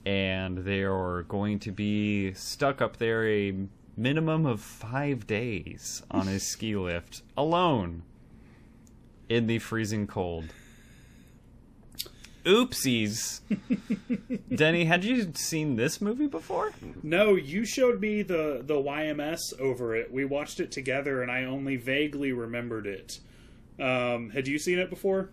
[0.05, 3.55] And they are going to be stuck up there a
[3.97, 8.03] minimum of five days on a ski lift alone
[9.29, 10.45] in the freezing cold.
[12.45, 13.41] Oopsies.
[14.55, 16.71] Denny, had you seen this movie before?
[17.03, 20.11] No, you showed me the, the YMS over it.
[20.11, 23.19] We watched it together, and I only vaguely remembered it.
[23.79, 25.29] Um, had you seen it before?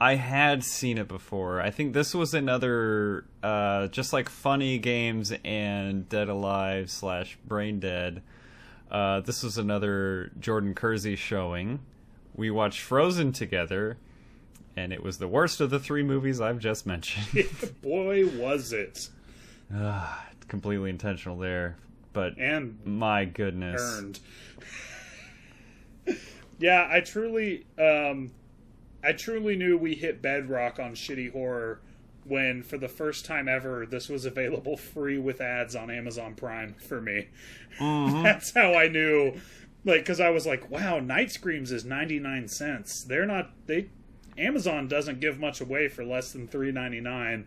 [0.00, 1.60] I had seen it before.
[1.60, 7.80] I think this was another, uh, just like Funny Games and Dead Alive slash Brain
[7.80, 8.22] Dead.
[8.90, 11.80] Uh, this was another Jordan Kersey showing.
[12.34, 13.96] We watched Frozen together,
[14.76, 17.48] and it was the worst of the three movies I've just mentioned.
[17.82, 19.08] Boy, was it.
[19.74, 21.76] Ah, completely intentional there,
[22.12, 23.80] but And my goodness.
[23.82, 24.20] earned.
[26.58, 28.30] yeah, I truly, um,
[29.04, 31.80] I truly knew we hit bedrock on shitty horror
[32.24, 36.74] when, for the first time ever, this was available free with ads on Amazon Prime
[36.74, 37.28] for me.
[37.78, 39.40] That's how I knew,
[39.84, 43.04] like, because I was like, "Wow, Night Screams is ninety nine cents.
[43.04, 43.90] They're not they."
[44.38, 47.46] Amazon doesn't give much away for less than three ninety nine.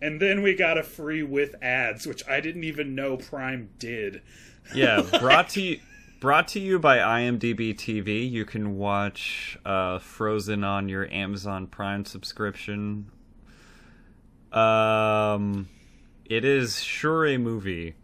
[0.00, 4.20] And then we got a free with ads, which I didn't even know Prime did.
[4.74, 5.80] yeah, brought to you,
[6.20, 8.28] brought to you by IMDb TV.
[8.28, 13.12] You can watch uh, Frozen on your Amazon Prime subscription.
[14.50, 15.68] Um,
[16.24, 17.94] it is sure a movie.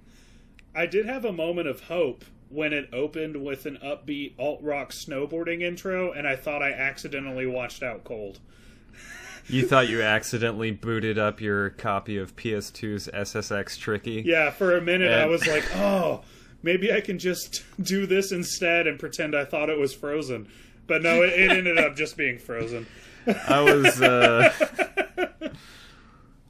[0.75, 4.93] I did have a moment of hope when it opened with an upbeat alt rock
[4.93, 8.41] snowboarding intro, and I thought I accidentally watched Out Cold.
[9.51, 14.23] You thought you accidentally booted up your copy of PS2's SSX Tricky.
[14.27, 16.21] Yeah, for a minute I was like, oh,
[16.63, 20.49] maybe I can just do this instead and pretend I thought it was Frozen.
[20.87, 22.87] But no, it, it ended up just being Frozen.
[23.49, 24.53] I was uh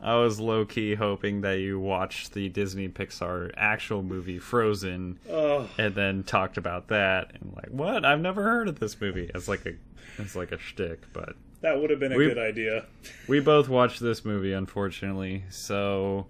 [0.01, 5.69] I was low key hoping that you watched the Disney Pixar actual movie Frozen Oh,
[5.77, 8.05] and then talked about that and like, what?
[8.05, 9.31] I've never heard of this movie.
[9.35, 9.73] It's like a
[10.19, 12.87] it's like a shtick, but that would have been a We- good idea.
[13.27, 15.43] we both watched this movie unfortunately.
[15.51, 16.27] So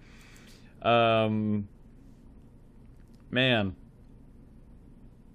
[0.81, 1.69] um
[3.31, 3.77] man,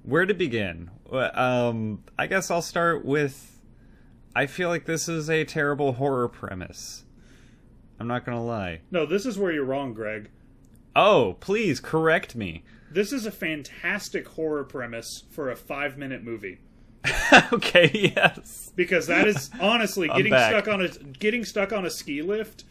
[0.03, 0.89] where to begin?
[1.11, 3.61] Um, I guess I'll start with.
[4.35, 7.02] I feel like this is a terrible horror premise.
[7.99, 8.81] I'm not gonna lie.
[8.91, 10.29] No, this is where you're wrong, Greg.
[10.95, 12.63] Oh, please correct me.
[12.91, 16.59] This is a fantastic horror premise for a five minute movie.
[17.53, 18.71] okay, yes.
[18.75, 20.51] Because that is honestly getting back.
[20.51, 22.63] stuck on a getting stuck on a ski lift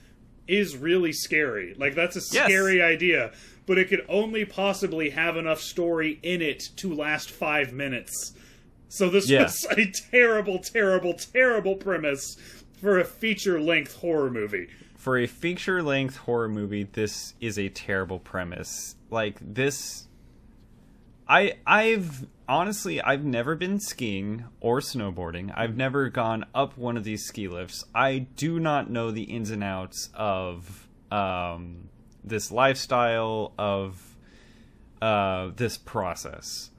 [0.49, 1.75] is really scary.
[1.75, 2.45] Like that's a Yes.
[2.47, 3.33] scary idea.
[3.67, 8.33] But it could only possibly have enough story in it to last five minutes.
[8.89, 9.45] So this Yeah.
[9.45, 12.37] was a terrible, terrible, terrible premise
[12.81, 14.69] for a feature length horror movie.
[15.03, 18.95] For a feature length horror movie, this is a terrible premise.
[19.11, 20.07] Like this
[21.29, 25.53] I I've honestly I've never been skiing or snowboarding.
[25.57, 27.83] I've never gone up one of these ski lifts.
[27.93, 31.89] I do not know the ins and outs of um
[32.23, 34.15] this lifestyle of
[35.01, 36.71] uh this process.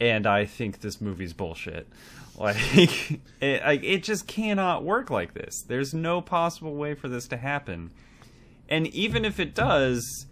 [0.00, 1.88] And I think this movie's bullshit.
[2.38, 5.62] Like it, like it just cannot work like this.
[5.62, 7.92] There's no possible way for this to happen.
[8.68, 10.26] And even if it does,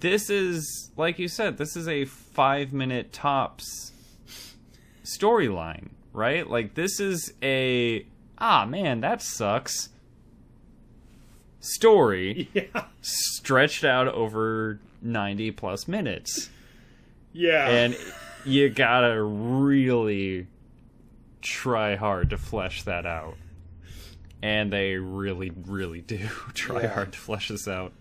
[0.00, 3.92] this is like you said, this is a 5 minute tops
[5.04, 6.48] storyline, right?
[6.48, 8.04] Like this is a
[8.36, 9.88] ah man, that sucks
[11.60, 12.84] story Yeah.
[13.00, 16.50] stretched out over 90 plus minutes
[17.32, 17.68] Yeah.
[17.68, 17.96] and
[18.44, 20.46] you gotta really
[21.46, 23.36] try hard to flesh that out
[24.42, 26.18] and they really really do
[26.54, 26.88] try Yeah.
[26.94, 27.92] hard to flesh this out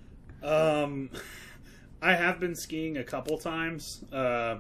[0.42, 1.10] Um,
[2.02, 4.04] I have been skiing a couple times.
[4.12, 4.58] Uh,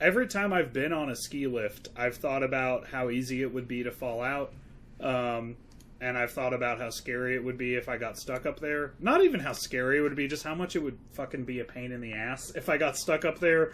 [0.00, 3.68] every time I've been on a ski lift, I've thought about how easy it would
[3.68, 4.52] be to fall out.
[5.00, 5.56] Um,
[6.00, 8.94] and I've thought about how scary it would be if I got stuck up there.
[9.00, 11.64] Not even how scary it would be, just how much it would fucking be a
[11.64, 13.72] pain in the ass if I got stuck up there.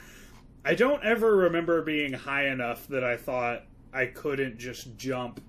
[0.64, 3.62] I don't ever remember being high enough that I thought
[3.92, 5.40] I couldn't just jump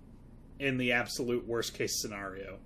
[0.59, 2.57] in the absolute worst case scenario.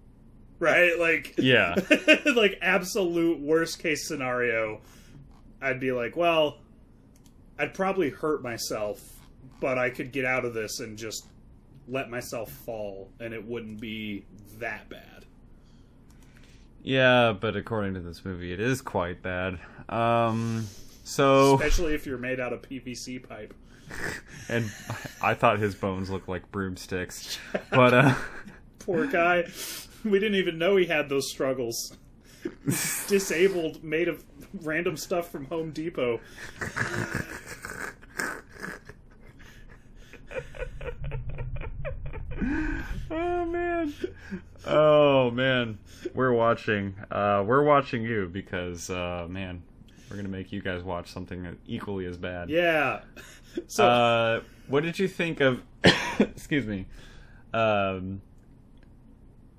[0.59, 0.97] Right?
[0.99, 1.75] Like yeah
[2.35, 4.81] like absolute worst case scenario,
[5.61, 6.59] I'd be like, well,
[7.57, 9.01] I'd probably hurt myself,
[9.59, 11.25] but I could get out of this and just
[11.87, 14.23] let myself fall, and it wouldn't be
[14.59, 15.25] that bad.
[16.83, 20.65] yeah but according to this movie it is quite bad um
[21.03, 23.53] so Especially if you're made out of PVC pipe.
[24.49, 24.71] And
[25.21, 27.37] i thought his bones looked like broomsticks
[27.71, 28.13] but uh
[28.79, 29.45] Poor guy.
[30.03, 31.95] We didn't even know he had those struggles.
[33.07, 34.23] Disabled, made of
[34.63, 36.19] random stuff from Home Depot.
[43.11, 43.93] oh man
[44.65, 45.77] oh man
[46.13, 49.61] we're watching uh we're watching you because uh man
[50.09, 53.01] we're gonna make you guys watch something equally as bad Yeah.
[53.67, 55.61] So uh what did you think of
[56.19, 56.85] excuse me
[57.53, 58.21] um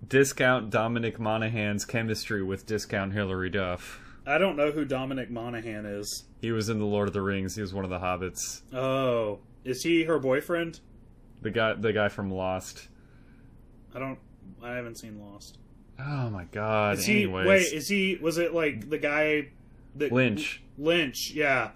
[0.06, 6.24] discount dominic monaghan's chemistry with discount hilary duff I don't know who Dominic Monaghan is.
[6.40, 9.40] he was in the lord of the rings he was one of the hobbits Oh,
[9.64, 10.81] is he her boyfriend?
[11.40, 12.89] the guy the guy from lost
[13.94, 14.19] I don't.
[14.62, 15.59] I haven't seen Lost.
[15.98, 17.24] oh my god Is he?
[17.24, 18.16] anyways Wait, is he?
[18.23, 19.48] Was it like the guy
[19.97, 21.73] that lynch Lynch, yeah.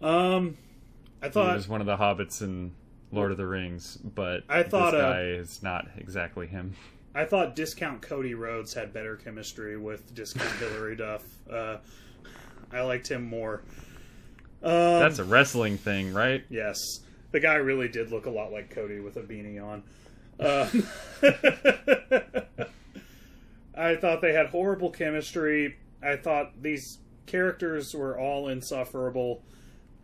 [0.00, 0.56] Um,
[1.22, 2.72] I thought he was one of the hobbits in
[3.12, 6.74] Lord of the Rings, but I thought, this uh, guy is not exactly him.
[7.14, 11.22] I thought Discount Cody Rhodes had better chemistry with Discount Hilary Duff.
[11.50, 11.78] Uh,
[12.72, 13.64] I liked him more.
[14.62, 16.44] Um, That's a wrestling thing, right?
[16.48, 16.78] yes.
[17.32, 19.82] The guy really did look a lot like Cody with a beanie on.
[20.40, 20.86] Um,
[23.74, 25.76] I thought they had horrible chemistry.
[26.02, 29.42] I thought these characters were all insufferable.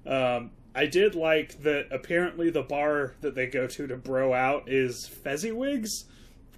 [0.06, 4.68] Um, I did like that apparently the bar that they go to to bro out
[4.68, 6.04] is Fezziwigs,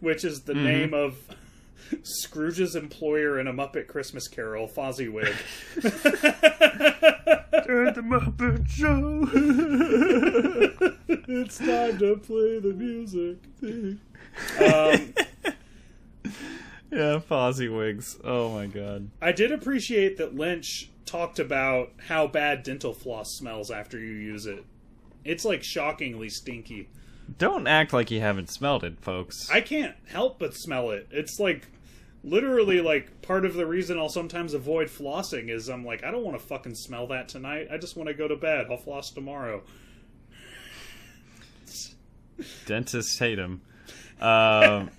[0.00, 1.16] which is the name of
[2.02, 5.32] Scrooge's employer in a Muppet Christmas Carol, Fozziwig.
[7.94, 9.28] the Muppet Show.
[11.08, 13.38] it's time to play the music.
[14.60, 15.14] um,
[16.90, 18.18] yeah, Fozzie wigs.
[18.24, 19.10] Oh my god.
[19.20, 24.46] I did appreciate that Lynch talked about how bad dental floss smells after you use
[24.46, 24.64] it.
[25.24, 26.88] It's like shockingly stinky.
[27.36, 29.50] Don't act like you haven't smelled it, folks.
[29.50, 31.08] I can't help but smell it.
[31.10, 31.66] It's like
[32.24, 36.24] literally like part of the reason I'll sometimes avoid flossing is I'm like I don't
[36.24, 37.68] want to fucking smell that tonight.
[37.70, 38.66] I just want to go to bed.
[38.70, 39.62] I'll floss tomorrow.
[42.66, 43.62] Dentists hate him.
[44.20, 44.90] Um,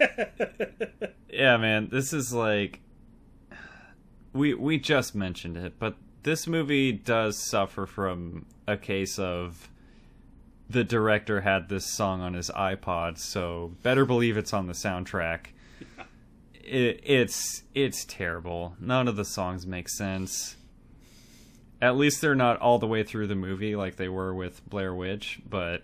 [1.30, 2.80] yeah, man, this is like
[4.34, 9.70] we we just mentioned it, but this movie does suffer from a case of
[10.70, 15.48] the director had this song on his iPod, so better believe it's on the soundtrack.
[16.54, 18.76] It, it's it's terrible.
[18.80, 20.56] None of the songs make sense.
[21.82, 24.94] At least they're not all the way through the movie like they were with Blair
[24.94, 25.84] Witch, but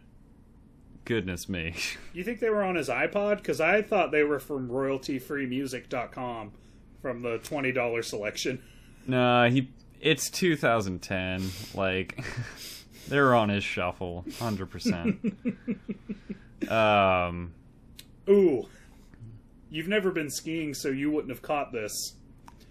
[1.06, 1.76] goodness me.
[2.14, 3.38] You think they were on his iPod?
[3.38, 6.52] Because I thought they were from royaltyfreemusic.com
[7.02, 8.62] from the $20 selection.
[9.06, 9.70] nah, he
[10.02, 11.50] it's 2010.
[11.74, 12.24] Like
[13.08, 15.46] they're on his shuffle, 100%.
[16.72, 17.54] um
[18.30, 18.68] Ooh.
[19.70, 22.14] You've never been skiing, so you wouldn't have caught this.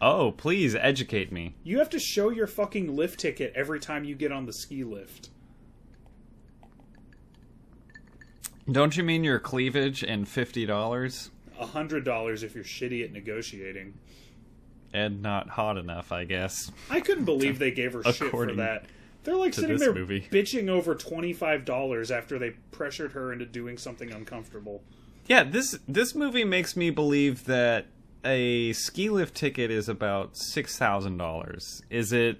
[0.01, 1.55] Oh, please educate me.
[1.62, 4.85] You have to show your fucking lift ticket every time you get on the ski
[4.85, 5.28] lift.
[8.70, 11.31] Don't you mean your cleavage and $50?
[11.59, 13.95] A hundred dollars if you're shitty at negotiating.
[14.93, 16.70] And not hot enough, I guess.
[16.91, 18.86] I couldn't believe they gave her shit for that.
[19.23, 20.27] They're like sitting there movie.
[20.31, 24.82] bitching over twenty five dollars after they pressured her into doing something uncomfortable.
[25.27, 27.86] Yeah, this this movie makes me believe that
[28.24, 31.82] a ski lift ticket is about six thousand dollars.
[31.89, 32.39] Is it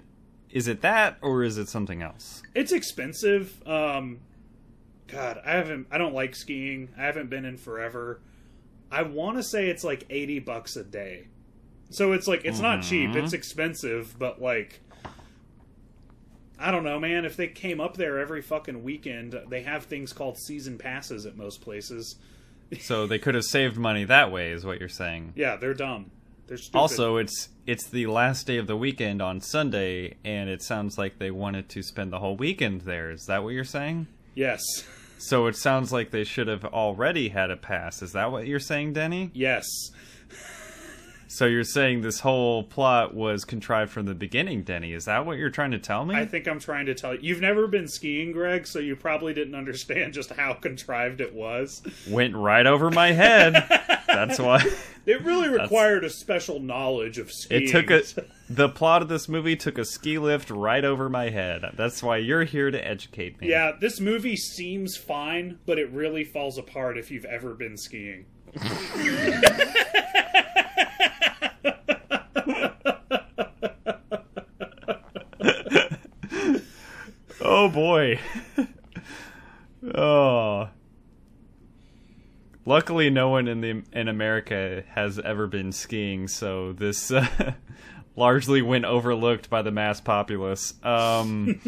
[0.51, 2.43] is it that or is it something else?
[2.53, 3.61] It's expensive.
[3.67, 4.19] Um,
[5.07, 5.87] God, I haven't.
[5.91, 6.89] I don't like skiing.
[6.97, 8.21] I haven't been in forever.
[8.91, 11.27] I want to say it's like eighty bucks a day.
[11.89, 13.11] So it's like it's not cheap.
[13.11, 13.19] Mm-hmm.
[13.19, 14.81] It's expensive, but like.
[16.57, 17.25] I don't know, man.
[17.25, 21.35] If they came up there every fucking weekend, they have things called season passes at
[21.35, 22.15] most places.
[22.79, 25.33] So they could have saved money that way, is what you're saying.
[25.35, 26.11] Yeah, they're dumb.
[26.47, 26.77] They're stupid.
[26.77, 31.19] Also, it's it's the last day of the weekend on Sunday, and it sounds like
[31.19, 33.11] they wanted to spend the whole weekend there.
[33.11, 34.07] Is that what you're saying?
[34.35, 34.61] Yes,
[35.17, 38.01] So it sounds like they should have already had a pass.
[38.01, 39.31] Is that what you're saying, Denny?
[39.33, 39.65] yes,
[41.27, 44.93] So you're saying this whole plot was contrived from the beginning, Denny?
[44.93, 46.15] Is that what you're trying to tell me?
[46.15, 47.19] I think I'm trying to tell you.
[47.21, 51.81] You've never been skiing, Greg, so you probably didn't understand just how contrived it was.
[52.09, 53.53] Went right over my head.
[54.07, 54.63] That's why
[55.05, 57.63] It really required a special knowledge of skiing.
[57.63, 58.03] it took a.
[58.47, 61.63] The plot of this movie took a ski lift right over my head.
[61.75, 63.49] That's why you're here to educate me.
[63.49, 68.25] Yeah, this movie seems fine, but it really falls apart if you've ever been skiing.
[77.47, 78.19] Oh boy.
[79.95, 80.69] oh.
[82.65, 87.53] Luckily, no one in the in America has ever been skiing, so this uh,
[88.15, 90.73] largely went overlooked by the mass populace.
[90.83, 91.61] Um,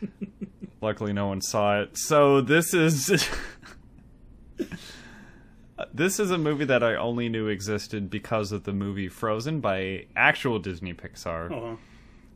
[0.80, 1.98] luckily, no one saw it.
[1.98, 3.28] So this is
[5.92, 10.06] this is a movie that I only knew existed because of the movie Frozen by
[10.16, 11.76] actual Disney Pixar, Uh-huh.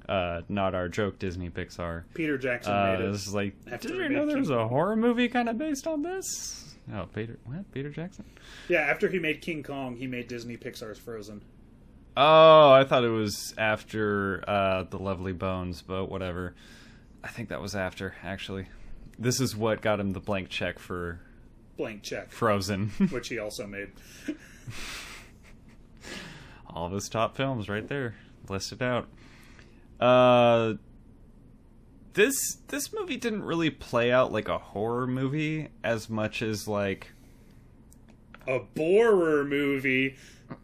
[0.08, 2.04] Uh, not our joke Disney Pixar.
[2.14, 3.12] Peter Jackson Uh, made it.
[3.12, 6.02] this is like, did you know there was a horror movie kind of based on
[6.02, 6.74] this?
[6.94, 7.70] Oh, Peter, what?
[7.72, 8.24] Peter Jackson?
[8.68, 11.42] Yeah, after he made King Kong, he made Disney Pixar's Frozen.
[12.16, 16.54] Oh, I thought it was after uh, the Lovely Bones, but whatever.
[17.22, 18.66] I think that was after, actually.
[19.18, 21.20] This is what got him the blank check for
[21.76, 22.88] Blank check, Frozen.
[23.10, 23.90] which he also made.
[26.66, 28.14] All of his top films right there,
[28.48, 29.08] listed out.
[30.00, 30.74] Uh,
[32.14, 37.12] this this movie didn't really play out like a horror movie as much as like
[38.46, 40.16] A borer movie.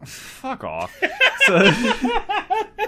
[0.05, 0.95] Fuck off.
[1.47, 1.71] So-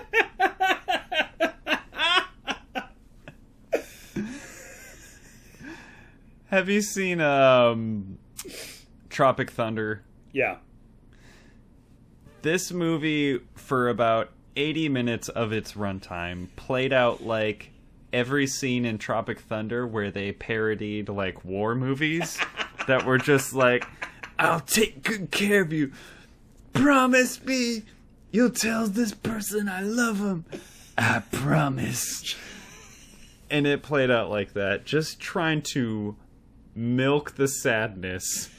[6.46, 8.18] Have you seen um
[9.08, 10.04] Tropic Thunder?
[10.32, 10.56] Yeah.
[12.42, 17.70] This movie for about 80 minutes of its runtime played out like
[18.12, 22.38] every scene in Tropic Thunder where they parodied like war movies
[22.86, 23.86] that were just like
[24.38, 25.92] I'll take good care of you.
[26.72, 27.82] Promise me
[28.30, 30.44] you'll tell this person I love him.
[30.98, 32.34] I promise.
[33.50, 36.16] And it played out like that, just trying to
[36.74, 38.50] milk the sadness.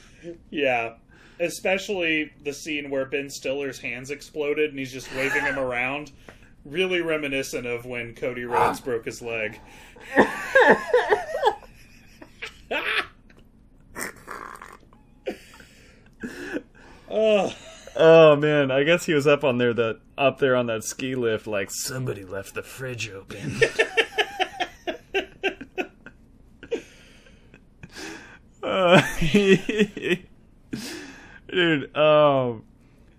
[0.50, 0.94] Yeah.
[1.40, 6.12] Especially the scene where Ben Stiller's hands exploded and he's just waving them around.
[6.64, 9.60] Really reminiscent of when Cody Rhodes broke his leg.
[17.10, 17.54] oh,
[18.00, 21.16] Oh man, I guess he was up on there that up there on that ski
[21.16, 23.60] lift like somebody left the fridge open.
[28.60, 29.00] Uh,
[31.50, 32.64] dude, um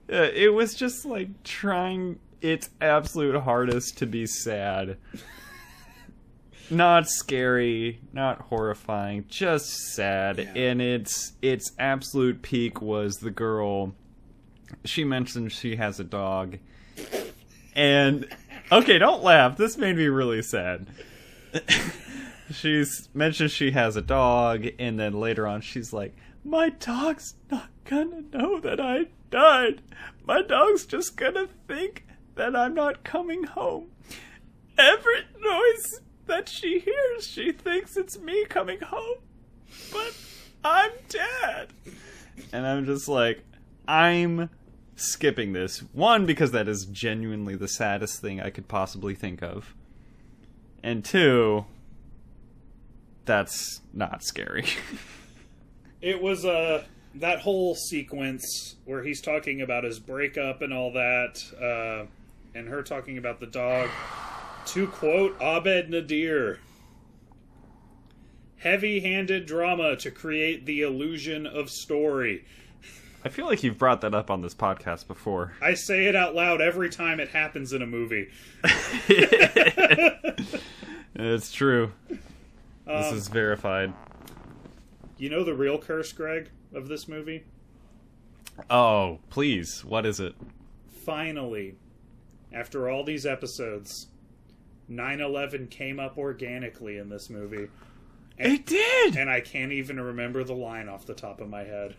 [0.08, 4.98] it was just like trying its absolute hardest to be sad.
[6.72, 10.38] Not scary, not horrifying, just sad.
[10.38, 10.54] Yeah.
[10.54, 13.96] And its its absolute peak was the girl.
[14.86, 16.60] She mentioned she has a dog,
[17.76, 18.28] and
[18.72, 19.58] okay, don't laugh.
[19.58, 20.86] This made me really sad.
[22.52, 27.70] she's mentioned she has a dog, and then later on she's like, "My dog's not
[27.90, 29.82] gonna know that I died.
[30.26, 32.06] My dog's just gonna think
[32.36, 33.88] that I'm not coming home.
[34.78, 39.18] Every noise that she hears, she thinks it's me coming home,
[39.92, 40.16] but
[40.64, 41.70] I'm dead."
[42.54, 43.44] And I'm just like,
[43.88, 44.50] I'm
[44.96, 45.80] skipping this.
[45.94, 49.74] One, because that is genuinely the saddest thing I could possibly think of.
[50.84, 51.66] And two,
[53.26, 54.66] that's not scary.
[56.02, 61.42] It was uh that whole sequence where he's talking about his breakup and all that,
[61.60, 62.06] uh,
[62.58, 63.90] and her talking about the dog.
[64.68, 66.60] To quote Abed Nadir,
[68.58, 72.46] heavy-handed drama to create the illusion of story.
[73.26, 75.54] I feel like you've brought that up on this podcast before.
[75.62, 78.30] I say it out loud every time it happens in a movie.
[81.22, 81.92] It's true.
[82.88, 83.94] this is verified.
[85.18, 87.44] You know the real curse, Greg, of this movie?
[88.70, 90.36] Oh, please, what is it?
[91.06, 91.76] Finally,
[92.52, 94.08] after all these episodes,
[94.88, 97.70] 9 11 came up organically in this movie.
[98.38, 99.18] It did!
[99.18, 101.96] And I can't even remember the line off the top of my head.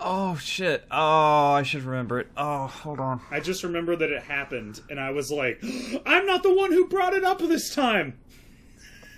[0.00, 0.84] Oh, shit.
[0.90, 2.28] Oh, I should remember it.
[2.36, 3.20] Oh, hold on.
[3.30, 5.62] I just remember that it happened, and I was like,
[6.06, 8.18] I'm not the one who brought it up this time!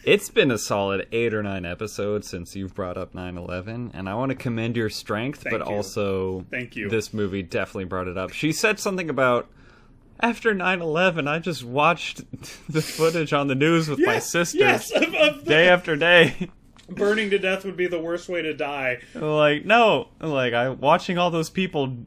[0.04, 4.08] It's been a solid eight or nine episodes since you've brought up 9 11, and
[4.08, 5.74] I want to commend your strength, Thank but you.
[5.76, 6.88] also Thank you.
[6.88, 8.30] this movie definitely brought it up.
[8.32, 9.48] She said something about
[10.20, 12.22] after 9 11, I just watched
[12.68, 14.90] the footage on the news with my sister Yes!
[14.92, 16.50] Of, of the- day after day.
[16.88, 18.98] burning to death would be the worst way to die.
[19.14, 21.98] like, no, like, I watching all those people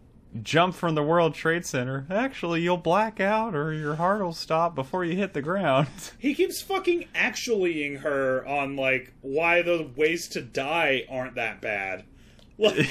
[0.42, 2.06] jump from the World Trade Center.
[2.10, 5.88] Actually, you'll black out or your heart will stop before you hit the ground.
[6.20, 12.06] He keeps fucking actuallying her on, like, why the ways to die aren't that bad.
[12.58, 12.90] Like,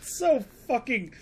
[0.00, 1.12] so fucking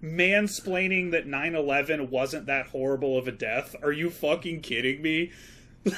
[0.00, 3.74] mansplaining that 9 11 wasn't that horrible of a death.
[3.82, 5.32] Are you fucking kidding me?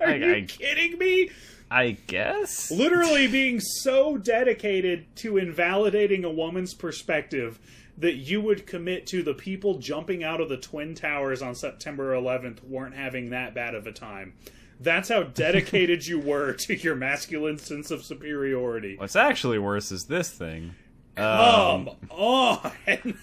[0.00, 1.30] Are I- you I- kidding me?
[1.70, 2.70] I guess?
[2.70, 7.58] Literally being so dedicated to invalidating a woman's perspective
[7.98, 12.12] that you would commit to the people jumping out of the Twin Towers on September
[12.14, 14.32] 11th weren't having that bad of a time.
[14.80, 18.96] That's how dedicated you were to your masculine sense of superiority.
[18.96, 20.74] What's actually worse is this thing.
[21.16, 22.72] Come Um, on!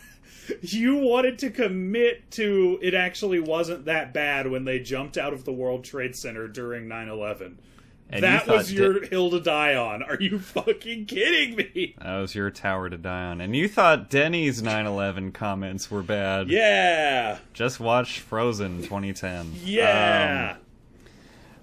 [0.61, 5.43] You wanted to commit to it actually wasn't that bad when they jumped out of
[5.43, 7.59] the World Trade Center during 9 11.
[8.09, 10.01] And you That thought was your hill to die on.
[10.01, 11.95] Are you fucking kidding me?
[12.01, 13.41] That was your tower to die on.
[13.41, 16.49] And you thought Denny's 9/11 comments were bad.
[16.49, 17.39] Yeah.
[17.53, 19.53] Just watch Frozen 2010.
[19.63, 20.55] Yeah.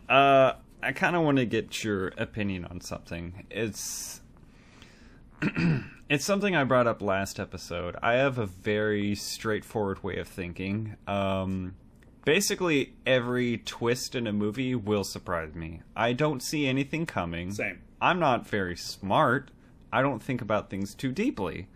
[0.09, 0.53] Um, uh,
[0.83, 3.47] I kind of want to get your opinion on something.
[3.51, 4.21] It's
[6.11, 7.97] it's something I brought up last episode.
[8.03, 10.97] I have a very straightforward way of thinking.
[11.07, 11.75] Um,
[12.25, 15.83] basically, every twist in a movie will surprise me.
[15.97, 17.53] I don't see anything coming.
[17.53, 17.81] Same.
[18.01, 19.51] I'm not very smart.
[19.93, 21.69] I don't think about things too deeply.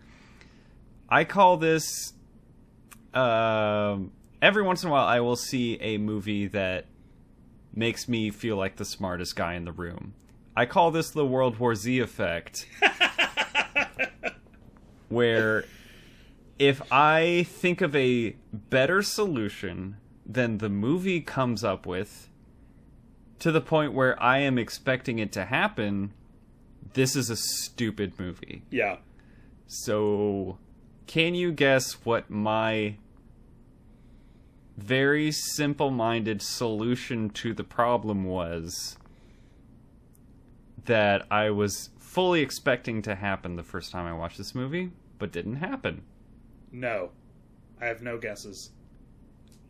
[1.09, 2.13] I call this.
[3.13, 4.11] Um,
[4.41, 6.85] every once in a while, I will see a movie that
[7.73, 10.13] makes me feel like the smartest guy in the room.
[10.55, 12.67] I call this the World War Z effect.
[15.09, 15.65] where
[16.57, 19.97] if I think of a better solution
[20.29, 22.29] than the movie comes up with,
[23.39, 26.13] to the point where I am expecting it to happen,
[26.93, 28.61] this is a stupid movie.
[28.69, 28.97] Yeah.
[29.65, 30.59] So,
[31.07, 32.97] can you guess what my
[34.77, 38.97] very simple minded solution to the problem was
[40.85, 45.31] that I was fully expecting to happen the first time I watched this movie, but
[45.31, 46.03] didn't happen?
[46.71, 47.09] No.
[47.81, 48.71] I have no guesses.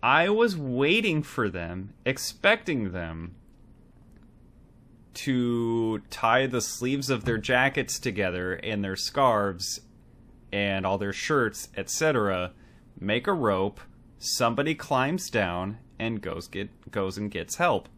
[0.01, 3.35] I was waiting for them, expecting them
[5.15, 9.81] to tie the sleeves of their jackets together and their scarves
[10.51, 12.53] and all their shirts, etc.,
[12.99, 13.81] make a rope,
[14.17, 17.89] somebody climbs down and goes get goes and gets help.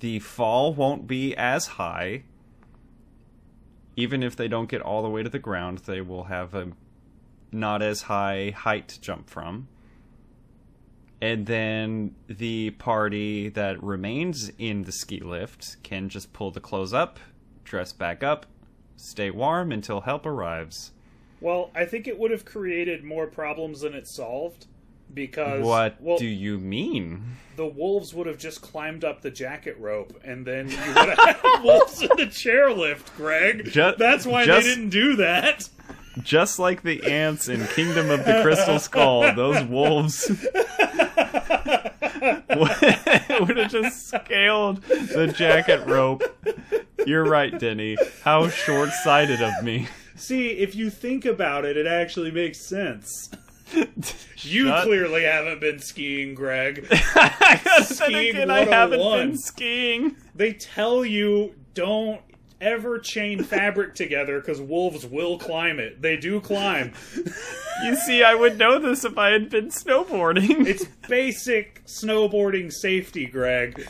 [0.00, 2.24] The fall won't be as high.
[3.96, 6.72] even if they don't get all the way to the ground, they will have a
[7.50, 9.68] not as high height to jump from.
[11.22, 16.92] And then the party that remains in the ski lift can just pull the clothes
[16.92, 17.20] up,
[17.62, 18.44] dress back up,
[18.96, 20.90] stay warm until help arrives.
[21.40, 24.66] Well, I think it would have created more problems than it solved
[25.14, 27.36] because What well, do you mean?
[27.54, 31.18] the wolves would have just climbed up the jacket rope and then you would have
[31.18, 33.66] had wolves in the chairlift, Greg.
[33.70, 35.68] Ju- That's why just- they didn't do that.
[36.20, 40.28] Just like the ants in Kingdom of the Crystal Skull, those wolves
[43.40, 46.22] would have just scaled the jacket rope.
[47.06, 47.96] You're right, Denny.
[48.22, 49.88] How short sighted of me.
[50.14, 53.30] See, if you think about it, it actually makes sense.
[54.44, 56.84] You Shut- clearly haven't been skiing, Greg.
[57.84, 60.16] Skiing again, I haven't been oh skiing.
[60.34, 62.20] They tell you don't
[62.62, 66.00] ever chain fabric together because wolves will climb it.
[66.00, 66.94] They do climb.
[67.82, 70.66] You see, I would know this if I had been snowboarding.
[70.72, 73.88] It's basic snowboarding safety, Greg.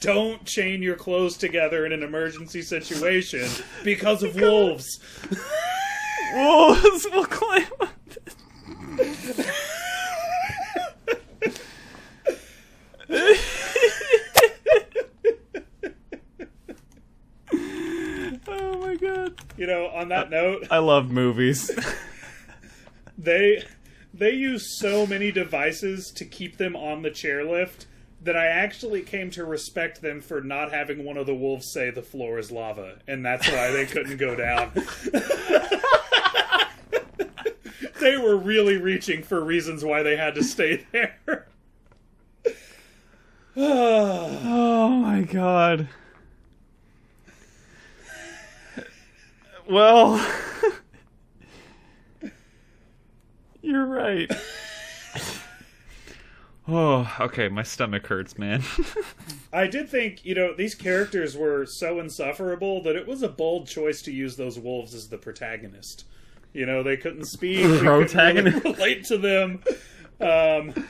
[0.00, 3.48] Don't chain your clothes together in an emergency situation
[3.82, 5.00] because of wolves.
[6.34, 7.88] wolves will climb up.
[18.48, 19.43] oh my god.
[19.56, 21.70] You know, on that note, I love movies.
[23.18, 23.62] they
[24.12, 27.86] they use so many devices to keep them on the chairlift
[28.22, 31.90] that I actually came to respect them for not having one of the wolves say
[31.90, 34.72] the floor is lava, and that's why they couldn't go down.
[38.00, 41.46] they were really reaching for reasons why they had to stay there.
[43.56, 45.88] Oh my god.
[49.68, 50.24] Well,
[53.62, 54.30] you're right.
[56.66, 58.62] Oh, okay, my stomach hurts, man.
[59.52, 63.66] I did think, you know, these characters were so insufferable that it was a bold
[63.68, 66.06] choice to use those wolves as the protagonist.
[66.54, 68.64] You know, they couldn't speak, we couldn't really Protagonist.
[68.64, 69.62] relate to them.
[70.18, 70.86] Um,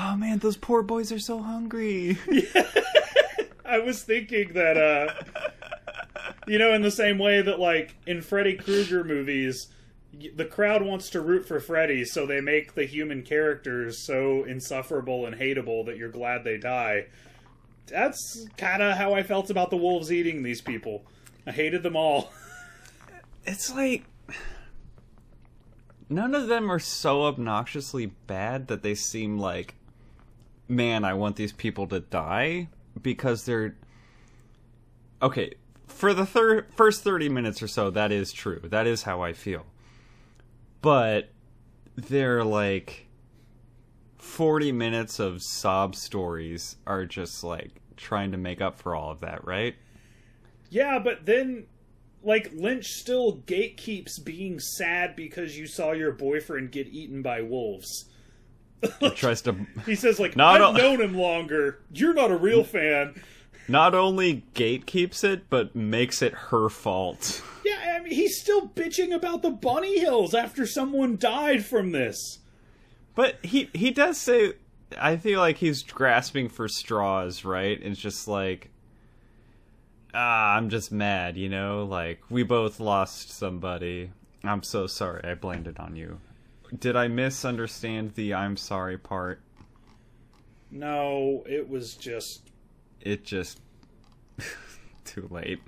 [0.00, 2.16] oh man, those poor boys are so hungry.
[2.26, 2.70] Yeah.
[3.66, 5.12] I was thinking that, uh,
[6.46, 9.68] you know, in the same way that, like, in Freddy Krueger movies,
[10.34, 15.26] the crowd wants to root for Freddy, so they make the human characters so insufferable
[15.26, 17.06] and hateable that you're glad they die.
[17.86, 21.04] That's kind of how I felt about the wolves eating these people.
[21.46, 22.32] I hated them all.
[23.44, 24.04] it's like
[26.08, 29.74] none of them are so obnoxiously bad that they seem like
[30.68, 32.68] man i want these people to die
[33.00, 33.74] because they're
[35.20, 35.54] okay
[36.02, 39.32] for the thir- first 30 minutes or so that is true that is how i
[39.32, 39.64] feel
[40.80, 41.30] but
[41.94, 43.06] they're like
[44.18, 49.20] 40 minutes of sob stories are just like trying to make up for all of
[49.20, 49.76] that right
[50.70, 51.66] Yeah, but then,
[52.24, 58.06] like, Lynch still gatekeeps being sad because you saw your boyfriend get eaten by wolves.
[58.82, 59.54] it tries to
[59.86, 61.80] He says, like, I've known him longer.
[61.92, 63.22] You're not a real fan.
[63.68, 67.42] not only gatekeeps it, but makes it her fault.
[67.64, 72.40] Yeah, I mean, he's still bitching about the bunny hills after someone died from this.
[73.14, 74.54] But he he does say,
[74.98, 77.78] I feel like he's grasping for straws, right?
[77.80, 78.70] It's just like,
[80.14, 81.84] ah, I'm just mad, you know.
[81.84, 84.10] Like we both lost somebody.
[84.44, 85.22] I'm so sorry.
[85.24, 86.18] I blamed it on you.
[86.76, 89.40] Did I misunderstand the "I'm sorry" part?
[90.70, 92.50] No, it was just
[93.02, 93.60] It just
[95.04, 95.60] too late.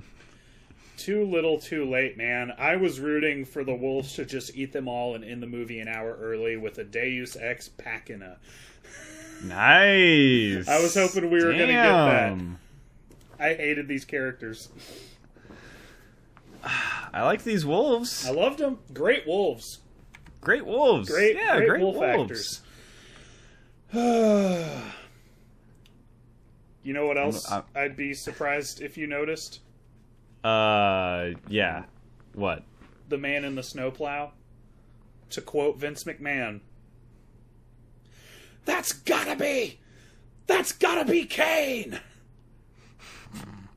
[0.96, 2.52] too little too late, man.
[2.56, 5.80] I was rooting for the wolves to just eat them all and end the movie
[5.80, 8.38] an hour early with a Deus Ex Machina.
[9.42, 10.68] Nice.
[10.68, 12.38] I was hoping we were gonna get that.
[13.38, 14.68] I hated these characters.
[16.62, 18.24] I like these wolves.
[18.26, 18.78] I loved them.
[18.94, 19.80] Great wolves.
[20.40, 21.10] Great wolves.
[21.10, 22.62] Great, yeah, great, great wolf wolves.
[23.92, 24.84] actors.
[26.84, 27.50] you know what else?
[27.50, 29.60] I'm- I'd be surprised if you noticed
[30.44, 31.84] Uh, yeah.
[32.34, 32.62] What?
[33.08, 34.32] the man in the snowplow.
[35.30, 36.60] To quote Vince McMahon,
[38.64, 39.80] "That's gotta be,
[40.46, 41.98] that's gotta be Kane."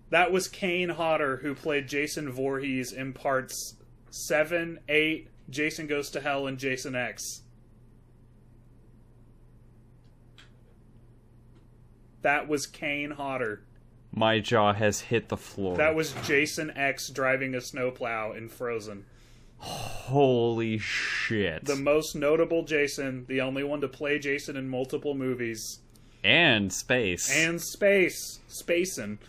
[0.10, 3.76] That was Kane Hodder who played Jason Voorhees in parts
[4.10, 7.42] seven, eight, Jason Goes to Hell, and Jason X.
[12.22, 13.62] That was Kane Hodder.
[14.12, 15.78] My jaw has hit the floor.
[15.78, 19.06] That was Jason X driving a snowplow in Frozen.
[19.60, 21.66] holy shit.
[21.66, 25.80] The most notable Jason, the only one to play Jason in multiple movies.
[26.24, 27.30] and space.
[27.36, 28.40] And space.
[28.48, 29.20] Spacing.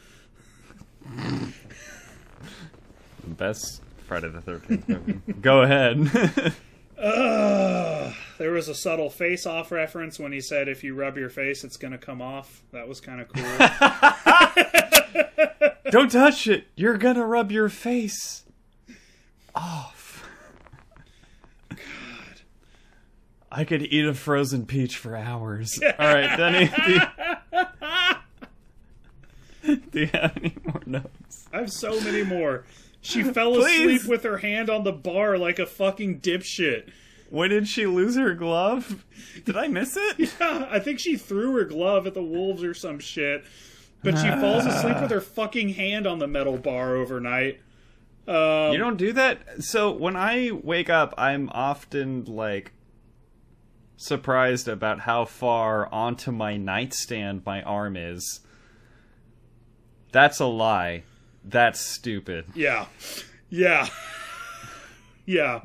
[3.27, 5.21] best Friday the Thirteenth movie.
[5.41, 6.55] Go ahead.
[7.01, 8.15] Ugh.
[8.39, 11.65] There was a subtle face off reference when he said, if you rub your face,
[11.65, 12.63] it's going to come off.
[12.73, 13.45] That was kind of cool.
[15.91, 16.67] Don't touch it.
[16.77, 18.45] You're gonna rub your face
[19.55, 20.29] off.
[21.71, 21.79] God.
[23.51, 25.81] I could eat a frozen peach for hours.
[25.99, 26.71] All right, Denny.
[26.87, 26.93] Do
[29.65, 31.49] you, do you have any more notes?
[31.53, 32.65] I have so many more.
[33.01, 36.91] She fell asleep with her hand on the bar like a fucking dipshit.
[37.31, 39.05] When did she lose her glove?
[39.45, 40.31] Did I miss it?
[40.41, 43.45] Yeah, I think she threw her glove at the wolves or some shit.
[44.03, 47.61] But she falls asleep with her fucking hand on the metal bar overnight.
[48.27, 49.63] Um, You don't do that.
[49.63, 52.73] So when I wake up, I'm often like
[53.97, 58.41] surprised about how far onto my nightstand my arm is.
[60.13, 61.03] That's a lie.
[61.45, 62.47] That's stupid.
[62.55, 62.87] Yeah.
[63.51, 63.89] Yeah.
[65.27, 65.61] yeah.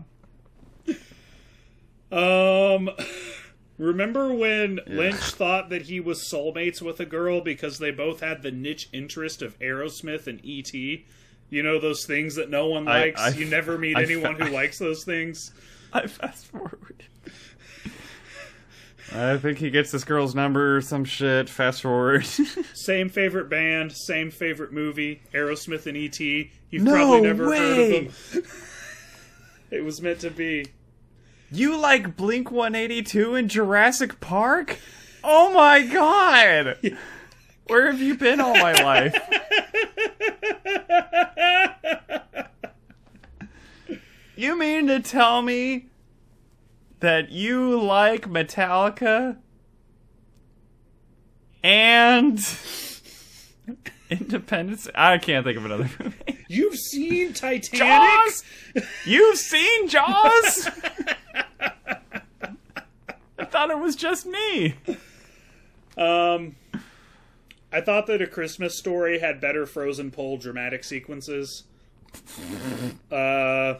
[2.11, 2.89] Um
[3.77, 8.43] remember when Lynch thought that he was soulmates with a girl because they both had
[8.43, 10.73] the niche interest of Aerosmith and ET?
[10.73, 13.21] You know those things that no one I- likes.
[13.21, 15.51] I- you never meet I- anyone who likes those things.
[15.91, 17.05] I fast forward.
[19.11, 21.49] I think he gets this girl's number or some shit.
[21.49, 22.25] Fast forward.
[22.73, 26.19] Same favorite band, same favorite movie, Aerosmith and ET.
[26.19, 27.57] You've No probably never way!
[27.57, 28.43] heard of them.
[29.71, 30.65] it was meant to be.
[31.51, 34.79] you like Blink 182 in Jurassic Park?
[35.23, 36.77] Oh my god!
[37.67, 39.15] Where have you been all my life?
[44.35, 45.85] You mean to tell me
[47.03, 49.35] that you like Metallica
[51.61, 52.39] and
[54.09, 54.87] Independence?
[54.95, 56.45] I can't think of another movie.
[56.47, 57.73] You've seen Titanic?
[57.73, 58.43] Jaws?
[59.05, 60.69] You've seen Jaws?
[63.37, 64.75] I thought it was just me.
[65.97, 66.55] Um,
[67.69, 71.65] I thought that A Christmas Story had better Frozen pole dramatic sequences.
[73.11, 73.75] Uh,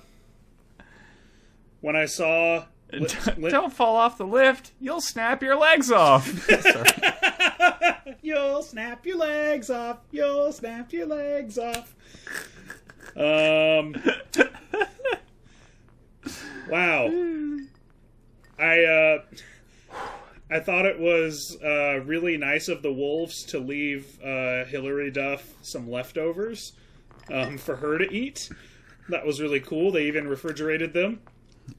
[1.80, 4.72] when I saw Li- Li- Don't fall off the lift.
[4.80, 6.48] You'll snap your legs off.
[8.22, 9.98] You'll snap your legs off.
[10.12, 11.96] You'll snap your legs off.
[13.16, 13.96] Um.
[16.70, 17.10] wow.
[18.60, 19.18] I uh.
[20.52, 25.44] I thought it was uh, really nice of the wolves to leave uh, Hilary Duff
[25.64, 26.74] some leftovers
[27.32, 28.50] um, for her to eat.
[29.10, 29.92] That was really cool.
[29.92, 31.22] They even refrigerated them.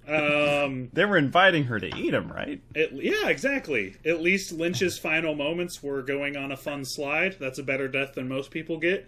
[0.09, 2.61] Um, They were inviting her to eat them, right?
[2.75, 3.97] it, yeah, exactly.
[4.05, 7.37] At least Lynch's final moments were going on a fun slide.
[7.41, 9.07] That's a better death than most people get.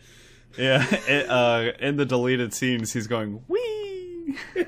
[0.59, 0.85] Yeah.
[1.09, 4.37] It, uh, in the deleted scenes, he's going wee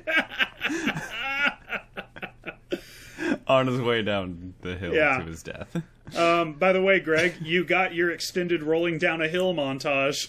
[3.46, 5.18] on his way down the hill Yeah.
[5.18, 5.82] to his death.
[6.16, 10.28] Um, by the way, Greg, you got your extended rolling down a hill montage,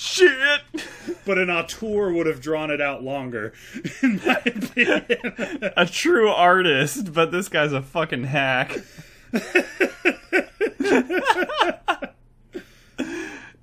[0.00, 0.60] Shit.
[1.26, 3.52] but an auteur would have drawn it out longer,
[4.02, 5.72] in my opinion.
[5.76, 8.76] A true artist, but this guy's a fucking hack.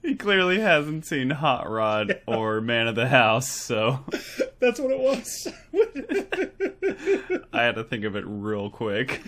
[0.01, 4.03] he clearly hasn't seen Hot Rod or Man of the House, so
[4.59, 5.47] That's what it was.
[7.53, 9.21] I had to think of it real quick.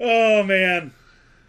[0.00, 0.92] oh man.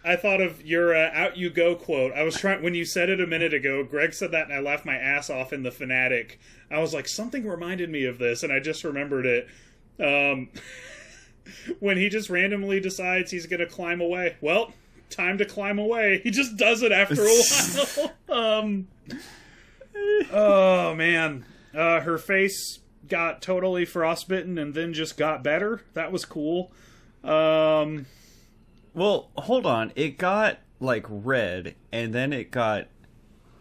[0.06, 2.12] I thought of your uh, "out you go" quote.
[2.12, 3.82] I was trying when you said it a minute ago.
[3.82, 6.38] Greg said that, and I laughed my ass off in the fanatic.
[6.70, 9.48] I was like, something reminded me of this, and I just remembered it.
[9.98, 10.50] Um,
[11.80, 14.36] when he just randomly decides he's going to climb away.
[14.40, 14.72] Well,
[15.10, 16.20] time to climb away.
[16.22, 17.26] He just does it after a
[18.28, 18.58] while.
[18.62, 18.88] um,
[20.32, 25.82] oh man, uh, her face got totally frostbitten and then just got better.
[25.94, 26.70] That was cool.
[27.22, 28.06] Um,
[28.96, 29.92] Well, hold on.
[29.94, 32.88] It got like red, and then it got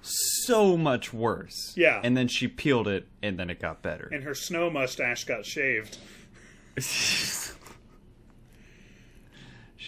[0.02, 1.74] so much worse.
[1.76, 2.00] Yeah.
[2.02, 4.10] And then she peeled it, and then it got better.
[4.14, 5.98] and her snow mustache got shaved.
[6.80, 7.52] She's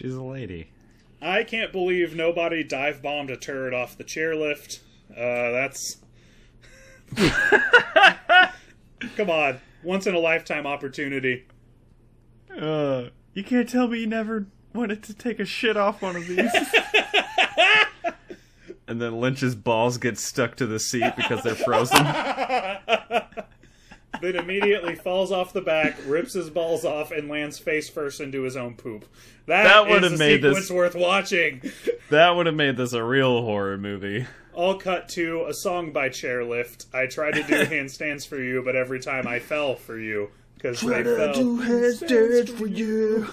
[0.02, 0.72] a lady.
[1.22, 4.82] I can't believe nobody dive bombed a turret off the chairlift.
[5.12, 5.98] Uh, that's.
[9.16, 9.62] Come on.
[9.82, 11.46] Once in a lifetime opportunity.
[12.56, 14.48] Uh, you can't tell me you never
[14.78, 16.52] wanted to take a shit off one of these.
[18.88, 22.04] and then Lynch's balls get stuck to the seat because they're frozen.
[24.22, 28.44] then immediately falls off the back, rips his balls off, and lands face first into
[28.44, 29.06] his own poop.
[29.48, 31.62] That that would've is a made this- worth watching.
[32.10, 34.26] that would have made this a real horror movie.
[34.54, 36.88] All cut to a song by Chairlift.
[36.94, 40.82] I tried to do handstands for you, but every time I fell for you because
[40.82, 41.36] they fell.
[41.36, 43.28] handstands for you.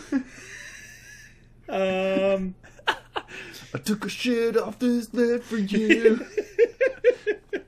[1.68, 2.54] Um,
[2.86, 6.24] I took a shit off this bed for you.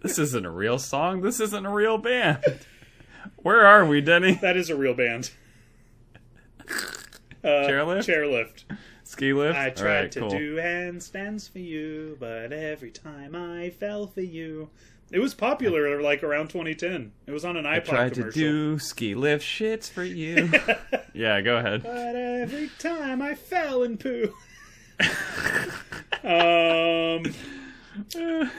[0.06, 1.22] This isn't a real song.
[1.22, 2.60] This isn't a real band.
[3.38, 4.34] Where are we, Denny?
[4.34, 5.32] that is a real band.
[7.42, 8.06] Uh, Chairlift?
[8.06, 8.64] Chairlift.
[9.02, 9.58] Ski lift.
[9.58, 10.30] I tried right, to cool.
[10.30, 14.70] do handstands for you, but every time I fell for you.
[15.10, 17.12] It was popular like around 2010.
[17.26, 20.50] It was on an iPod I tried to do ski lift shits for you.
[21.14, 21.84] yeah, go ahead.
[21.84, 24.34] But every time I fell in poo.
[26.24, 27.22] um,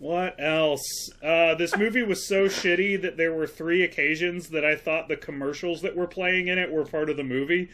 [0.00, 1.10] what else?
[1.22, 5.16] Uh, this movie was so shitty that there were three occasions that I thought the
[5.16, 7.68] commercials that were playing in it were part of the movie.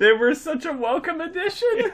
[0.00, 1.92] They were such a welcome addition.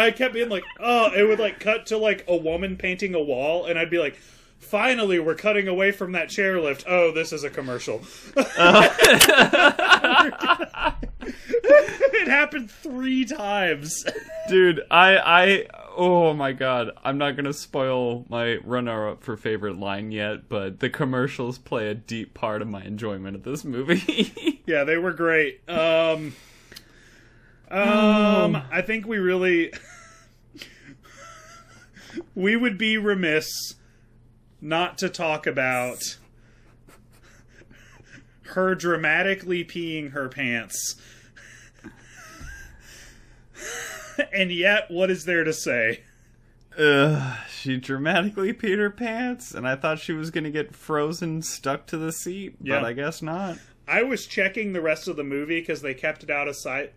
[0.00, 3.20] I kept being like, oh, it would like cut to like a woman painting a
[3.20, 4.16] wall, and I'd be like,
[4.58, 6.84] finally, we're cutting away from that chairlift.
[6.86, 8.02] Oh, this is a commercial.
[8.36, 8.46] it
[12.28, 14.04] happened three times.
[14.48, 15.66] Dude, I I
[15.96, 20.80] oh my god, I'm not gonna spoil my runner up for favorite line yet, but
[20.80, 24.62] the commercials play a deep part of my enjoyment of this movie.
[24.66, 25.68] yeah, they were great.
[25.68, 26.34] Um,
[27.70, 29.72] um, I think we really
[32.34, 33.74] we would be remiss
[34.60, 36.16] not to talk about
[38.54, 40.96] her dramatically peeing her pants.
[44.32, 46.02] and yet, what is there to say?
[46.78, 51.86] Ugh, she dramatically peed her pants, and I thought she was gonna get frozen stuck
[51.86, 52.80] to the seat, Yeah.
[52.80, 53.58] but I guess not.
[53.86, 56.92] I was checking the rest of the movie because they kept it out of sight,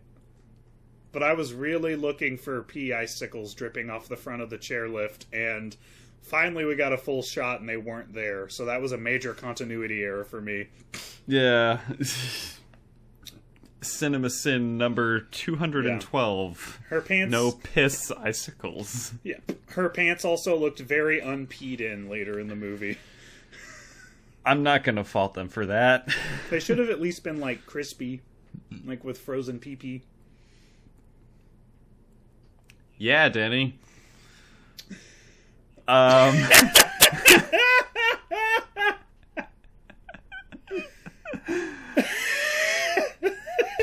[1.11, 5.25] but I was really looking for pee icicles dripping off the front of the chairlift,
[5.34, 5.75] and
[6.21, 8.49] finally we got a full shot and they weren't there.
[8.49, 10.67] So that was a major continuity error for me.
[11.27, 11.79] Yeah.
[13.81, 16.79] Cinema Sin number 212.
[16.89, 19.13] Her pants, No piss icicles.
[19.23, 19.38] yeah,
[19.69, 22.97] her pants also looked very unpeed in later in the movie.
[24.45, 26.09] I'm not gonna fault them for that.
[26.49, 28.21] They should have at least been like crispy,
[28.85, 30.01] like with frozen pee pee.
[32.98, 33.78] Yeah, Danny.
[35.88, 36.36] Um.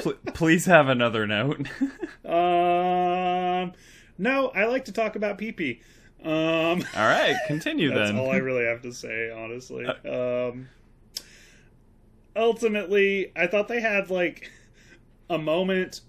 [0.03, 1.66] Pl- please have another note.
[2.24, 3.73] Um,
[4.16, 5.82] no, I like to talk about pee pee.
[6.24, 6.82] Um.
[6.97, 8.16] all right, continue That's then.
[8.16, 9.85] That's all I really have to say, honestly.
[9.86, 10.69] Um,
[12.35, 14.51] ultimately, I thought they had like
[15.28, 16.01] a moment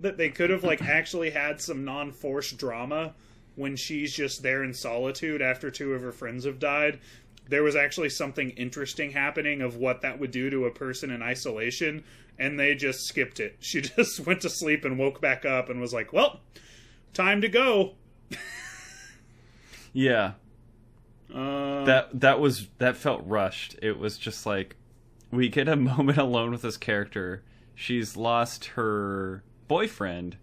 [0.00, 3.14] that they could have like actually had some non-forced drama
[3.56, 7.00] when she's just there in solitude after two of her friends have died.
[7.48, 11.22] There was actually something interesting happening of what that would do to a person in
[11.22, 12.04] isolation,
[12.38, 13.56] and they just skipped it.
[13.60, 16.40] She just went to sleep and woke back up and was like, "Well,
[17.14, 17.94] time to go."
[19.92, 20.32] yeah,
[21.32, 23.76] Uh, that that was that felt rushed.
[23.82, 24.76] It was just like
[25.30, 27.42] we get a moment alone with this character.
[27.74, 30.36] She's lost her boyfriend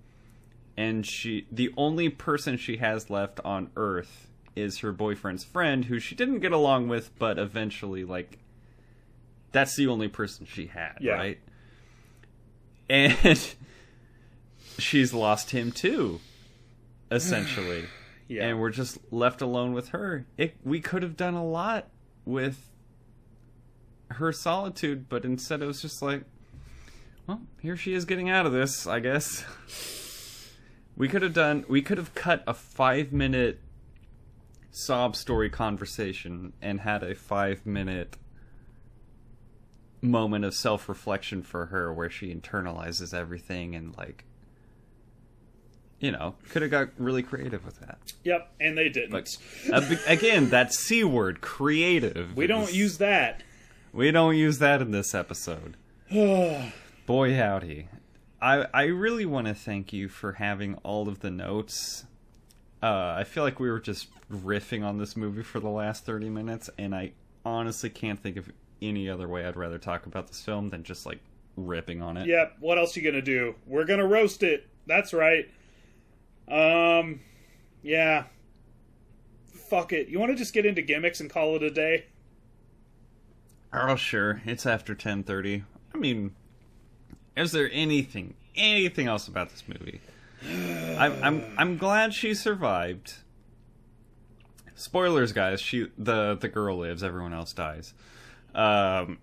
[0.78, 6.00] and she the only person she has left on earth is her boyfriend's friend who
[6.00, 8.38] she didn't get along with but eventually like
[9.52, 11.14] that's the only person she had, Yeah.
[11.14, 11.40] right?
[12.90, 13.16] And
[14.78, 16.20] she's lost him too
[17.10, 17.86] essentially.
[18.28, 18.48] yeah.
[18.48, 20.26] and we're just left alone with her.
[20.38, 21.88] It we could have done a lot
[22.26, 22.70] with
[24.12, 26.24] her solitude, but instead it was just like,
[27.28, 29.44] well, here she is getting out of this, I guess.
[30.96, 33.60] We could have done we could have cut a 5 minute
[34.72, 38.18] sob story conversation and had a 5 minute
[40.02, 44.26] moment of self-reflection for her where she internalizes everything and like
[46.00, 47.98] you know, could have got really creative with that.
[48.26, 49.14] Yep, and they didn't.
[49.14, 49.28] Like,
[49.72, 52.36] uh, again, that c word, creative.
[52.36, 53.44] we don't use that.
[53.94, 55.78] We don't use that in this episode.
[57.06, 57.88] Boy howdy,
[58.42, 62.06] I I really want to thank you for having all of the notes.
[62.82, 66.30] Uh, I feel like we were just riffing on this movie for the last thirty
[66.30, 67.12] minutes, and I
[67.46, 68.52] honestly can't think of
[68.82, 71.20] any other way I'd rather talk about this film than just like
[71.56, 72.28] ripping on it.
[72.28, 73.54] Yep, what else you gonna do?
[73.68, 74.68] We're gonna roast it.
[74.88, 75.48] That's right.
[76.48, 77.22] Um,
[77.84, 78.26] yeah.
[79.46, 80.08] Fuck it.
[80.08, 82.06] You want to just get into gimmicks and call it a day?
[83.74, 84.42] Oh, sure.
[84.46, 85.64] It's after 10:30.
[85.94, 86.36] I mean,
[87.36, 90.00] is there anything anything else about this movie?
[90.98, 93.16] I'm I'm I'm glad she survived.
[94.76, 95.62] Spoilers, guys.
[95.62, 97.04] She the the girl lives.
[97.04, 97.94] Everyone else dies.
[98.54, 99.20] Um,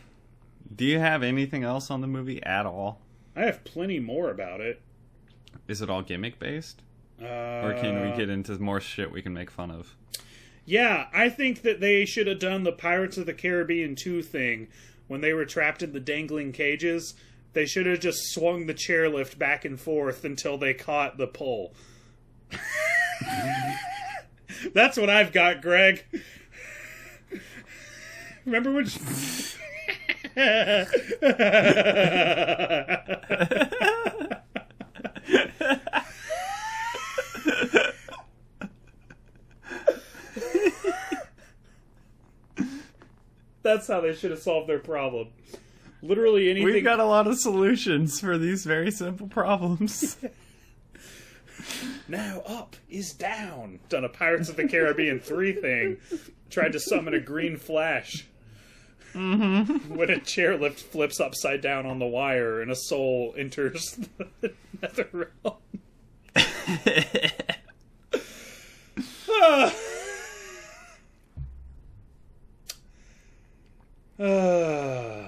[0.74, 3.00] do you have anything else on the movie at all?
[3.34, 4.80] I have plenty more about it.
[5.68, 6.82] Is it all gimmick based,
[7.20, 9.94] Uh, or can we get into more shit we can make fun of?
[10.64, 14.68] Yeah, I think that they should have done the Pirates of the Caribbean 2 thing
[15.06, 17.14] when they were trapped in the dangling cages.
[17.56, 21.72] They should have just swung the chairlift back and forth until they caught the pole.
[24.74, 26.04] That's what I've got, Greg.
[28.44, 28.84] Remember when.
[43.62, 45.28] That's how they should have solved their problem.
[46.06, 46.72] Literally anything.
[46.72, 50.16] We've got a lot of solutions for these very simple problems.
[52.08, 53.80] now up is down.
[53.88, 55.96] Done a Pirates of the Caribbean 3 thing.
[56.50, 58.26] Tried to summon a green flash.
[59.14, 59.96] Mm-hmm.
[59.96, 63.98] When a chairlift flips upside down on the wire and a soul enters
[64.40, 65.56] the nether realm.
[74.18, 74.18] Ah.
[74.18, 75.25] Ah.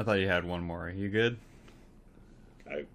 [0.00, 0.86] I thought you had one more.
[0.86, 1.36] Are you good?
[2.66, 2.86] I,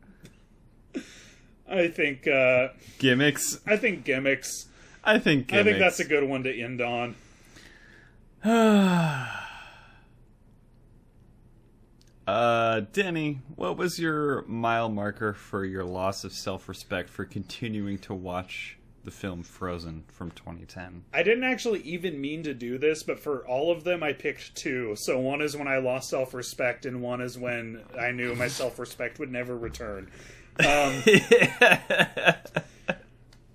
[1.69, 3.59] I think uh, Gimmicks.
[3.67, 4.65] I think gimmicks.
[5.03, 5.53] I think.
[5.53, 7.15] I think that's a good one to end on.
[12.27, 18.15] Uh, Denny, what was your mile marker for your loss of self-respect for continuing to
[18.15, 21.05] watch the film Frozen from 2010?
[21.13, 24.55] I didn't actually even mean to do this, but for all of them, I picked
[24.55, 24.95] two.
[24.97, 28.47] So one is when I lost self respect, and one is when I knew my
[28.49, 30.11] self respect would never return.
[30.57, 31.03] Um,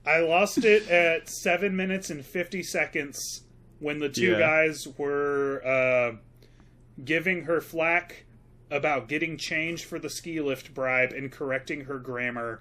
[0.05, 3.43] I lost it at seven minutes and 50 seconds
[3.79, 4.39] when the two Yeah.
[4.39, 6.17] guys were uh,
[7.05, 8.25] giving her flack
[8.71, 12.61] about getting change for the ski lift bribe and correcting her grammar.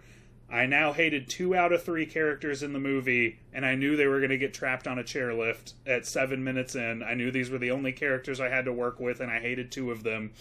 [0.51, 4.07] I now hated two out of three characters in the movie, and I knew they
[4.07, 7.03] were going to get trapped on a chairlift at seven minutes in.
[7.03, 9.71] I knew these were the only characters I had to work with, and I hated
[9.71, 10.31] two of them.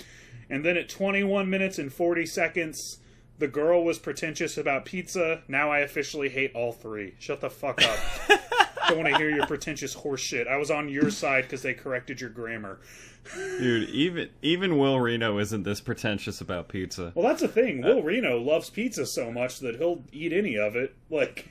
[0.48, 2.98] And then at 21 minutes and 40 seconds,
[3.39, 5.43] the girl was pretentious about pizza.
[5.47, 7.14] Now I officially hate all three.
[7.18, 7.98] Shut the fuck up.
[8.89, 10.47] Don't want to hear your pretentious horse shit.
[10.48, 12.81] I was on your side because they corrected your grammar.
[13.35, 17.12] Dude, even even Will Reno isn't this pretentious about pizza.
[17.15, 17.82] Well, that's the thing.
[17.82, 20.94] Will Reno loves pizza so much that he'll eat any of it.
[21.10, 21.51] Like,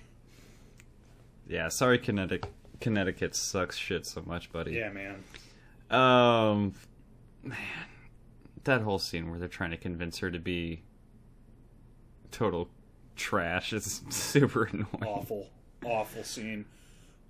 [1.47, 2.51] Yeah, sorry, Connecticut.
[2.81, 4.73] Connecticut sucks shit so much, buddy.
[4.73, 5.23] yeah, man.
[5.89, 6.73] Um,
[7.43, 7.57] man,
[8.63, 10.81] that whole scene where they're trying to convince her to be
[12.31, 12.69] total
[13.15, 14.87] trash is super annoying.
[15.05, 15.49] Awful,
[15.85, 16.65] awful scene.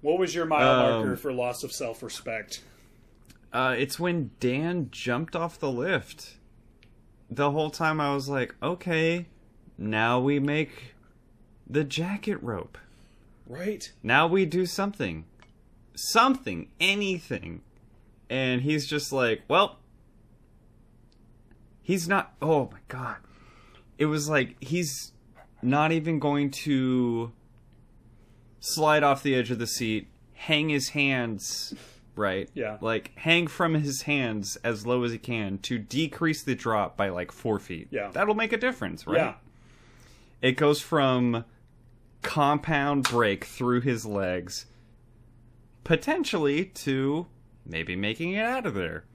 [0.02, 2.64] What was your mile Um, marker for loss of self respect?
[3.52, 6.38] Uh, it's when Dan jumped off the lift.
[7.30, 9.26] The whole time I was like, okay,
[9.78, 10.96] now we make
[11.70, 12.78] the jacket rope.
[13.46, 13.92] Right?
[14.04, 15.26] Now we do something.
[15.96, 17.62] Something, anything.
[18.30, 19.80] And he's just like, well,
[21.82, 22.34] he's not.
[22.42, 23.18] Oh my god.
[23.98, 25.14] It was like, he's
[25.62, 27.32] not even going to
[28.60, 31.74] slide off the edge of the seat, hang his hands,
[32.16, 32.50] right?
[32.54, 32.78] Yeah.
[32.82, 37.10] Like, hang from his hands as low as he can to decrease the drop by
[37.10, 37.88] like four feet.
[37.92, 38.10] Yeah.
[38.12, 39.18] That'll make a difference, right?
[39.18, 39.34] Yeah.
[40.42, 41.46] It goes from
[42.22, 44.66] compound break through his legs
[45.84, 47.26] potentially to
[47.66, 49.06] maybe making it out of there.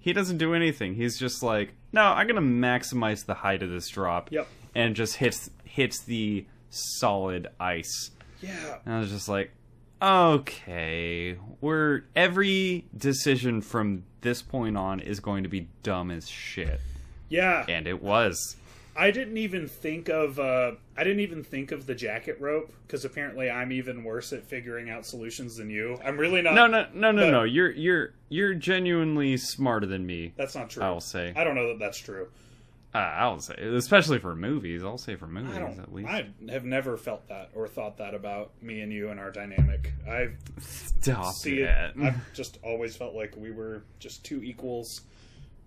[0.00, 0.96] He doesn't do anything.
[0.96, 4.32] He's just like, no, I'm gonna maximize the height of this drop.
[4.32, 4.48] Yep.
[4.74, 8.10] And just hits hits the solid ice.
[8.42, 8.78] Yeah.
[8.84, 9.52] And I was just like,
[10.00, 16.80] okay, we're every decision from this point on is going to be dumb as shit.
[17.28, 17.64] Yeah.
[17.68, 18.56] And it was.
[18.94, 23.06] I didn't even think of uh, I didn't even think of the jacket rope because
[23.06, 25.98] apparently I'm even worse at figuring out solutions than you.
[26.04, 26.54] I'm really not.
[26.54, 27.42] No, no, no, no, no.
[27.44, 30.34] You're you're you're genuinely smarter than me.
[30.36, 30.82] That's not true.
[30.82, 31.32] I'll say.
[31.34, 32.28] I don't know that that's true.
[32.94, 34.84] Uh, I'll say, especially for movies.
[34.84, 35.78] I'll say for movies I don't.
[35.80, 36.08] at least.
[36.10, 39.92] I have never felt that or thought that about me and you and our dynamic.
[40.06, 40.28] I
[40.60, 41.70] Stop see it.
[41.70, 41.94] it.
[42.02, 45.00] I've just always felt like we were just two equals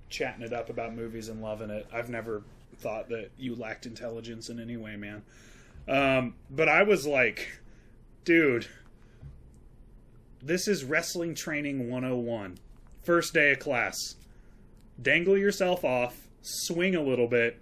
[0.09, 1.87] chatting it up about movies and loving it.
[1.91, 2.43] I've never
[2.77, 5.23] thought that you lacked intelligence in any way, man.
[5.87, 7.59] Um, but I was like,
[8.23, 8.67] dude,
[10.43, 12.59] this is wrestling training 101.
[13.03, 14.15] First day of class.
[15.01, 17.59] Dangle yourself off, swing a little bit,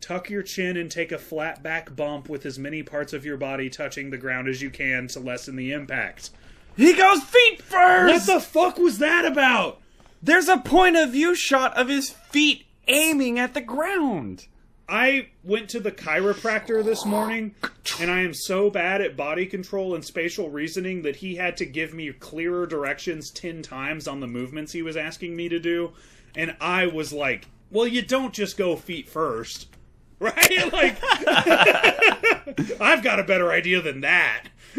[0.00, 3.36] tuck your chin and take a flat back bump with as many parts of your
[3.36, 6.30] body touching the ground as you can to lessen the impact.
[6.76, 8.12] He goes feet first!
[8.12, 9.80] What the fuck was that about?
[10.22, 14.46] There's a point of view shot of his feet aiming at the ground.
[14.88, 17.54] I went to the chiropractor this morning,
[17.98, 21.66] and I am so bad at body control and spatial reasoning that he had to
[21.66, 25.92] give me clearer directions 10 times on the movements he was asking me to do.
[26.36, 29.68] And I was like, well, you don't just go feet first.
[30.20, 30.72] Right?
[30.72, 30.96] Like,
[32.80, 34.44] I've got a better idea than that.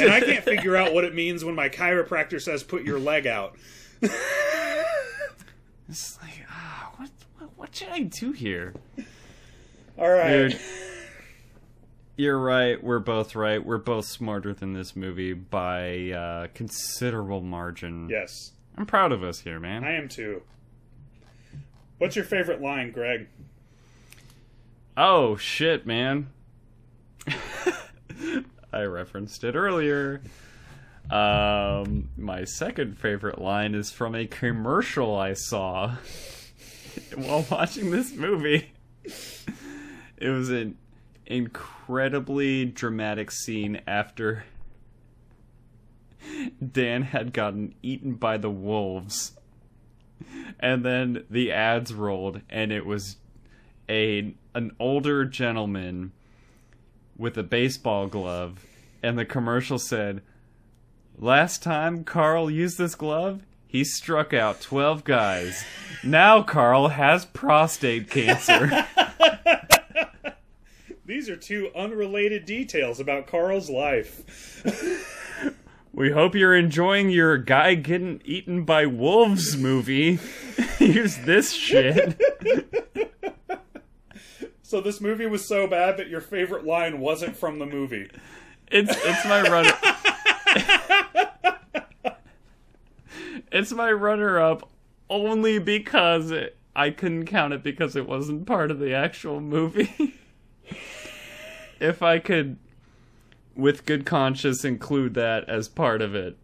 [0.00, 3.26] And I can't figure out what it means when my chiropractor says put your leg
[3.26, 3.54] out.
[5.88, 8.74] It's like, ah, what, what, what should I do here?
[9.98, 10.48] All right.
[10.48, 10.60] Dude,
[12.16, 12.82] you're right.
[12.82, 13.64] We're both right.
[13.64, 18.08] We're both smarter than this movie by uh, considerable margin.
[18.08, 19.84] Yes, I'm proud of us here, man.
[19.84, 20.42] I am too.
[21.98, 23.28] What's your favorite line, Greg?
[24.96, 26.28] Oh shit, man.
[28.72, 30.22] I referenced it earlier.
[31.10, 35.96] Um, my second favorite line is from a commercial I saw
[37.14, 38.72] while watching this movie.
[40.16, 40.76] It was an
[41.26, 44.44] incredibly dramatic scene after
[46.72, 49.35] Dan had gotten eaten by the wolves.
[50.58, 53.16] And then the ads rolled and it was
[53.88, 56.12] a an older gentleman
[57.16, 58.64] with a baseball glove
[59.02, 60.22] and the commercial said
[61.18, 65.64] last time Carl used this glove he struck out 12 guys
[66.02, 68.86] now Carl has prostate cancer
[71.06, 74.62] These are two unrelated details about Carl's life.
[75.96, 80.20] we hope you're enjoying your guy getting eaten by wolves movie
[80.78, 82.20] here's this shit
[84.66, 88.10] So this movie was so bad that your favorite line wasn't from the movie.
[88.66, 89.70] It's it's my runner.
[93.52, 94.68] it's my runner up
[95.08, 100.16] only because it, I couldn't count it because it wasn't part of the actual movie.
[101.80, 102.58] if I could,
[103.56, 106.36] with good conscience, include that as part of it,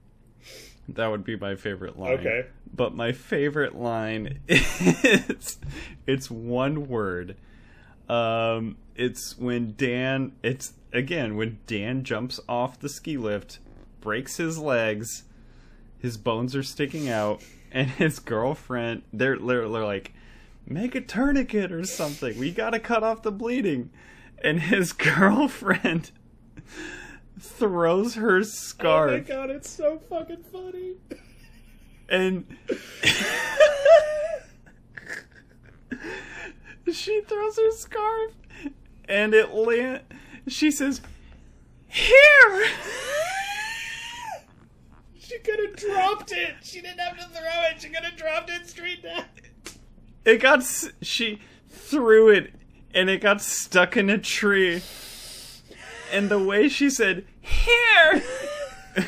[0.89, 2.19] that would be my favorite line.
[2.19, 2.47] Okay.
[2.75, 5.59] But my favorite line is
[6.07, 7.37] it's one word.
[8.09, 10.33] Um, it's when Dan.
[10.43, 13.59] It's again when Dan jumps off the ski lift,
[14.01, 15.25] breaks his legs,
[15.99, 19.03] his bones are sticking out, and his girlfriend.
[19.13, 20.13] They're they're, they're like,
[20.67, 22.39] make a tourniquet or something.
[22.39, 23.91] We gotta cut off the bleeding,
[24.43, 26.11] and his girlfriend
[27.39, 29.11] throws her scarf.
[29.11, 30.95] Oh my god, it's so fucking funny.
[32.09, 32.45] and
[36.93, 38.33] she throws her scarf
[39.09, 40.01] and it land
[40.49, 41.01] she says
[41.89, 42.67] here
[45.19, 46.57] She could have dropped it.
[46.63, 47.81] She didn't have to throw it.
[47.81, 49.25] She could have dropped it straight down.
[50.27, 50.63] it got
[51.01, 51.41] she
[51.71, 52.53] threw it
[52.93, 54.83] and it got stuck in a tree
[56.13, 58.23] and the way she said here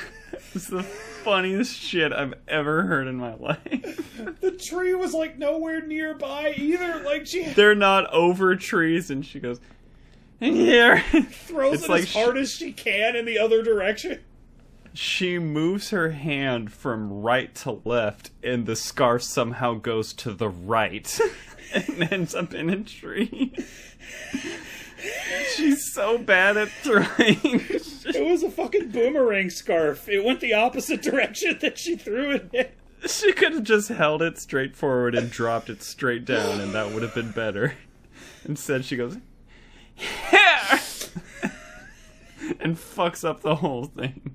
[0.54, 4.00] is the funniest shit i've ever heard in my life
[4.40, 7.02] The tree was like nowhere nearby either.
[7.04, 9.60] Like she they're not over trees and she goes
[10.40, 11.00] here
[11.30, 14.20] throws It's it like as hard as she can in the other direction.
[14.92, 20.48] she moves her hand from right to left and the scarf somehow goes to the
[20.48, 21.18] right
[21.74, 23.52] and ends up in a tree
[25.56, 27.06] she's so bad at throwing
[28.06, 30.08] It was a fucking boomerang scarf.
[30.08, 32.66] It went the opposite direction that she threw it in.
[33.08, 36.92] she could have just held it straight forward and dropped it straight down and that
[36.92, 37.74] would have been better
[38.44, 39.16] instead she goes
[39.94, 40.80] here
[42.60, 44.34] and fucks up the whole thing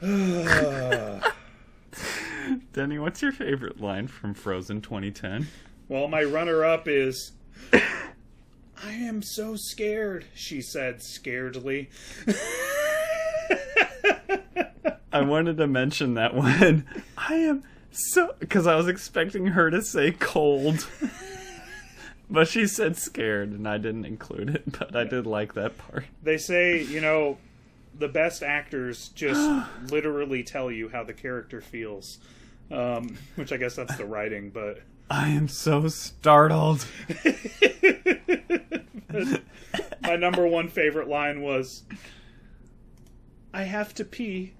[2.72, 5.46] Denny, what's your favorite line from Frozen 2010?
[5.88, 7.32] Well, my runner up is
[8.84, 11.88] I am so scared, she said scaredly.
[15.12, 16.86] I wanted to mention that one.
[17.16, 20.86] I am so because I was expecting her to say cold,
[22.30, 24.72] but she said scared, and I didn't include it.
[24.78, 26.06] But I did like that part.
[26.22, 27.38] They say, you know,
[27.96, 32.18] the best actors just literally tell you how the character feels.
[32.70, 34.80] Um, which I guess that's the writing, but
[35.10, 36.86] I am so startled.
[40.02, 41.84] my number one favorite line was,
[43.52, 44.54] "I have to pee."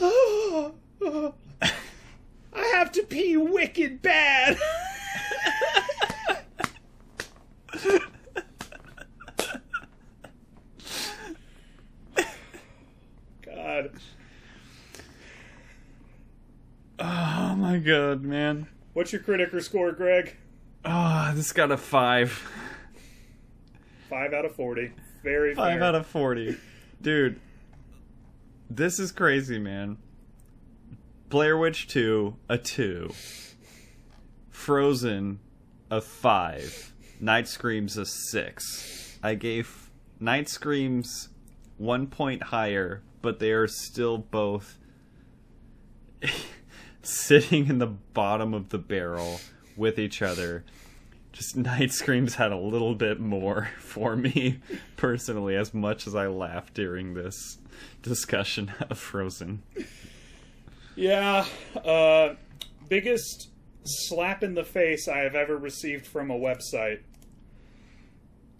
[0.00, 0.72] I
[2.74, 4.58] have to pee wicked bad.
[13.42, 13.90] God.
[16.98, 18.68] Oh my god, man.
[18.92, 20.36] What's your Criticker score, Greg?
[20.84, 22.46] Oh, this got a five.
[24.10, 24.90] Five out of forty.
[25.22, 25.84] Very Five fair.
[25.88, 26.56] out of forty.
[27.00, 27.40] Dude.
[28.68, 29.96] This is crazy, man.
[31.28, 33.10] Blair Witch 2, a 2.
[34.50, 35.40] Frozen,
[35.90, 36.92] a 5.
[37.20, 39.18] Night Screams, a 6.
[39.22, 41.30] I gave Night Screams
[41.78, 44.78] one point higher, but they are still both
[47.02, 49.40] sitting in the bottom of the barrel
[49.76, 50.64] with each other.
[51.32, 54.60] Just Night Screams had a little bit more for me
[54.96, 57.58] personally, as much as I laughed during this
[58.02, 59.62] discussion of Frozen.
[60.96, 61.46] Yeah.
[61.84, 62.34] Uh,
[62.88, 63.50] biggest
[63.84, 67.00] slap in the face I have ever received from a website.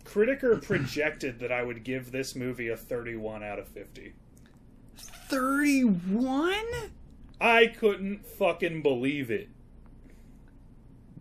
[0.05, 4.15] Criticker projected that I would give this movie a 31 out of 50.
[5.29, 6.55] 31?
[7.41, 9.49] I couldn't fucking believe it.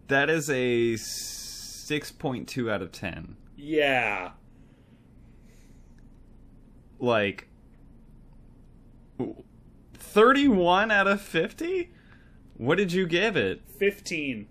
[0.09, 3.37] That is a 6.2 out of 10.
[3.55, 4.31] Yeah.
[6.99, 7.47] Like
[9.93, 11.91] 31 out of 50?
[12.57, 13.61] What did you give it?
[13.77, 14.47] 15.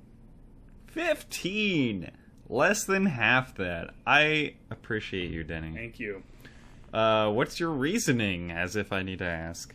[0.86, 2.10] 15.
[2.48, 3.90] Less than half that.
[4.06, 5.74] I appreciate you, Denny.
[5.74, 6.22] Thank you.
[6.94, 9.74] Uh, what's your reasoning, as if I need to ask?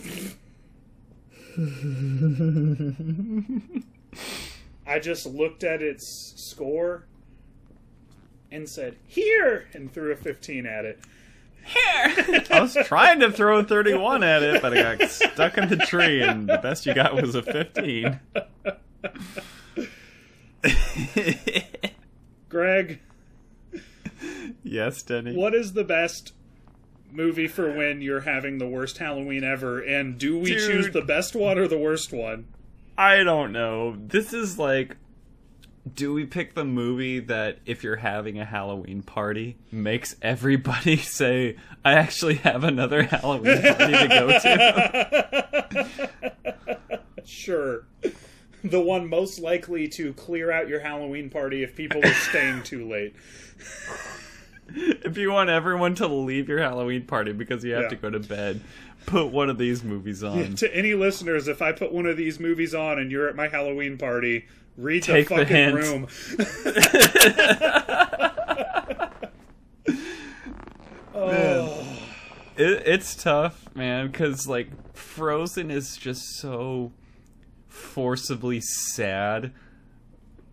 [4.86, 7.06] I just looked at its score
[8.50, 9.68] and said, here!
[9.74, 11.00] And threw a 15 at it.
[11.62, 12.44] Here!
[12.50, 15.76] I was trying to throw a 31 at it, but I got stuck in the
[15.76, 18.18] tree, and the best you got was a 15.
[22.48, 23.00] Greg,
[24.62, 25.36] yes, Denny.
[25.36, 26.32] what is the best
[27.12, 29.80] movie for when you're having the worst Halloween ever?
[29.80, 30.58] And do we Dude.
[30.70, 32.46] choose the best one or the worst one?
[32.96, 33.96] I don't know.
[33.98, 34.96] This is like.
[35.94, 41.56] Do we pick the movie that, if you're having a Halloween party, makes everybody say,
[41.82, 46.10] I actually have another Halloween party to go to?
[47.24, 47.84] Sure.
[48.64, 52.86] The one most likely to clear out your Halloween party if people are staying too
[52.88, 53.14] late.
[54.74, 57.88] if you want everyone to leave your Halloween party because you have Yeah.
[57.90, 58.60] to go to bed,
[59.06, 60.54] put one of these movies on.
[60.56, 63.48] to any listeners, if I put one of these movies on and you're at my
[63.48, 65.74] Halloween party, read Take the the fucking hint.
[65.74, 66.06] room.
[71.14, 71.86] oh,
[72.56, 76.92] It, it's tough, man, because like Frozen is just so
[77.68, 79.52] forcibly sad,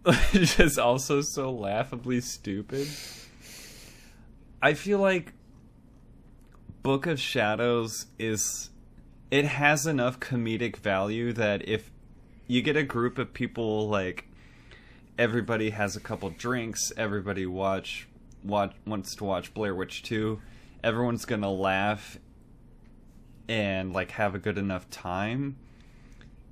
[0.31, 2.87] just also so laughably stupid.
[4.60, 5.34] I feel like
[6.82, 8.72] Book of Shadows is
[9.30, 11.92] it has enough comedic value that if
[12.48, 14.27] you get a group of people like
[15.18, 18.08] everybody has a couple drinks, everybody watch
[18.44, 20.40] watch wants to watch Blair Witch 2,
[20.84, 22.18] everyone's going to laugh
[23.48, 25.58] and like have a good enough time.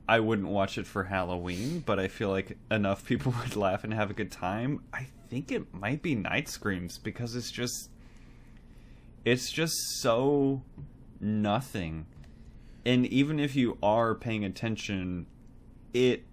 [0.08, 3.92] I wouldn't watch it for Halloween, but I feel like enough people would laugh and
[3.96, 4.84] have a good time.
[4.94, 7.90] I think it might be Night Screams because it's just
[9.26, 10.62] it's just so
[11.20, 12.06] nothing.
[12.86, 15.26] And even if you are paying attention,
[15.94, 16.24] it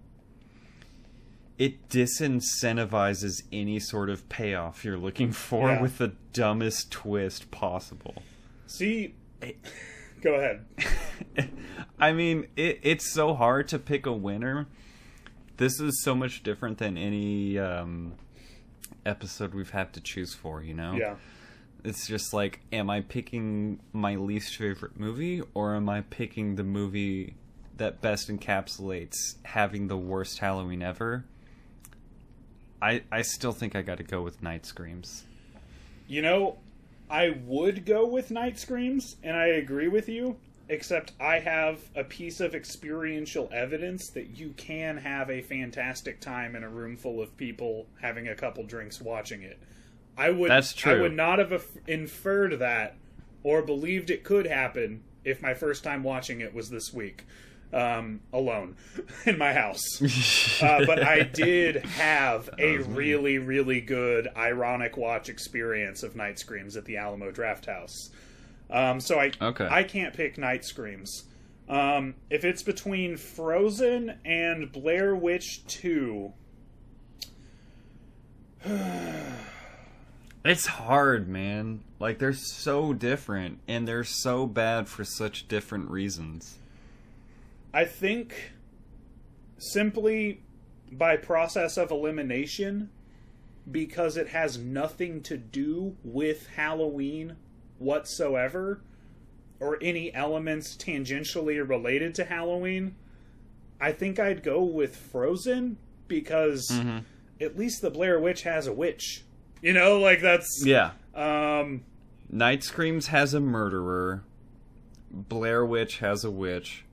[1.57, 5.81] it disincentivizes any sort of payoff you're looking for Yeah.
[5.81, 8.15] with the dumbest twist possible.
[8.65, 9.13] see,
[10.21, 10.65] go ahead.
[11.99, 14.67] I mean, it, it's so hard to pick a winner.
[15.57, 18.13] This is so much different than any um,
[19.05, 20.93] episode we've had to choose for, you know?
[20.93, 21.15] Yeah.
[21.83, 26.63] It's just like, am I picking my least favorite movie, or am I picking the
[26.63, 27.35] movie
[27.77, 31.25] that best encapsulates having the worst Halloween ever?
[32.81, 35.23] I I still think I got to go with Night Screams.
[36.07, 36.57] You know,
[37.09, 40.37] I would go with Night Screams, and I agree with you,
[40.69, 46.55] except I have a piece of experiential evidence that you can have a fantastic time
[46.55, 49.59] in a room full of people having a couple drinks watching it.
[50.17, 50.93] I would That's true.
[50.93, 52.95] I would not have inferred that
[53.43, 57.25] or believed it could happen if my first time watching it was this week.
[57.73, 58.75] um, alone
[59.25, 60.01] in my house.
[60.61, 66.77] uh, but I did have a really, really good ironic watch experience of Night Screams
[66.77, 68.11] at the Alamo Drafthouse.
[68.69, 69.67] Um, so I Okay.
[69.69, 71.23] I can't pick Night Screams.
[71.67, 76.33] Um, if it's between Frozen and Blair Witch Two,
[80.45, 81.83] It's hard, man.
[81.99, 86.59] Like they're so different and they're so bad for such different reasons.
[87.73, 88.51] I think
[89.57, 90.41] simply
[90.91, 92.89] by process of elimination
[93.71, 97.37] because it has nothing to do with Halloween
[97.79, 98.81] whatsoever
[99.59, 102.95] or any elements tangentially related to Halloween.
[103.79, 106.99] I think I'd go with Frozen because mm-hmm.
[107.39, 109.23] at least the Blair Witch has a witch.
[109.63, 110.91] You know, like that's Yeah.
[111.15, 111.83] um
[112.29, 114.23] Night Screams has a murderer.
[115.09, 116.83] Blair Witch has a witch.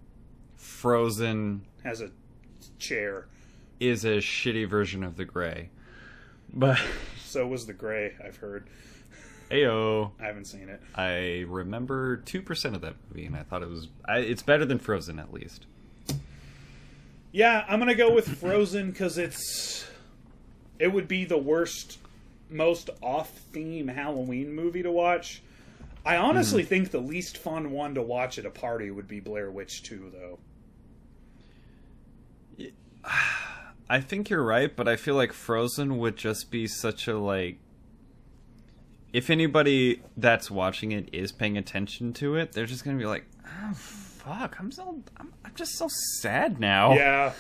[0.56, 2.10] Frozen has a
[2.78, 3.26] chair.
[3.80, 5.70] is a shitty version of the Grey.
[6.52, 6.78] But
[7.24, 8.68] So was the Grey, I've heard.
[9.50, 10.80] ayo, I haven't seen it.
[10.94, 13.88] I remember two percent of that movie, and I thought it was.
[14.06, 15.66] I, it's better than Frozen, at least.
[17.32, 19.86] Yeah, I'm gonna go with Frozen because it's
[20.78, 21.98] it would be the worst,
[22.50, 25.42] most off-theme Halloween movie to watch.
[26.04, 26.68] I honestly hmm.
[26.68, 30.12] think the least fun one to watch at a party would be Blair Witch 2,
[30.12, 30.38] though.
[33.88, 37.58] I think you're right, but I feel like Frozen would just be such a like.
[39.12, 43.26] If anybody that's watching it is paying attention to it, they're just gonna be like,
[43.44, 45.88] "Oh fuck, I'm so I'm, I'm just so
[46.20, 47.32] sad now." Yeah,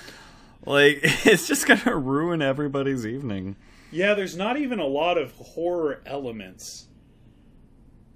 [0.66, 3.54] Like it's just gonna ruin everybody's evening.
[3.90, 4.14] Yeah.
[4.14, 6.86] There's not even a lot of horror elements.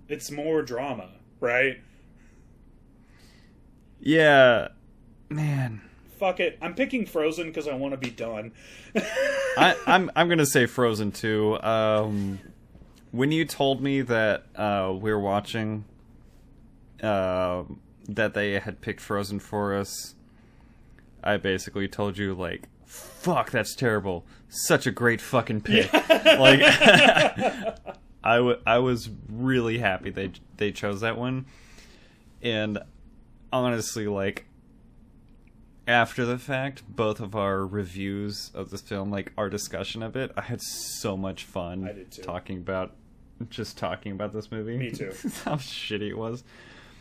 [0.08, 1.80] It's more drama, right?
[4.00, 4.68] Yeah,
[5.30, 5.80] man.
[6.18, 6.58] Fuck it.
[6.62, 8.52] I'm picking Frozen because I want to be done.
[8.96, 11.60] I, I'm I'm gonna say Frozen too.
[11.62, 12.38] Um,
[13.10, 15.84] when you told me that uh, we were watching,
[17.02, 17.64] uh,
[18.08, 20.14] that they had picked Frozen for us,
[21.22, 22.68] I basically told you like,
[23.24, 24.24] "Fuck, that's terrible.
[24.48, 26.60] Such a great fucking pick." like,
[28.24, 31.46] I wa- I was really happy they they chose that one,
[32.42, 32.78] and
[33.52, 34.44] honestly, like
[35.86, 40.32] after the fact, both of our reviews of this film, like our discussion of it,
[40.36, 42.22] I had so much fun I did too.
[42.22, 42.92] talking about
[43.50, 44.76] just talking about this movie.
[44.78, 45.12] Me too.
[45.44, 46.44] How shitty it was.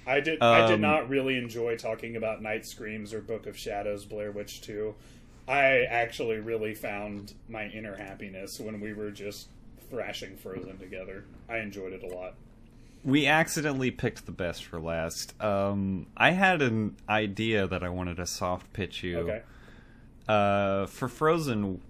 [0.06, 0.42] I did.
[0.42, 4.32] I did Um, not really enjoy talking about Night Screams or Book of Shadows, Blair
[4.32, 4.96] Witch Two.
[5.48, 9.50] I actually really found my inner happiness when we were just
[9.90, 11.26] thrashing Frozen together.
[11.50, 12.36] I enjoyed it a lot.
[13.04, 15.40] We accidentally picked the best for last.
[15.42, 19.18] Um, I had an idea that I wanted to soft pitch you.
[19.20, 19.42] Okay.
[20.26, 21.82] Uh, for Frozen,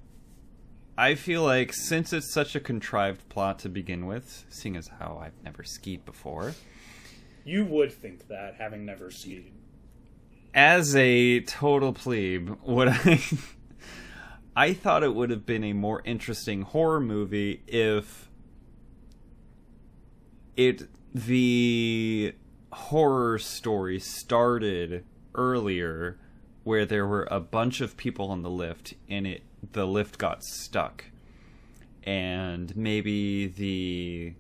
[0.98, 5.20] I feel like since it's such a contrived plot to begin with, seeing as how
[5.24, 6.54] I've never skied before,
[7.46, 9.52] You would think that, having never skied.
[10.54, 13.22] As a total plebe, what I
[14.56, 18.30] I thought it would have been a more interesting horror movie if
[20.56, 20.84] it
[21.14, 22.36] the
[22.72, 26.20] horror story started earlier
[26.64, 30.44] where there were a bunch of people on the lift and it the lift got
[30.44, 31.06] stuck.
[32.04, 34.34] And maybe the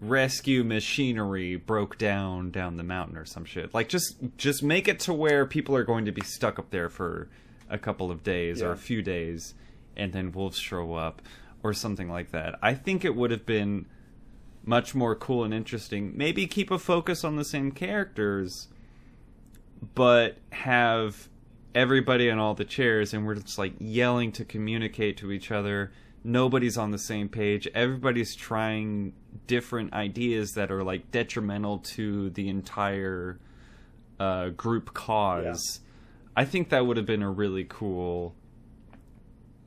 [0.00, 3.74] rescue machinery broke down down the mountain or some shit.
[3.74, 6.88] Like just just make it to where people are going to be stuck up there
[6.88, 7.28] for
[7.68, 9.54] a couple of days or a few days
[9.96, 11.20] and then wolves show up
[11.62, 12.58] or something like that.
[12.62, 13.86] I think it would have been
[14.64, 16.12] much more cool and interesting.
[16.16, 18.68] Maybe keep a focus on the same characters
[19.94, 21.28] but have
[21.74, 25.92] everybody in all the chairs and we're just like yelling to communicate to each other
[26.24, 29.12] nobody's on the same page everybody's trying
[29.46, 33.38] different ideas that are like detrimental to the entire
[34.20, 35.80] uh, group cause
[36.36, 38.34] i think that would have been a really cool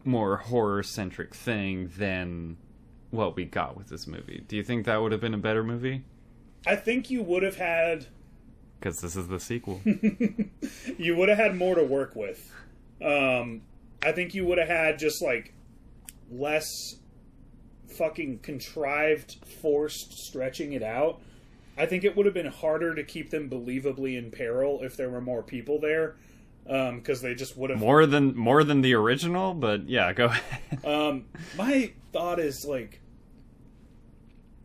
[0.06, 2.58] more horror centric thing than
[3.12, 4.44] what we got with this movie.
[4.48, 6.04] Do you think that would have been a better movie?
[6.66, 8.08] I think you would have had
[8.80, 9.82] because this is the sequel.
[10.98, 12.52] You would have had more to work with.
[13.04, 13.62] Um,
[14.04, 15.54] I think you would have had just like
[16.32, 16.96] less
[17.92, 21.22] fucking contrived, forced stretching it out.
[21.78, 25.10] I think it would have been harder to keep them believably in peril if there
[25.10, 26.16] were more people there,
[26.66, 27.80] because they just would have.
[27.80, 31.26] more than more than the original but yeah go ahead Um,
[31.58, 33.00] my thought is like,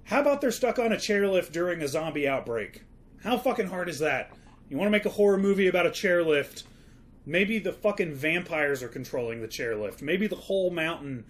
[0.05, 2.83] how about they're stuck on a chairlift during a zombie outbreak?
[3.23, 4.31] How fucking hard is that?
[4.69, 6.65] You want to make a horror movie about a chairlift?
[7.25, 10.01] Maybe the fucking vampires are controlling the chairlift.
[10.03, 11.25] Maybe the whole mountain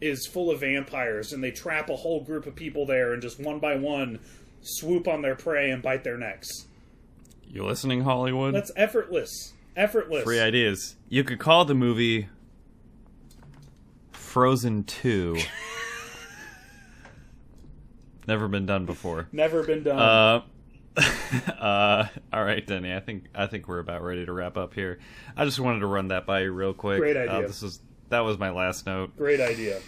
[0.00, 3.38] is full of vampires and they trap a whole group of people there and just
[3.40, 4.18] one by one
[4.62, 6.66] swoop on their prey and bite their necks.
[7.48, 8.54] You listening, Hollywood?
[8.54, 9.52] That's effortless.
[9.76, 10.24] Effortless.
[10.24, 10.96] Free ideas.
[11.08, 12.28] You could call the movie
[14.12, 15.36] Frozen 2.
[18.26, 19.28] Never been done before.
[19.32, 19.98] Never been done.
[19.98, 20.42] Uh,
[21.60, 22.94] uh, all right, Denny.
[22.94, 24.98] I think I think we're about ready to wrap up here.
[25.36, 27.00] I just wanted to run that by you real quick.
[27.00, 27.46] Great Uh, idea.
[27.46, 27.80] this was
[28.10, 29.16] that was my last note.
[29.16, 29.80] Great idea.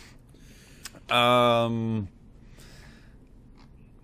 [1.10, 2.08] Um,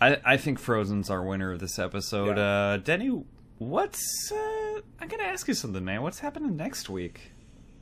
[0.01, 2.37] I I think Frozen's our winner of this episode.
[2.37, 2.43] Yeah.
[2.43, 3.23] Uh, Denny,
[3.59, 6.03] what's uh, I'm gonna ask you something, man.
[6.03, 7.33] What's happening next week?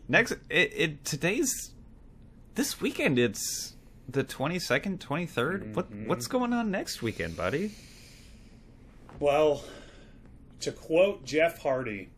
[0.09, 1.73] Next, it, it today's
[2.55, 3.19] this weekend.
[3.19, 3.75] It's
[4.09, 7.73] the twenty second, twenty What what's going on next weekend, buddy?
[9.19, 9.65] Well,
[10.61, 12.11] to quote Jeff Hardy,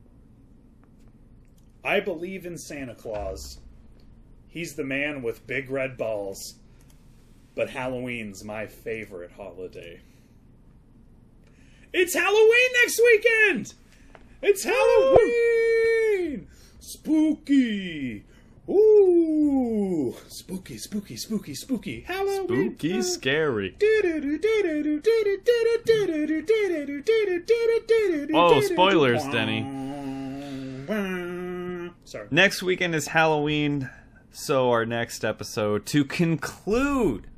[1.85, 3.59] I believe in Santa Claus.
[4.49, 6.55] He's the man with big red balls.
[7.55, 10.01] But Halloween's my favorite holiday.
[11.93, 13.75] It's Halloween next weekend!
[14.43, 16.47] It's Halloween!
[16.79, 18.25] Spooky!
[18.69, 20.15] Ooh!
[20.29, 22.03] Spooky, spooky, spooky, spooky.
[22.03, 22.77] Halloween!
[22.77, 23.75] Spooky, scary.
[28.35, 29.63] Oh, spoilers, Denny.
[32.05, 32.29] Sorry.
[32.31, 33.91] Next weekend is Halloween,
[34.31, 37.29] so our next episode to conclude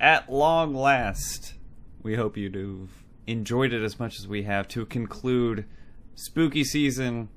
[0.00, 1.54] at long last.
[2.02, 2.88] We hope you'd have
[3.26, 4.66] enjoyed it as much as we have.
[4.68, 5.66] To conclude
[6.14, 7.28] spooky season,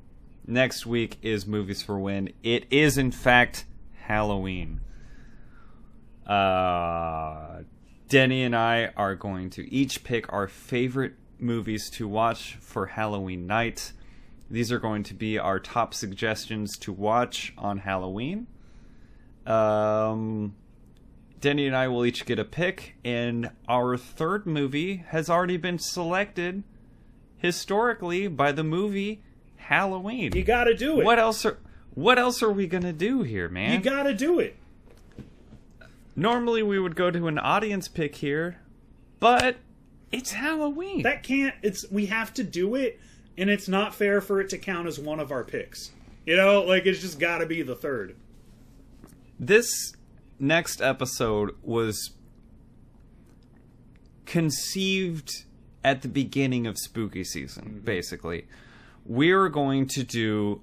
[0.48, 2.30] next week is Movies for When.
[2.44, 3.66] It is, in fact,
[4.02, 4.82] Halloween.
[6.26, 7.62] Uh,
[8.08, 13.46] Denny and I are going to each pick our favorite movies to watch for Halloween
[13.46, 13.92] night.
[14.50, 18.48] These are going to be our top suggestions to watch on Halloween.
[19.46, 20.56] Um,
[21.42, 25.78] Denny and I will each get a pick, and our third movie has already been
[25.78, 26.64] selected
[27.38, 29.22] historically by the movie
[29.58, 30.34] Halloween.
[30.36, 31.06] You gotta do it.
[31.06, 31.58] what else are
[31.94, 33.74] What else are we gonna do here, man?
[33.74, 34.56] You gotta do it.
[36.16, 38.60] Normally we would go to an audience pick here,
[39.20, 39.58] but
[40.12, 41.04] it's Halloween.
[41.04, 41.56] That can't.
[41.62, 43.00] It's we have to do it,
[43.38, 45.92] and it's not fair for it to count as one of our picks.
[46.26, 48.16] You know, like it's just gotta be the third.
[49.40, 49.94] This
[50.40, 52.12] next episode was
[54.26, 55.46] conceived
[55.84, 57.80] at the beginning of spooky season mm-hmm.
[57.80, 58.48] basically.
[59.06, 60.62] We're going to do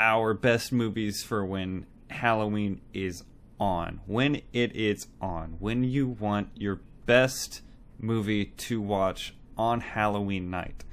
[0.00, 3.24] our best movies for when halloween is
[3.58, 7.60] on when it is on when you want your best
[7.98, 10.84] movie to watch on halloween night.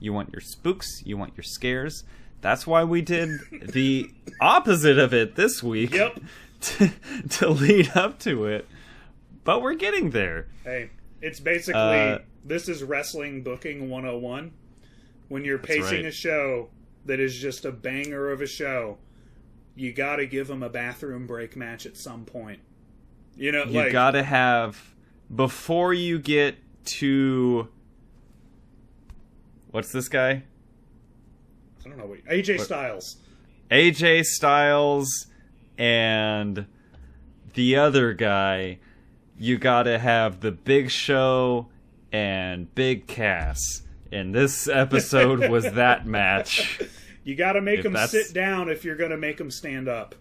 [0.00, 2.04] You want your spooks you want your scares.
[2.40, 5.92] That's why we did the opposite of it this week.
[5.92, 6.20] Yep.
[6.60, 6.90] To,
[7.30, 8.66] to lead up to it.
[9.44, 10.48] But we're getting there.
[10.64, 14.52] Hey, it's basically Uh, this is wrestling booking 101.
[15.28, 16.06] When you're pacing right.
[16.06, 16.68] a show
[17.04, 18.98] that is just a banger of a show,
[19.74, 22.60] you got to give them a bathroom break match at some point.
[23.36, 24.94] You know, You like gotta have
[25.34, 26.56] before you get
[26.86, 27.68] to
[29.70, 30.42] what's this guy?
[31.84, 33.18] I don't know what AJ Styles.
[33.70, 35.27] AJ Styles
[35.78, 36.66] and
[37.54, 38.78] the other guy.
[39.38, 41.68] You gotta have the big show
[42.12, 43.82] and Big Cass.
[44.10, 46.80] And this episode was that match.
[47.24, 49.50] You got to make If them that's- sit down if you're going to make them
[49.50, 50.14] stand up.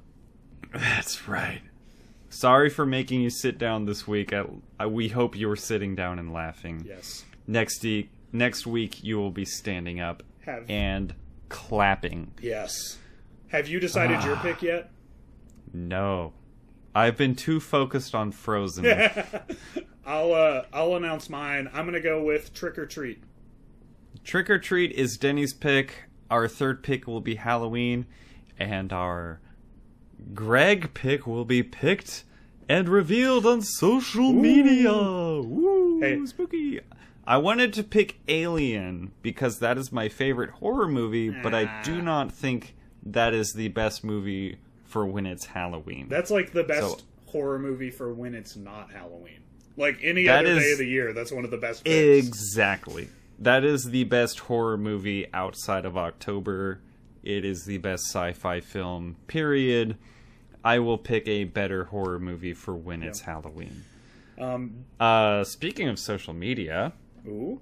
[0.74, 1.62] That's right.
[2.30, 4.34] Sorry for making you sit down this week.
[4.34, 4.44] I,
[4.78, 6.84] I, we hope you were sitting down and laughing.
[6.86, 7.24] Yes.
[7.48, 11.16] Next week, next week you will be standing up Have and
[11.48, 12.34] clapping.
[12.42, 12.98] yes.
[13.48, 14.42] Have you decided your ah.
[14.42, 14.92] pick yet?
[15.74, 16.34] No,
[16.96, 18.86] I've been too focused on Frozen.
[20.06, 21.70] I'll uh I'll announce mine.
[21.74, 23.22] I'm gonna go with Trick or Treat.
[24.24, 26.06] Trick or Treat is Denny's pick.
[26.30, 28.06] Our third pick will be Halloween,
[28.58, 29.40] and our
[30.34, 32.24] Greg pick will be picked
[32.68, 34.92] and revealed on social media.
[34.94, 36.26] Woo, Hey.
[36.26, 36.82] spooky.
[37.26, 42.02] I wanted to pick Alien because that is my favorite horror movie, but I do
[42.02, 44.58] not think that is the best movie
[44.88, 46.08] for when it's Halloween.
[46.10, 49.40] That's like the best So- horror movie for when it's not Halloween.
[49.76, 51.86] Like any other is- day of the year, that's one of the best.
[51.88, 53.10] Exactly.
[53.40, 56.80] That is the best horror movie outside of October.
[57.24, 59.98] It is the best sci fi film, period.
[60.64, 63.84] I will pick a better horror movie for when it's Halloween.
[64.40, 66.94] Um Uh, speaking of social media,
[67.28, 67.60] ooh.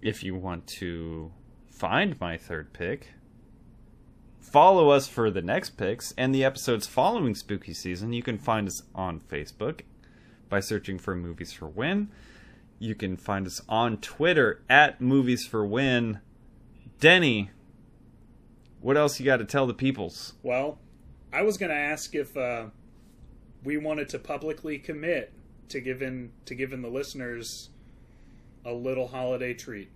[0.00, 1.32] if you want to
[1.68, 3.08] find my third pick,
[4.44, 8.68] follow us for the next picks and the episodes following spooky season, you can find
[8.68, 9.80] us on Facebook
[10.48, 12.10] by searching for Movies for When.
[12.78, 16.20] You can find us on Twitter at Movies for When.
[17.00, 17.50] Denny,
[18.80, 20.34] what else you got to tell the peoples?
[20.42, 20.78] Well,
[21.32, 22.66] I was going to ask if uh,
[23.64, 25.32] we wanted to publicly commit
[25.70, 27.70] to giving to giving the listeners
[28.64, 29.90] a little holiday treat.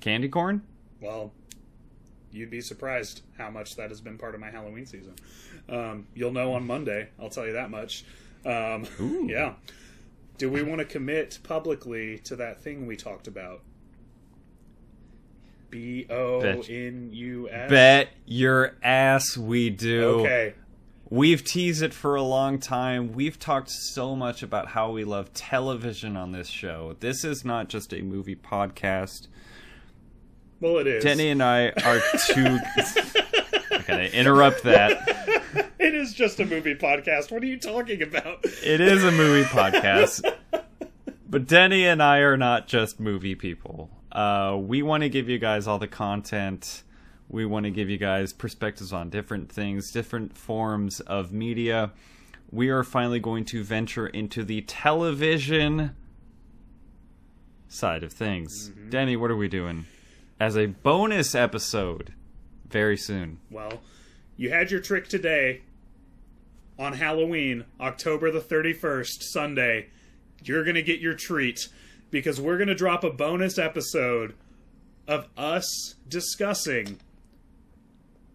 [0.00, 0.62] Candy corn?
[1.00, 1.32] Well,
[2.32, 5.14] you'd be surprised how much that has been part of my Halloween season.
[5.68, 7.08] Um, you'll know on Monday.
[7.20, 8.04] I'll tell you that much.
[8.44, 8.86] Um,
[9.28, 9.54] yeah.
[10.38, 13.62] Do we want to commit publicly to that thing we talked about?
[15.70, 17.70] B O N U S.
[17.70, 20.20] Bet your ass we do.
[20.20, 20.54] Okay.
[21.10, 23.12] We've teased it for a long time.
[23.12, 26.96] We've talked so much about how we love television on this show.
[27.00, 29.26] This is not just a movie podcast.
[30.60, 31.04] Well, it is.
[31.04, 32.58] Denny and I are two.
[33.70, 35.16] I'm gonna interrupt that.
[35.78, 37.30] It is just a movie podcast.
[37.30, 38.44] What are you talking about?
[38.64, 40.22] It is a movie podcast.
[41.30, 43.88] But Denny and I are not just movie people.
[44.10, 46.82] Uh, we want to give you guys all the content.
[47.28, 51.92] We want to give you guys perspectives on different things, different forms of media.
[52.50, 55.94] We are finally going to venture into the television
[57.68, 58.70] side of things.
[58.70, 58.90] Mm-hmm.
[58.90, 59.86] Denny, what are we doing?
[60.40, 62.14] As a bonus episode,
[62.68, 63.40] very soon.
[63.50, 63.80] Well,
[64.36, 65.62] you had your trick today
[66.78, 69.88] on Halloween, October the 31st, Sunday.
[70.44, 71.68] You're going to get your treat
[72.12, 74.36] because we're going to drop a bonus episode
[75.08, 77.00] of us discussing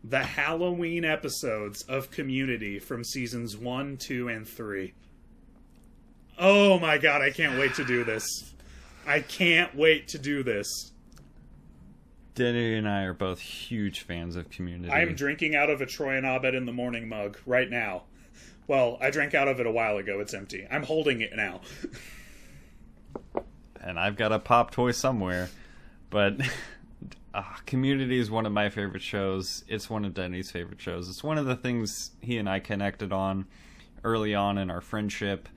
[0.04, 4.94] the Halloween episodes of Community from seasons 1, 2, and 3.
[6.38, 8.54] Oh my god, I can't wait to do this.
[9.08, 10.93] I can't wait to do this.
[12.36, 14.92] Denny and I are both huge fans of Community.
[14.92, 18.04] I'm drinking out of a Troy and Abed in the morning mug right now.
[18.68, 20.20] Well, I drank out of it a while ago.
[20.20, 20.66] It's empty.
[20.72, 21.62] I'm holding it now.
[23.82, 25.50] and I've got a pop toy somewhere.
[26.10, 26.38] But
[27.34, 29.64] uh, Community is one of my favorite shows.
[29.68, 31.10] It's one of Denny's favorite shows.
[31.10, 33.46] It's one of the things he and I connected on
[34.04, 35.50] early on in our friendship.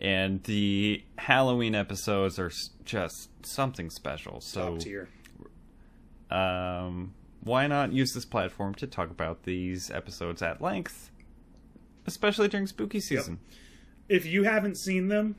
[0.00, 2.50] And the Halloween episodes are
[2.84, 4.40] just something special.
[4.40, 5.08] So, Top tier.
[6.32, 11.10] Um, why not use this platform to talk about these episodes at length,
[12.06, 13.40] especially during spooky season?
[14.08, 15.36] If you haven't seen them,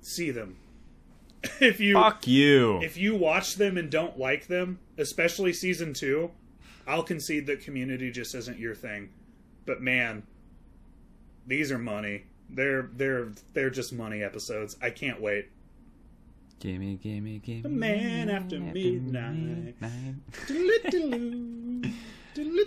[0.00, 0.56] see them.
[1.60, 2.80] if you Fuck you.
[2.82, 6.30] if you watch them and don't like them, especially season 2,
[6.86, 9.10] I'll concede that community just isn't your thing.
[9.66, 10.24] But man,
[11.46, 12.24] these are money.
[12.48, 14.76] They're they're they're just money episodes.
[14.82, 15.50] I can't wait.
[16.62, 17.62] Gimme, gimme, gimme.
[17.62, 19.74] The man after midnight.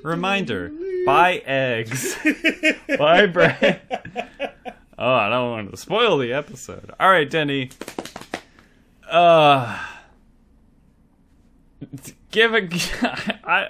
[0.04, 0.74] Reminder:
[1.06, 2.18] buy eggs,
[2.98, 3.80] buy bread.
[5.00, 6.92] Oh, I don't want to spoil the episode.
[7.00, 7.70] All right, Denny.
[9.10, 9.82] Uh,
[12.32, 12.64] give a.
[13.46, 13.70] I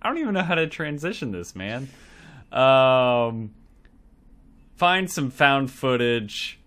[0.00, 1.90] I don't even know how to transition this, man.
[2.50, 3.50] Um,
[4.76, 6.60] find some found footage.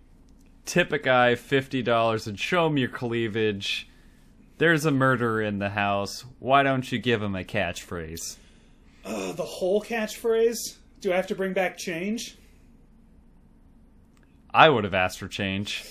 [0.68, 3.88] Tip a guy fifty dollars and show him your cleavage.
[4.58, 6.26] There's a murderer in the house.
[6.40, 8.36] Why don't you give him a catchphrase?
[9.02, 10.76] Uh, the whole catchphrase?
[11.00, 12.36] Do I have to bring back change?
[14.52, 15.82] I would have asked for change.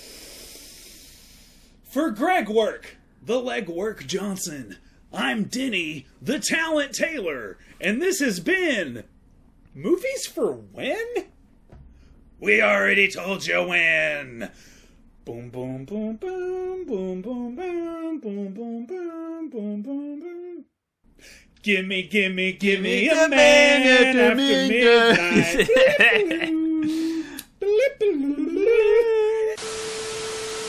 [1.91, 4.77] For Greg Work, the Legwork Johnson,
[5.11, 9.05] I'm Denny, the Talent Taylor, and this has been
[9.73, 11.07] Movies for When?
[12.39, 14.51] We already told you when.
[15.25, 20.65] Boom, boom, boom, boom, boom, boom, boom, boom, boom, boom, boom, boom, boom.
[21.63, 25.67] Gimme, gimme, gimme a man after midnight.